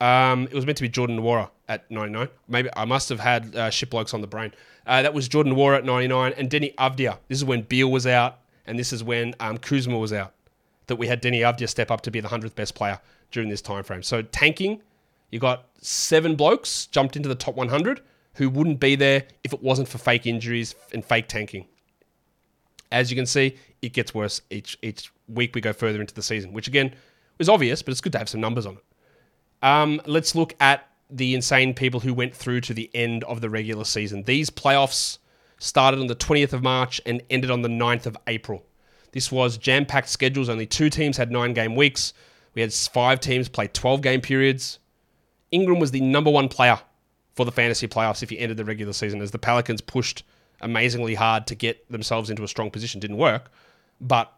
Um, 0.00 0.44
it 0.44 0.54
was 0.54 0.66
meant 0.66 0.76
to 0.78 0.82
be 0.82 0.88
Jordan 0.88 1.18
Nwora 1.18 1.48
at 1.68 1.90
99. 1.90 2.28
Maybe 2.46 2.68
I 2.76 2.84
must 2.84 3.08
have 3.08 3.20
had 3.20 3.56
uh, 3.56 3.70
shipblokes 3.70 4.12
on 4.12 4.20
the 4.20 4.26
brain. 4.26 4.52
Uh, 4.86 5.02
that 5.02 5.14
was 5.14 5.28
Jordan 5.28 5.54
Nwora 5.54 5.78
at 5.78 5.84
99 5.84 6.34
and 6.36 6.50
Deni 6.50 6.74
Avdija. 6.74 7.18
This 7.28 7.38
is 7.38 7.44
when 7.44 7.62
Beal 7.62 7.90
was 7.90 8.06
out 8.06 8.40
and 8.66 8.78
this 8.78 8.92
is 8.92 9.02
when 9.02 9.34
um, 9.40 9.58
Kuzma 9.58 9.98
was 9.98 10.12
out. 10.12 10.34
That 10.86 10.96
we 10.96 11.06
had 11.06 11.22
Deni 11.22 11.40
Avdija 11.40 11.68
step 11.68 11.90
up 11.90 12.02
to 12.02 12.10
be 12.10 12.20
the 12.20 12.28
100th 12.28 12.54
best 12.54 12.74
player 12.74 13.00
during 13.30 13.48
this 13.48 13.62
time 13.62 13.84
frame. 13.84 14.02
So 14.02 14.22
tanking, 14.22 14.82
you 15.30 15.38
got 15.38 15.66
seven 15.80 16.36
blokes 16.36 16.86
jumped 16.86 17.16
into 17.16 17.28
the 17.28 17.34
top 17.34 17.54
100 17.54 18.00
who 18.34 18.48
wouldn't 18.48 18.80
be 18.80 18.94
there 18.94 19.24
if 19.44 19.52
it 19.52 19.62
wasn't 19.62 19.88
for 19.88 19.98
fake 19.98 20.26
injuries 20.26 20.74
and 20.92 21.04
fake 21.04 21.28
tanking. 21.28 21.66
As 22.90 23.10
you 23.10 23.16
can 23.16 23.26
see, 23.26 23.56
it 23.82 23.92
gets 23.92 24.14
worse 24.14 24.40
each 24.50 24.78
each 24.82 25.12
week 25.28 25.54
we 25.54 25.60
go 25.60 25.72
further 25.72 26.00
into 26.00 26.14
the 26.14 26.22
season, 26.22 26.52
which 26.52 26.68
again 26.68 26.94
is 27.38 27.48
obvious, 27.48 27.82
but 27.82 27.92
it's 27.92 28.00
good 28.00 28.12
to 28.12 28.18
have 28.18 28.28
some 28.28 28.40
numbers 28.40 28.64
on 28.64 28.74
it. 28.74 28.84
Um, 29.62 30.00
let's 30.06 30.34
look 30.34 30.54
at 30.60 30.88
the 31.10 31.34
insane 31.34 31.74
people 31.74 32.00
who 32.00 32.14
went 32.14 32.34
through 32.34 32.60
to 32.62 32.74
the 32.74 32.90
end 32.94 33.24
of 33.24 33.40
the 33.40 33.50
regular 33.50 33.84
season. 33.84 34.22
These 34.22 34.50
playoffs 34.50 35.18
started 35.58 36.00
on 36.00 36.06
the 36.06 36.16
20th 36.16 36.52
of 36.52 36.62
March 36.62 37.00
and 37.04 37.22
ended 37.30 37.50
on 37.50 37.62
the 37.62 37.68
9th 37.68 38.06
of 38.06 38.16
April. 38.26 38.64
This 39.12 39.32
was 39.32 39.56
jam 39.56 39.86
packed 39.86 40.08
schedules. 40.08 40.48
Only 40.48 40.66
two 40.66 40.90
teams 40.90 41.16
had 41.16 41.30
nine 41.30 41.54
game 41.54 41.74
weeks. 41.74 42.12
We 42.54 42.62
had 42.62 42.72
five 42.72 43.20
teams 43.20 43.48
play 43.48 43.68
12 43.68 44.02
game 44.02 44.20
periods. 44.20 44.78
Ingram 45.50 45.78
was 45.78 45.90
the 45.90 46.00
number 46.00 46.30
one 46.30 46.48
player 46.48 46.78
for 47.34 47.44
the 47.44 47.52
fantasy 47.52 47.86
playoffs 47.86 48.22
if 48.22 48.30
he 48.30 48.38
ended 48.38 48.56
the 48.56 48.64
regular 48.64 48.92
season, 48.92 49.20
as 49.22 49.30
the 49.30 49.38
Pelicans 49.38 49.80
pushed 49.80 50.24
amazingly 50.60 51.14
hard 51.14 51.46
to 51.46 51.54
get 51.54 51.90
themselves 51.90 52.30
into 52.30 52.42
a 52.42 52.48
strong 52.48 52.70
position. 52.70 53.00
Didn't 53.00 53.16
work, 53.16 53.50
but 54.00 54.32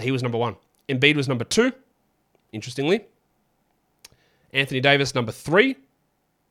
he 0.00 0.10
was 0.10 0.22
number 0.22 0.38
one. 0.38 0.56
Embiid 0.88 1.16
was 1.16 1.28
number 1.28 1.44
two, 1.44 1.72
interestingly. 2.52 3.04
Anthony 4.52 4.80
Davis, 4.80 5.14
number 5.14 5.32
three, 5.32 5.76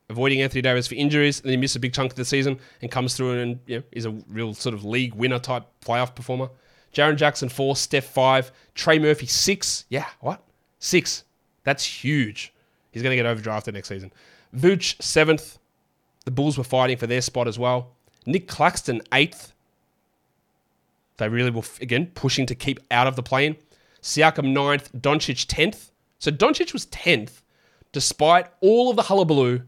avoiding 0.09 0.41
Anthony 0.41 0.61
Davis 0.61 0.87
for 0.87 0.95
injuries. 0.95 1.41
Then 1.41 1.51
he 1.51 1.57
missed 1.57 1.75
a 1.75 1.79
big 1.79 1.93
chunk 1.93 2.11
of 2.11 2.17
the 2.17 2.25
season 2.25 2.59
and 2.81 2.91
comes 2.91 3.15
through 3.15 3.39
and 3.39 3.59
you 3.65 3.77
know, 3.77 3.83
is 3.91 4.05
a 4.05 4.11
real 4.29 4.53
sort 4.53 4.75
of 4.75 4.85
league 4.85 5.15
winner 5.15 5.39
type 5.39 5.63
playoff 5.83 6.13
performer. 6.13 6.49
Jaren 6.93 7.17
Jackson, 7.17 7.49
four. 7.49 7.75
Steph, 7.75 8.05
five. 8.05 8.51
Trey 8.73 8.99
Murphy, 8.99 9.25
six. 9.25 9.85
Yeah, 9.89 10.05
what? 10.19 10.41
Six. 10.79 11.23
That's 11.63 11.85
huge. 11.85 12.53
He's 12.91 13.03
going 13.03 13.15
to 13.17 13.21
get 13.21 13.25
overdrafted 13.25 13.73
next 13.73 13.89
season. 13.89 14.11
Vooch, 14.55 15.01
seventh. 15.01 15.57
The 16.25 16.31
Bulls 16.31 16.57
were 16.57 16.63
fighting 16.63 16.97
for 16.97 17.07
their 17.07 17.21
spot 17.21 17.47
as 17.47 17.59
well. 17.59 17.91
Nick 18.25 18.47
Claxton, 18.47 19.01
eighth. 19.13 19.53
They 21.17 21.29
really 21.29 21.51
were, 21.51 21.63
again, 21.81 22.07
pushing 22.15 22.45
to 22.47 22.55
keep 22.55 22.79
out 22.91 23.07
of 23.07 23.15
the 23.15 23.23
plane. 23.23 23.57
Siakam, 24.01 24.53
ninth. 24.53 24.91
Doncic, 24.93 25.45
10th. 25.45 25.91
So 26.19 26.31
Doncic 26.31 26.73
was 26.73 26.85
10th, 26.87 27.41
despite 27.91 28.47
all 28.61 28.89
of 28.89 28.95
the 28.95 29.03
hullabaloo 29.03 29.61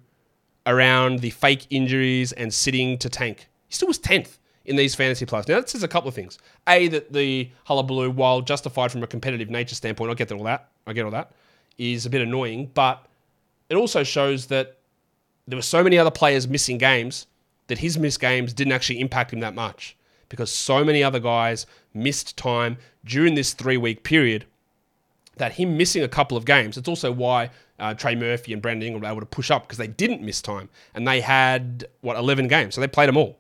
around 0.66 1.20
the 1.20 1.30
fake 1.30 1.68
injuries 1.70 2.32
and 2.32 2.54
sitting 2.54 2.98
to 3.00 3.10
tank. 3.10 3.50
He 3.68 3.76
still 3.76 3.88
was 3.88 4.00
10th 4.00 4.38
in 4.68 4.76
these 4.76 4.94
fantasy 4.94 5.26
playoffs. 5.26 5.48
Now, 5.48 5.56
that 5.56 5.70
says 5.70 5.82
a 5.82 5.88
couple 5.88 6.10
of 6.10 6.14
things. 6.14 6.38
A, 6.68 6.90
that 6.90 7.14
the 7.14 7.50
hullabaloo, 7.66 8.12
while 8.12 8.42
justified 8.42 8.92
from 8.92 9.02
a 9.02 9.08
competitive 9.08 9.50
nature 9.50 9.76
standpoint, 9.76 10.12
I 10.12 10.14
get 10.14 10.32
all 10.32 10.44
that, 10.44 10.70
I 10.86 10.94
get 10.94 11.06
all 11.06 11.12
that, 11.12 11.32
is 11.78 12.06
a 12.06 12.10
bit 12.10 12.22
annoying, 12.22 12.70
but 12.74 13.06
it 13.70 13.76
also 13.76 14.04
shows 14.04 14.48
that 14.48 14.78
there 15.48 15.58
were 15.58 15.64
so 15.64 15.84
many 15.84 15.98
other 15.98 16.12
players 16.12 16.48
missing 16.48 16.78
games 16.78 17.28
that 17.68 17.80
his 17.80 17.98
missed 17.98 18.20
games 18.20 18.54
didn't 18.54 18.74
actually 18.74 19.00
impact 19.00 19.32
him 19.32 19.40
that 19.40 19.56
much 19.56 19.96
because 20.30 20.52
so 20.52 20.84
many 20.84 21.02
other 21.02 21.20
guys 21.20 21.66
missed 21.94 22.38
time 22.38 22.78
during 23.06 23.36
this 23.36 23.54
three 23.54 23.78
week 23.78 24.04
period 24.04 24.46
that 25.38 25.54
him 25.54 25.78
missing 25.78 26.04
a 26.04 26.08
couple 26.08 26.36
of 26.36 26.44
games, 26.44 26.78
it's 26.78 26.90
also 26.90 27.12
why 27.12 27.50
uh, 27.80 27.94
Trey 27.94 28.16
Murphy 28.16 28.52
and 28.52 28.62
Brandon 28.62 28.88
Ingram 28.88 29.04
were 29.04 29.10
able 29.10 29.20
to 29.22 29.26
push 29.26 29.50
up 29.50 29.64
because 29.64 29.78
they 29.78 29.88
didn't 29.88 30.22
miss 30.22 30.42
time 30.42 30.68
and 30.94 31.08
they 31.08 31.22
had, 31.22 31.88
what, 32.02 32.18
11 32.18 32.48
games. 32.48 32.76
So 32.76 32.82
they 32.82 32.88
played 32.88 33.08
them 33.08 33.16
all 33.16 33.38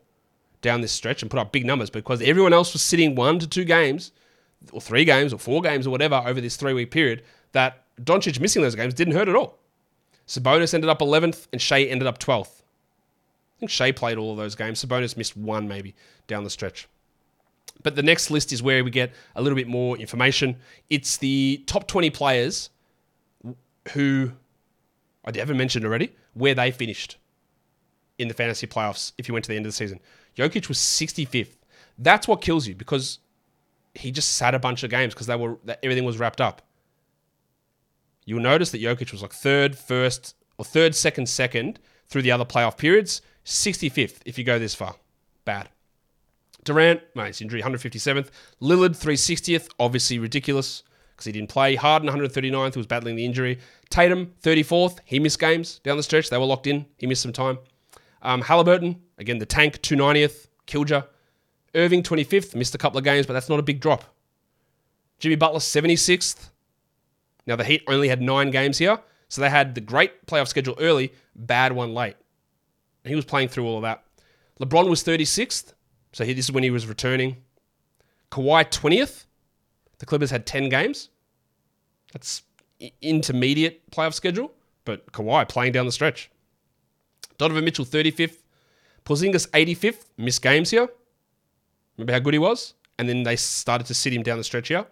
down 0.62 0.82
this 0.82 0.91
stretch 0.91 1.22
and 1.22 1.30
put 1.30 1.39
up 1.39 1.52
big 1.52 1.65
numbers 1.65 1.89
because 1.89 2.22
everyone 2.22 2.54
else 2.54 2.74
was 2.74 2.82
sitting 2.82 3.15
one 3.15 3.39
to 3.39 3.48
two 3.48 3.63
games 3.63 4.12
or 4.72 4.82
three 4.82 5.06
games 5.06 5.34
or 5.34 5.39
four 5.39 5.62
games 5.62 5.86
or 5.86 5.91
whatever 5.91 6.22
over 6.26 6.41
this 6.41 6.56
three 6.56 6.74
week 6.74 6.91
period 6.91 7.24
that 7.52 7.84
Doncic 8.02 8.39
missing 8.39 8.62
those 8.62 8.76
games 8.76 8.93
didn't 8.93 9.13
hurt 9.13 9.28
at 9.28 9.36
all. 9.36 9.58
Sabonis 10.28 10.74
ended 10.74 10.89
up 10.89 11.00
11th 11.00 11.48
and 11.52 11.62
Shai 11.62 11.84
ended 11.84 12.08
up 12.08 12.20
12th. 12.20 12.62
I 12.62 13.60
think 13.60 13.72
Shai 13.72 13.91
played 13.91 14.17
all 14.17 14.32
of 14.32 14.38
those 14.38 14.56
games. 14.56 14.84
Sabonis 14.84 15.17
missed 15.17 15.38
one 15.38 15.67
maybe 15.67 15.96
down 16.28 16.43
the 16.43 16.50
stretch. 16.50 16.88
But 17.84 17.96
the 17.96 18.04
next 18.04 18.30
list 18.30 18.52
is 18.52 18.62
where 18.62 18.84
we 18.84 18.91
get 18.91 19.13
a 19.36 19.41
little 19.41 19.56
bit 19.56 19.67
more 19.67 19.98
information. 19.98 20.58
It's 20.89 21.17
the 21.17 21.63
top 21.67 21.88
20 21.88 22.10
players 22.10 22.70
who 23.93 24.32
I 25.26 25.38
haven't 25.38 25.58
mentioned 25.58 25.86
already, 25.86 26.13
where 26.34 26.56
they 26.56 26.72
finished 26.72 27.17
in 28.17 28.28
the 28.28 28.34
fantasy 28.34 28.67
playoffs 28.67 29.12
if 29.17 29.28
you 29.28 29.34
went 29.34 29.46
to 29.46 29.50
the 29.50 29.56
end 29.56 29.65
of 29.65 29.72
the 29.72 29.76
season. 29.76 30.00
Jokic 30.38 30.67
was 30.67 30.78
65th. 30.78 31.56
That's 31.97 32.28
what 32.28 32.41
kills 32.41 32.67
you 32.67 32.76
because 32.76 33.19
he 33.95 34.12
just 34.12 34.34
sat 34.34 34.54
a 34.54 34.60
bunch 34.60 34.84
of 34.84 34.89
games 34.89 35.13
because 35.13 35.28
they 35.28 35.36
were 35.36 35.58
everything 35.82 36.06
was 36.06 36.19
wrapped 36.19 36.39
up. 36.39 36.62
You'll 38.26 38.41
notice 38.41 38.71
that 38.71 38.82
Jokic 38.82 39.12
was 39.12 39.21
like 39.21 39.34
third, 39.34 39.78
first, 39.78 40.36
or 40.58 40.65
third, 40.65 40.93
second, 40.95 41.28
second 41.28 41.80
through 42.08 42.21
the 42.21 42.32
other 42.32 42.45
playoff 42.45 42.78
periods. 42.78 43.21
65th 43.45 44.19
if 44.26 44.38
you 44.38 44.43
go 44.43 44.60
this 44.60 44.76
far. 44.76 44.95
Bad. 45.45 45.69
Durant, 46.65 47.02
mate, 47.15 47.41
injury, 47.41 47.62
157th. 47.62 48.30
Lillard, 48.62 48.97
360th. 48.97 49.69
Obviously 49.80 50.19
ridiculous 50.19 50.84
because 51.12 51.26
he 51.26 51.32
didn't 51.32 51.50
play. 51.50 51.76
Harden, 51.76 52.10
139th, 52.10 52.73
who 52.73 52.80
was 52.82 52.88
battling 52.88 53.15
the 53.15 53.26
injury. 53.26 53.60
Tatum, 53.89 54.34
34th. 54.43 55.00
He 55.06 55.19
missed 55.19 55.39
games 55.39 55.80
down 55.80 55.95
the 55.95 56.04
stretch. 56.04 56.30
They 56.30 56.38
were 56.38 56.45
locked 56.45 56.67
in. 56.67 56.86
He 56.97 57.08
missed 57.08 57.21
some 57.21 57.32
time. 57.32 57.58
Um, 58.21 58.41
Halliburton, 58.41 59.01
again, 59.17 59.38
the 59.39 59.45
tank, 59.45 59.82
290th. 59.82 60.47
Killja. 60.65 61.08
Irving, 61.75 62.03
25th. 62.03 62.56
Missed 62.56 62.75
a 62.75 62.77
couple 62.77 62.97
of 62.97 63.03
games, 63.03 63.25
but 63.25 63.34
that's 63.34 63.49
not 63.49 63.60
a 63.60 63.63
big 63.63 63.80
drop. 63.80 64.03
Jimmy 65.19 65.36
Butler, 65.36 65.60
76th. 65.60 66.49
Now, 67.45 67.56
the 67.56 67.63
Heat 67.63 67.84
only 67.88 68.10
had 68.10 68.21
nine 68.21 68.51
games 68.51 68.77
here, 68.77 68.99
so 69.30 69.41
they 69.41 69.49
had 69.49 69.73
the 69.73 69.82
great 69.82 70.25
playoff 70.27 70.48
schedule 70.48 70.75
early, 70.79 71.13
bad 71.35 71.71
one 71.71 71.94
late. 71.94 72.15
And 73.04 73.10
he 73.10 73.15
was 73.15 73.25
playing 73.25 73.48
through 73.48 73.65
all 73.65 73.77
of 73.77 73.83
that. 73.83 74.04
LeBron 74.60 74.89
was 74.89 75.04
36th, 75.04 75.73
so 76.12 76.25
he, 76.25 76.33
this 76.33 76.46
is 76.46 76.52
when 76.52 76.63
he 76.63 76.71
was 76.71 76.87
returning. 76.87 77.37
Kawhi, 78.31 78.69
20th. 78.69 79.25
The 80.00 80.06
Clippers 80.06 80.29
had 80.29 80.46
10 80.46 80.69
games. 80.69 81.10
That's 82.13 82.44
intermediate 83.02 83.89
playoff 83.92 84.13
schedule, 84.13 84.52
but 84.85 85.12
Kawhi 85.12 85.48
playing 85.48 85.71
down 85.71 85.85
the 85.85 85.92
stretch. 85.92 86.29
Donovan 87.38 87.63
Mitchell, 87.63 87.85
35th. 87.85 88.44
Porzingis, 89.06 89.48
85th. 89.50 90.06
Missed 90.17 90.42
games 90.42 90.71
here. 90.71 90.90
Remember 91.98 92.13
how 92.13 92.19
good 92.19 92.33
he 92.33 92.40
was? 92.40 92.73
And 93.00 93.08
then 93.08 93.23
they 93.23 93.35
started 93.35 93.88
to 93.88 93.94
sit 93.94 94.13
him 94.13 94.23
down 94.23 94.38
the 94.38 94.44
stretch 94.44 94.67
here. 94.67 94.85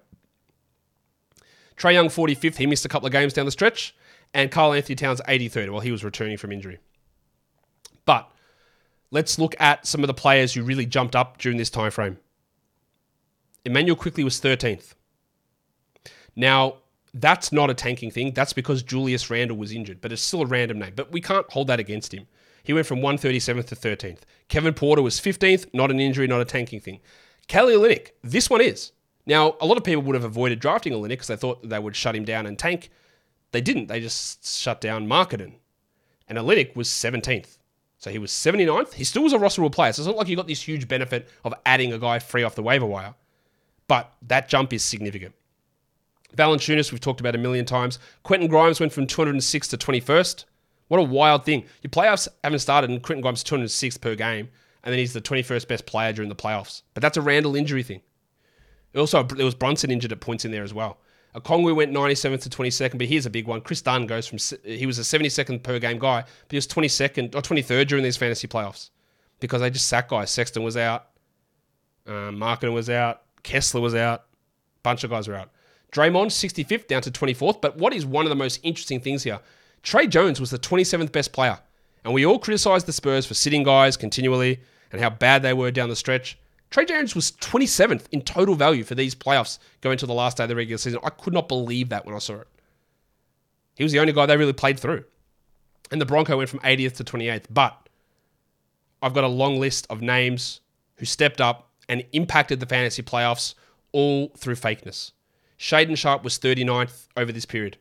Trae 1.77 1.93
Young, 1.93 2.07
45th. 2.07 2.57
He 2.57 2.65
missed 2.65 2.85
a 2.85 2.89
couple 2.89 3.07
of 3.07 3.11
games 3.11 3.33
down 3.33 3.45
the 3.45 3.51
stretch. 3.51 3.95
And 4.33 4.51
Karl-Anthony 4.51 4.95
Towns, 4.95 5.21
83rd, 5.27 5.69
while 5.69 5.81
he 5.81 5.91
was 5.91 6.03
returning 6.03 6.37
from 6.37 6.51
injury. 6.51 6.79
But 8.05 8.29
let's 9.11 9.39
look 9.39 9.55
at 9.59 9.87
some 9.87 10.03
of 10.03 10.07
the 10.07 10.13
players 10.13 10.53
who 10.53 10.63
really 10.63 10.85
jumped 10.85 11.15
up 11.15 11.37
during 11.37 11.57
this 11.57 11.69
time 11.69 11.91
frame. 11.91 12.17
Immanuel 13.63 13.95
Quickley 13.95 14.23
was 14.23 14.39
13th. 14.39 14.93
Now, 16.35 16.77
that's 17.15 17.51
not 17.51 17.69
a 17.69 17.73
tanking 17.73 18.11
thing. 18.11 18.33
That's 18.33 18.53
because 18.53 18.83
Julius 18.83 19.29
Randle 19.29 19.57
was 19.57 19.71
injured, 19.71 20.01
but 20.01 20.11
it's 20.11 20.21
still 20.21 20.41
a 20.41 20.45
random 20.45 20.79
name. 20.79 20.93
But 20.95 21.11
we 21.11 21.21
can't 21.21 21.49
hold 21.49 21.67
that 21.67 21.79
against 21.79 22.13
him. 22.13 22.27
He 22.61 22.73
went 22.73 22.87
from 22.87 22.99
137th 22.99 23.67
to 23.67 23.75
13th. 23.75 24.19
Kevin 24.49 24.73
Porter 24.73 25.01
was 25.01 25.19
15th, 25.19 25.67
not 25.73 25.91
an 25.91 25.99
injury, 25.99 26.27
not 26.27 26.41
a 26.41 26.45
tanking 26.45 26.81
thing. 26.81 26.99
Kelly 27.47 27.73
Olynyk, 27.73 28.09
this 28.21 28.49
one 28.49 28.59
is. 28.59 28.91
Now, 29.25 29.55
a 29.61 29.65
lot 29.65 29.77
of 29.77 29.83
people 29.83 30.03
would 30.03 30.15
have 30.15 30.23
avoided 30.23 30.59
drafting 30.59 30.91
Olynyk 30.91 31.09
because 31.09 31.27
they 31.27 31.35
thought 31.35 31.67
they 31.67 31.79
would 31.79 31.95
shut 31.95 32.15
him 32.15 32.25
down 32.25 32.45
and 32.45 32.59
tank. 32.59 32.89
They 33.51 33.61
didn't. 33.61 33.87
They 33.87 34.01
just 34.01 34.45
shut 34.45 34.81
down 34.81 35.07
Markkanen. 35.07 35.53
And 36.27 36.37
Olynyk 36.37 36.75
was 36.75 36.89
17th. 36.89 37.57
So 37.97 38.09
he 38.09 38.19
was 38.19 38.31
79th. 38.31 38.93
He 38.93 39.03
still 39.03 39.23
was 39.23 39.33
a 39.33 39.37
rosterable 39.37 39.71
player. 39.71 39.93
So 39.93 40.01
it's 40.01 40.07
not 40.07 40.17
like 40.17 40.27
you 40.27 40.35
got 40.35 40.47
this 40.47 40.61
huge 40.61 40.87
benefit 40.87 41.29
of 41.45 41.53
adding 41.65 41.93
a 41.93 41.97
guy 41.97 42.19
free 42.19 42.43
off 42.43 42.55
the 42.55 42.63
waiver 42.63 42.85
wire. 42.85 43.15
But 43.87 44.11
that 44.23 44.49
jump 44.49 44.73
is 44.73 44.83
significant. 44.83 45.33
Valanciunas, 46.35 46.91
we've 46.91 47.01
talked 47.01 47.19
about 47.19 47.35
a 47.35 47.39
million 47.39 47.65
times. 47.65 47.99
Quentin 48.23 48.47
Grimes 48.47 48.79
went 48.79 48.91
from 48.91 49.07
206 49.07 49.67
to 49.69 49.77
21st. 49.77 50.45
What 50.87 50.99
a 50.99 51.03
wild 51.03 51.45
thing. 51.45 51.65
Your 51.81 51.89
playoffs 51.91 52.27
haven't 52.43 52.59
started 52.59 52.89
and 52.89 53.01
Quentin 53.01 53.21
Grimes 53.21 53.43
206 53.43 53.97
per 53.97 54.15
game, 54.15 54.49
and 54.83 54.91
then 54.91 54.99
he's 54.99 55.13
the 55.13 55.21
21st 55.21 55.67
best 55.67 55.85
player 55.85 56.13
during 56.13 56.29
the 56.29 56.35
playoffs. 56.35 56.83
But 56.93 57.01
that's 57.01 57.17
a 57.17 57.21
Randle 57.21 57.55
injury 57.55 57.83
thing. 57.83 58.01
Also, 58.95 59.23
there 59.23 59.45
was 59.45 59.55
Brunson 59.55 59.91
injured 59.91 60.11
at 60.11 60.19
points 60.19 60.45
in 60.45 60.51
there 60.51 60.63
as 60.63 60.73
well. 60.73 60.99
A 61.33 61.41
Okongwu 61.41 61.75
went 61.75 61.91
97th 61.91 62.43
to 62.43 62.49
22nd, 62.49 62.97
but 62.97 63.07
here's 63.07 63.25
a 63.25 63.29
big 63.29 63.45
one. 63.45 63.59
Kris 63.59 63.81
Dunn 63.81 64.05
goes 64.05 64.25
from, 64.25 64.39
he 64.63 64.85
was 64.85 64.99
a 64.99 65.01
72nd 65.01 65.63
per 65.63 65.79
game 65.79 65.99
guy, 65.99 66.21
but 66.21 66.51
he 66.51 66.55
was 66.55 66.67
22nd 66.67 67.35
or 67.35 67.41
23rd 67.41 67.87
during 67.87 68.03
these 68.05 68.15
fantasy 68.15 68.47
playoffs 68.47 68.91
because 69.41 69.59
they 69.59 69.69
just 69.69 69.87
sat 69.87 70.07
guys. 70.07 70.31
Sexton 70.31 70.63
was 70.63 70.77
out, 70.77 71.07
um, 72.07 72.37
Markkanen 72.37 72.73
was 72.73 72.89
out, 72.89 73.23
Kessler 73.43 73.81
was 73.81 73.95
out, 73.95 74.25
bunch 74.81 75.03
of 75.03 75.09
guys 75.09 75.27
were 75.27 75.35
out. 75.35 75.51
Draymond, 75.91 76.27
65th 76.27 76.87
down 76.87 77.01
to 77.01 77.11
24th. 77.11 77.61
But 77.61 77.77
what 77.77 77.93
is 77.93 78.05
one 78.05 78.25
of 78.25 78.29
the 78.29 78.35
most 78.35 78.59
interesting 78.63 78.99
things 78.99 79.23
here? 79.23 79.39
Tre 79.83 80.07
Jones 80.07 80.39
was 80.39 80.49
the 80.49 80.59
27th 80.59 81.11
best 81.11 81.31
player. 81.31 81.59
And 82.03 82.13
we 82.13 82.25
all 82.25 82.39
criticized 82.39 82.85
the 82.85 82.93
Spurs 82.93 83.25
for 83.25 83.33
sitting 83.33 83.63
guys 83.63 83.97
continually 83.97 84.59
and 84.91 85.01
how 85.01 85.09
bad 85.09 85.41
they 85.41 85.53
were 85.53 85.71
down 85.71 85.89
the 85.89 85.95
stretch. 85.95 86.37
Tre 86.69 86.85
Jones 86.85 87.15
was 87.15 87.31
27th 87.33 88.05
in 88.11 88.21
total 88.21 88.55
value 88.55 88.83
for 88.83 88.95
these 88.95 89.15
playoffs 89.15 89.59
going 89.81 89.97
to 89.97 90.05
the 90.05 90.13
last 90.13 90.37
day 90.37 90.43
of 90.43 90.49
the 90.49 90.55
regular 90.55 90.77
season. 90.77 90.99
I 91.03 91.09
could 91.09 91.33
not 91.33 91.47
believe 91.47 91.89
that 91.89 92.05
when 92.05 92.15
I 92.15 92.19
saw 92.19 92.35
it. 92.35 92.47
He 93.75 93.83
was 93.83 93.91
the 93.91 93.99
only 93.99 94.13
guy 94.13 94.25
they 94.25 94.37
really 94.37 94.53
played 94.53 94.79
through. 94.79 95.03
And 95.91 96.01
the 96.01 96.05
Bronco 96.05 96.37
went 96.37 96.49
from 96.49 96.59
80th 96.59 96.95
to 96.97 97.03
28th. 97.03 97.45
But 97.49 97.89
I've 99.01 99.13
got 99.13 99.23
a 99.23 99.29
long 99.29 99.59
list 99.59 99.85
of 99.89 100.01
names 100.01 100.61
who 100.97 101.05
stepped 101.05 101.41
up 101.41 101.69
and 101.87 102.03
impacted 102.13 102.59
the 102.59 102.65
fantasy 102.65 103.03
playoffs 103.03 103.53
all 103.91 104.29
through 104.37 104.55
fakeness. 104.55 105.11
Shaedon 105.57 105.97
Sharpe 105.97 106.23
was 106.23 106.37
39th 106.37 107.07
over 107.15 107.31
this 107.31 107.45
period. 107.45 107.77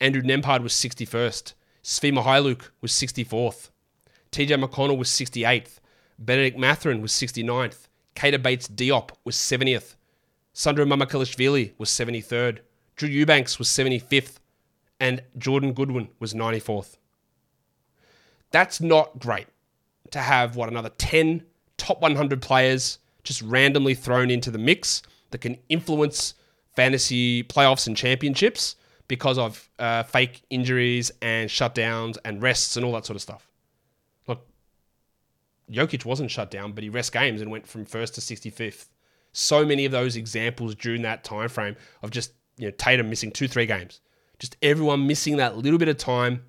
Andrew 0.00 0.22
Nembhard 0.22 0.62
was 0.62 0.72
61st. 0.72 1.54
Svi 1.82 2.12
Mykhailiuk 2.12 2.68
was 2.80 2.92
64th. 2.92 3.70
TJ 4.30 4.62
McConnell 4.62 4.98
was 4.98 5.08
68th. 5.08 5.78
Bennedict 6.18 6.58
Mathurin 6.58 7.02
was 7.02 7.12
69th. 7.12 7.88
Keita 8.14 8.42
Bates 8.42 8.68
Diop 8.68 9.10
was 9.24 9.36
70th. 9.36 9.94
Sandro 10.52 10.84
Mamukelashvili 10.84 11.72
was 11.78 11.90
73rd. 11.90 12.58
Drew 12.96 13.08
Eubanks 13.08 13.58
was 13.58 13.68
75th. 13.68 14.38
And 15.00 15.22
Jordan 15.36 15.72
Goodwin 15.72 16.08
was 16.20 16.34
94th. 16.34 16.96
That's 18.50 18.80
not 18.80 19.18
great 19.18 19.46
to 20.10 20.20
have, 20.20 20.56
what, 20.56 20.68
another 20.68 20.90
10 20.90 21.42
top 21.76 22.00
100 22.00 22.40
players 22.40 22.98
just 23.24 23.42
randomly 23.42 23.94
thrown 23.94 24.30
into 24.30 24.50
the 24.50 24.58
mix 24.58 25.02
that 25.30 25.40
can 25.40 25.58
influence 25.68 26.34
fantasy 26.74 27.42
playoffs 27.44 27.86
and 27.86 27.96
championships 27.96 28.76
because 29.08 29.38
of 29.38 29.68
uh, 29.78 30.02
fake 30.02 30.42
injuries 30.50 31.10
and 31.20 31.50
shutdowns 31.50 32.16
and 32.24 32.42
rests 32.42 32.76
and 32.76 32.84
all 32.84 32.92
that 32.92 33.04
sort 33.04 33.14
of 33.14 33.22
stuff. 33.22 33.46
Look, 34.26 34.46
Jokic 35.70 36.04
wasn't 36.04 36.30
shut 36.30 36.50
down, 36.50 36.72
but 36.72 36.82
he 36.82 36.88
rest 36.88 37.12
games 37.12 37.40
and 37.40 37.50
went 37.50 37.66
from 37.66 37.84
first 37.84 38.14
to 38.14 38.20
65th. 38.20 38.86
So 39.32 39.64
many 39.64 39.84
of 39.84 39.92
those 39.92 40.16
examples 40.16 40.74
during 40.74 41.02
that 41.02 41.24
time 41.24 41.48
frame 41.48 41.76
of 42.02 42.10
just 42.10 42.32
you 42.56 42.66
know 42.66 42.70
Tatum 42.72 43.08
missing 43.08 43.30
two, 43.30 43.48
three 43.48 43.66
games, 43.66 44.00
just 44.38 44.56
everyone 44.62 45.06
missing 45.06 45.36
that 45.38 45.56
little 45.56 45.78
bit 45.78 45.88
of 45.88 45.96
time. 45.96 46.42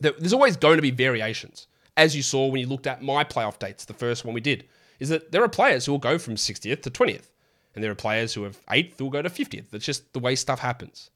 There's 0.00 0.32
always 0.32 0.56
going 0.56 0.76
to 0.76 0.82
be 0.82 0.90
variations, 0.90 1.66
as 1.96 2.14
you 2.14 2.22
saw 2.22 2.46
when 2.46 2.60
you 2.60 2.66
looked 2.66 2.86
at 2.86 3.02
my 3.02 3.24
playoff 3.24 3.58
dates, 3.58 3.84
the 3.84 3.94
first 3.94 4.24
one 4.24 4.32
we 4.32 4.40
did. 4.40 4.64
Is 5.00 5.08
that 5.08 5.32
there 5.32 5.42
are 5.42 5.48
players 5.48 5.86
who 5.86 5.92
will 5.92 5.98
go 5.98 6.18
from 6.18 6.36
60th 6.36 6.82
to 6.82 6.90
20th 6.90 7.30
and 7.78 7.84
there 7.84 7.92
are 7.92 7.94
players 7.94 8.34
who 8.34 8.42
have 8.42 8.58
eighth 8.70 8.98
who 8.98 9.04
will 9.04 9.12
go 9.12 9.22
to 9.22 9.30
50th. 9.30 9.70
That's 9.70 9.84
just 9.84 10.12
the 10.12 10.18
way 10.18 10.34
stuff 10.34 10.58
happens. 10.58 11.10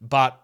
But 0.00 0.40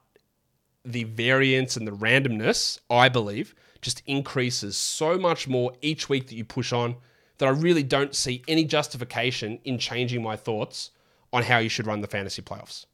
the 0.84 1.04
variance 1.04 1.76
and 1.76 1.86
the 1.86 1.92
randomness, 1.92 2.80
I 2.90 3.08
believe, 3.08 3.54
just 3.80 4.02
increases 4.06 4.76
so 4.76 5.16
much 5.16 5.46
more 5.46 5.72
each 5.82 6.08
week 6.08 6.26
that 6.26 6.34
you 6.34 6.44
push 6.44 6.72
on 6.72 6.96
that 7.38 7.46
I 7.46 7.50
really 7.50 7.84
don't 7.84 8.12
see 8.12 8.42
any 8.48 8.64
justification 8.64 9.60
in 9.62 9.78
changing 9.78 10.20
my 10.20 10.34
thoughts 10.34 10.90
on 11.32 11.44
how 11.44 11.58
you 11.58 11.68
should 11.68 11.86
run 11.86 12.00
the 12.00 12.08
fantasy 12.08 12.42
playoffs. 12.42 12.86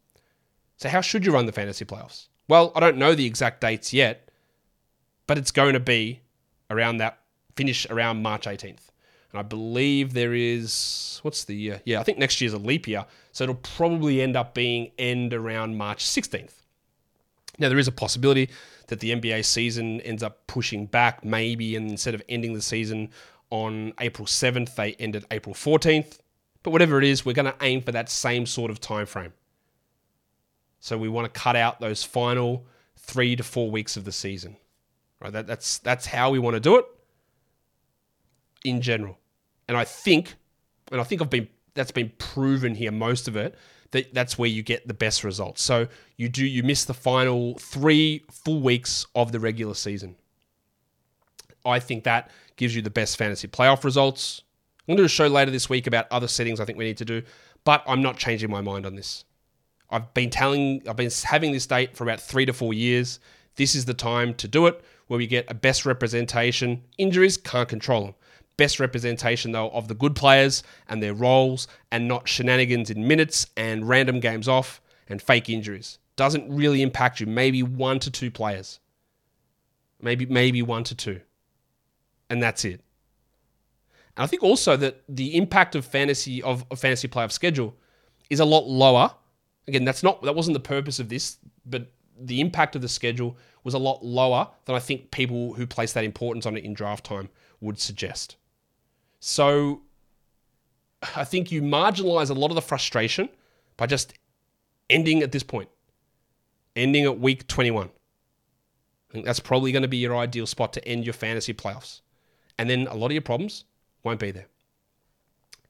So, 0.77 0.91
how 0.91 1.01
should 1.01 1.25
you 1.25 1.33
run 1.33 1.47
the 1.47 1.53
fantasy 1.53 1.87
playoffs? 1.87 2.29
Well, 2.49 2.71
I 2.77 2.81
don't 2.81 2.99
know 2.99 3.15
the 3.15 3.25
exact 3.25 3.63
dates 3.63 3.95
yet, 3.95 4.29
but 5.27 5.39
it's 5.39 5.53
going 5.53 5.73
to 5.73 5.81
be 5.81 6.21
around 6.69 6.99
that 6.99 7.19
finish 7.57 7.87
around 7.89 8.23
March 8.23 8.45
18th. 8.45 8.91
And 9.33 9.39
I 9.39 9.43
believe 9.43 10.13
there 10.13 10.35
is, 10.35 11.19
what's 11.23 11.45
the 11.45 11.55
year? 11.55 11.81
Yeah, 11.85 12.01
I 12.01 12.03
think 12.03 12.19
next 12.19 12.41
year's 12.41 12.53
a 12.53 12.59
leap 12.59 12.87
year. 12.87 13.07
So 13.33 13.45
it'll 13.45 13.57
probably 13.57 14.21
end 14.21 14.37
up 14.37 14.55
being 14.55 14.93
end 14.99 15.33
around 15.33 15.77
March 15.77 16.05
16th. 16.05 16.53
Now, 17.59 17.69
there 17.69 17.79
is 17.79 17.89
a 17.89 17.93
possibility 17.93 18.51
that 18.89 19.01
the 19.01 19.11
NBA 19.13 19.45
season 19.45 20.01
ends 20.03 20.23
up 20.23 20.47
pushing 20.47 20.87
back, 20.87 21.25
maybe, 21.25 21.77
instead 21.77 22.15
of 22.15 22.23
ending 22.29 22.53
the 22.53 22.63
season 22.63 23.11
on 23.51 23.93
April 24.01 24.27
7th, 24.27 24.75
they 24.75 24.95
end 24.95 25.17
at 25.17 25.25
April 25.31 25.55
14th. 25.55 26.19
But 26.63 26.71
whatever 26.71 26.99
it 26.99 27.05
is, 27.05 27.25
we're 27.25 27.33
going 27.33 27.47
to 27.47 27.57
aim 27.63 27.83
for 27.83 27.93
that 27.93 28.09
same 28.09 28.47
sort 28.47 28.71
of 28.71 28.81
time 28.81 29.07
frame. 29.07 29.33
So 30.81 30.99
we 30.99 31.09
want 31.09 31.33
to 31.33 31.41
cut 31.41 31.57
out 31.57 31.81
those 31.81 32.03
final 32.03 32.67
three 32.97 33.37
to 33.37 33.43
four 33.43 33.71
weeks 33.71 33.97
of 33.97 34.05
the 34.05 34.13
season. 34.13 34.57
Right? 35.21 35.33
That, 35.33 35.47
that's 35.47 35.79
that's 35.79 36.07
how 36.07 36.31
we 36.31 36.39
want 36.39 36.55
to 36.55 36.61
do 36.61 36.79
it 36.79 36.85
in 38.65 38.81
general. 38.81 39.19
And 39.73 39.79
I 39.79 39.85
think, 39.85 40.35
and 40.91 41.01
I 41.01 41.05
think 41.05 41.23
I've 41.23 41.31
been 41.31 41.49
that's 41.73 41.93
been 41.93 42.13
proven 42.19 42.75
here, 42.75 42.93
most 42.93 43.27
of 43.27 43.37
it, 43.37 43.55
that 43.93 44.13
that's 44.13 44.37
where 44.37 44.51
you 44.51 44.63
get 44.63 44.87
the 44.87 44.93
best 44.93 45.25
results. 45.25 45.63
So 45.63 45.89
you 46.19 46.29
do 46.29 46.45
you 46.45 46.63
miss 46.63 46.85
the 46.85 46.93
final 46.93 47.55
three 47.55 48.23
full 48.31 48.61
weeks 48.61 49.07
of 49.15 49.33
the 49.33 49.41
regular 49.41 49.73
season. 49.73 50.17
I 51.65 51.79
think 51.79 52.05
that 52.05 52.31
gives 52.57 52.77
you 52.77 52.83
the 52.83 52.91
best 52.91 53.17
fantasy 53.17 53.49
playoff 53.49 53.83
results. 53.83 54.43
I'm 54.81 54.89
going 54.89 54.99
to 54.99 55.03
do 55.05 55.07
a 55.07 55.09
show 55.09 55.27
later 55.27 55.51
this 55.51 55.71
week 55.71 55.87
about 55.87 56.07
other 56.11 56.29
settings 56.29 56.61
I 56.61 56.67
think 56.67 56.77
we 56.77 56.85
need 56.85 56.99
to 56.99 57.07
do, 57.07 57.23
but 57.65 57.83
I'm 57.87 58.03
not 58.03 58.19
changing 58.19 58.51
my 58.51 58.61
mind 58.61 58.85
on 58.85 58.95
this. 58.95 59.25
I've 59.89 60.13
been 60.13 60.29
telling, 60.29 60.83
I've 60.87 60.97
been 60.97 61.11
having 61.25 61.53
this 61.53 61.67
date 61.67 61.97
for 61.97 62.05
about 62.05 62.21
three 62.21 62.45
to 62.45 62.53
four 62.53 62.75
years. 62.75 63.21
This 63.57 63.75
is 63.75 63.87
the 63.87 63.95
time 63.95 64.35
to 64.35 64.49
do 64.49 64.67
it, 64.67 64.85
where 65.07 65.17
we 65.17 65.27
get 65.27 65.51
a 65.51 65.55
best 65.55 65.87
representation. 65.87 66.83
Injuries 66.99 67.39
can't 67.39 67.71
control 67.71 68.05
them 68.05 68.15
best 68.63 68.79
representation 68.79 69.51
though 69.51 69.71
of 69.71 69.89
the 69.89 69.95
good 69.95 70.15
players 70.15 70.63
and 70.89 71.03
their 71.03 71.15
roles 71.15 71.67
and 71.91 72.07
not 72.07 72.29
shenanigans 72.29 72.91
in 72.91 73.09
minutes 73.09 73.49
and 73.57 73.89
random 73.89 74.21
games 74.21 74.47
off 74.47 74.81
and 75.09 75.21
fake 75.21 75.49
injuries. 75.49 75.99
Doesn't 76.15 76.49
really 76.49 76.81
impact 76.81 77.19
you. 77.19 77.27
Maybe 77.27 77.65
one 77.65 77.99
to 77.99 78.09
two 78.09 78.31
players. 78.31 78.79
Maybe 80.01 80.27
maybe 80.27 80.63
one 80.63 80.85
to 80.85 80.95
two. 80.95 81.23
And 82.31 82.41
that's 82.41 82.65
it. 82.65 82.81
And 84.17 84.23
I 84.23 84.27
think 84.29 84.45
also 84.45 84.77
that 84.77 85.03
the 85.09 85.37
impact 85.37 85.75
of 85.75 85.85
fantasy 85.85 86.41
of 86.41 86.65
a 86.71 86.77
fantasy 86.77 87.09
playoff 87.09 87.33
schedule 87.33 87.75
is 88.31 88.39
a 88.39 88.45
lot 88.45 88.69
lower. 88.69 89.11
Again, 89.67 89.85
that's 89.85 90.05
not 90.05 90.23
that 90.23 90.37
wasn't 90.37 90.55
the 90.55 90.69
purpose 90.77 91.01
of 91.01 91.09
this, 91.09 91.39
but 91.67 91.91
the 92.17 92.41
impact 92.41 92.77
of 92.77 92.83
the 92.83 92.89
schedule 92.89 93.37
was 93.65 93.75
a 93.75 93.79
lot 93.79 94.05
lower 94.05 94.47
than 94.67 94.77
I 94.77 94.79
think 94.79 95.11
people 95.11 95.55
who 95.55 95.67
place 95.67 95.93
that 95.95 96.05
importance 96.05 96.47
on 96.47 96.57
it 96.57 96.63
in 96.63 96.75
draft 96.75 97.05
time 97.05 97.29
would 97.61 97.81
suggest. 97.81 98.37
So 99.25 99.83
I 101.15 101.23
think 101.23 101.53
you 101.53 101.63
marginalize 101.63 102.29
a 102.29 102.35
lot 102.35 102.51
of 102.51 102.57
the 102.57 102.61
frustration 102.61 103.29
by 103.77 103.87
just 103.87 104.15
ending 104.91 105.23
at 105.23 105.31
this 105.31 105.45
point, 105.45 105.69
ending 106.75 107.05
at 107.05 107.21
week 107.21 107.47
21. 107.47 107.87
I 107.87 109.13
think 109.13 109.25
that's 109.25 109.39
probably 109.39 109.71
going 109.71 109.83
to 109.83 109.89
be 109.89 109.99
your 109.99 110.17
ideal 110.17 110.45
spot 110.45 110.73
to 110.73 110.89
end 110.89 111.05
your 111.05 111.13
fantasy 111.13 111.55
playoffs. 111.55 112.01
And 112.59 112.69
then 112.69 112.89
a 112.89 112.95
lot 112.95 113.07
of 113.07 113.13
your 113.13 113.23
problems 113.23 113.65
won't 114.03 114.19
be 114.19 114.33
there. 114.33 114.49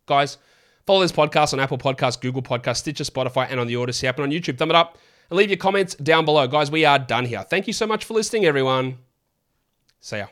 Guys, 0.07 0.39
follow 0.87 1.03
this 1.03 1.13
podcast 1.13 1.53
on 1.53 1.61
Apple 1.61 1.77
Podcasts, 1.77 2.19
Google 2.19 2.43
Podcasts, 2.43 2.79
Stitcher, 2.79 3.05
Spotify, 3.05 3.49
and 3.51 3.61
on 3.61 3.67
the 3.67 3.75
Audacy 3.75 4.05
app 4.05 4.19
and 4.19 4.25
on 4.25 4.31
YouTube. 4.31 4.57
Thumb 4.57 4.71
it 4.71 4.77
up 4.77 4.97
and 5.29 5.37
leave 5.37 5.51
your 5.51 5.59
comments 5.59 5.95
down 5.97 6.25
below. 6.25 6.49
Guys, 6.49 6.71
we 6.71 6.87
are 6.87 6.99
done 6.99 7.27
here. 7.27 7.43
Thank 7.43 7.67
you 7.67 7.75
so 7.75 7.87
much 7.87 8.07
for 8.07 8.15
listening, 8.15 8.47
everyone. 8.47 8.97
See 10.01 10.17
ya. 10.17 10.29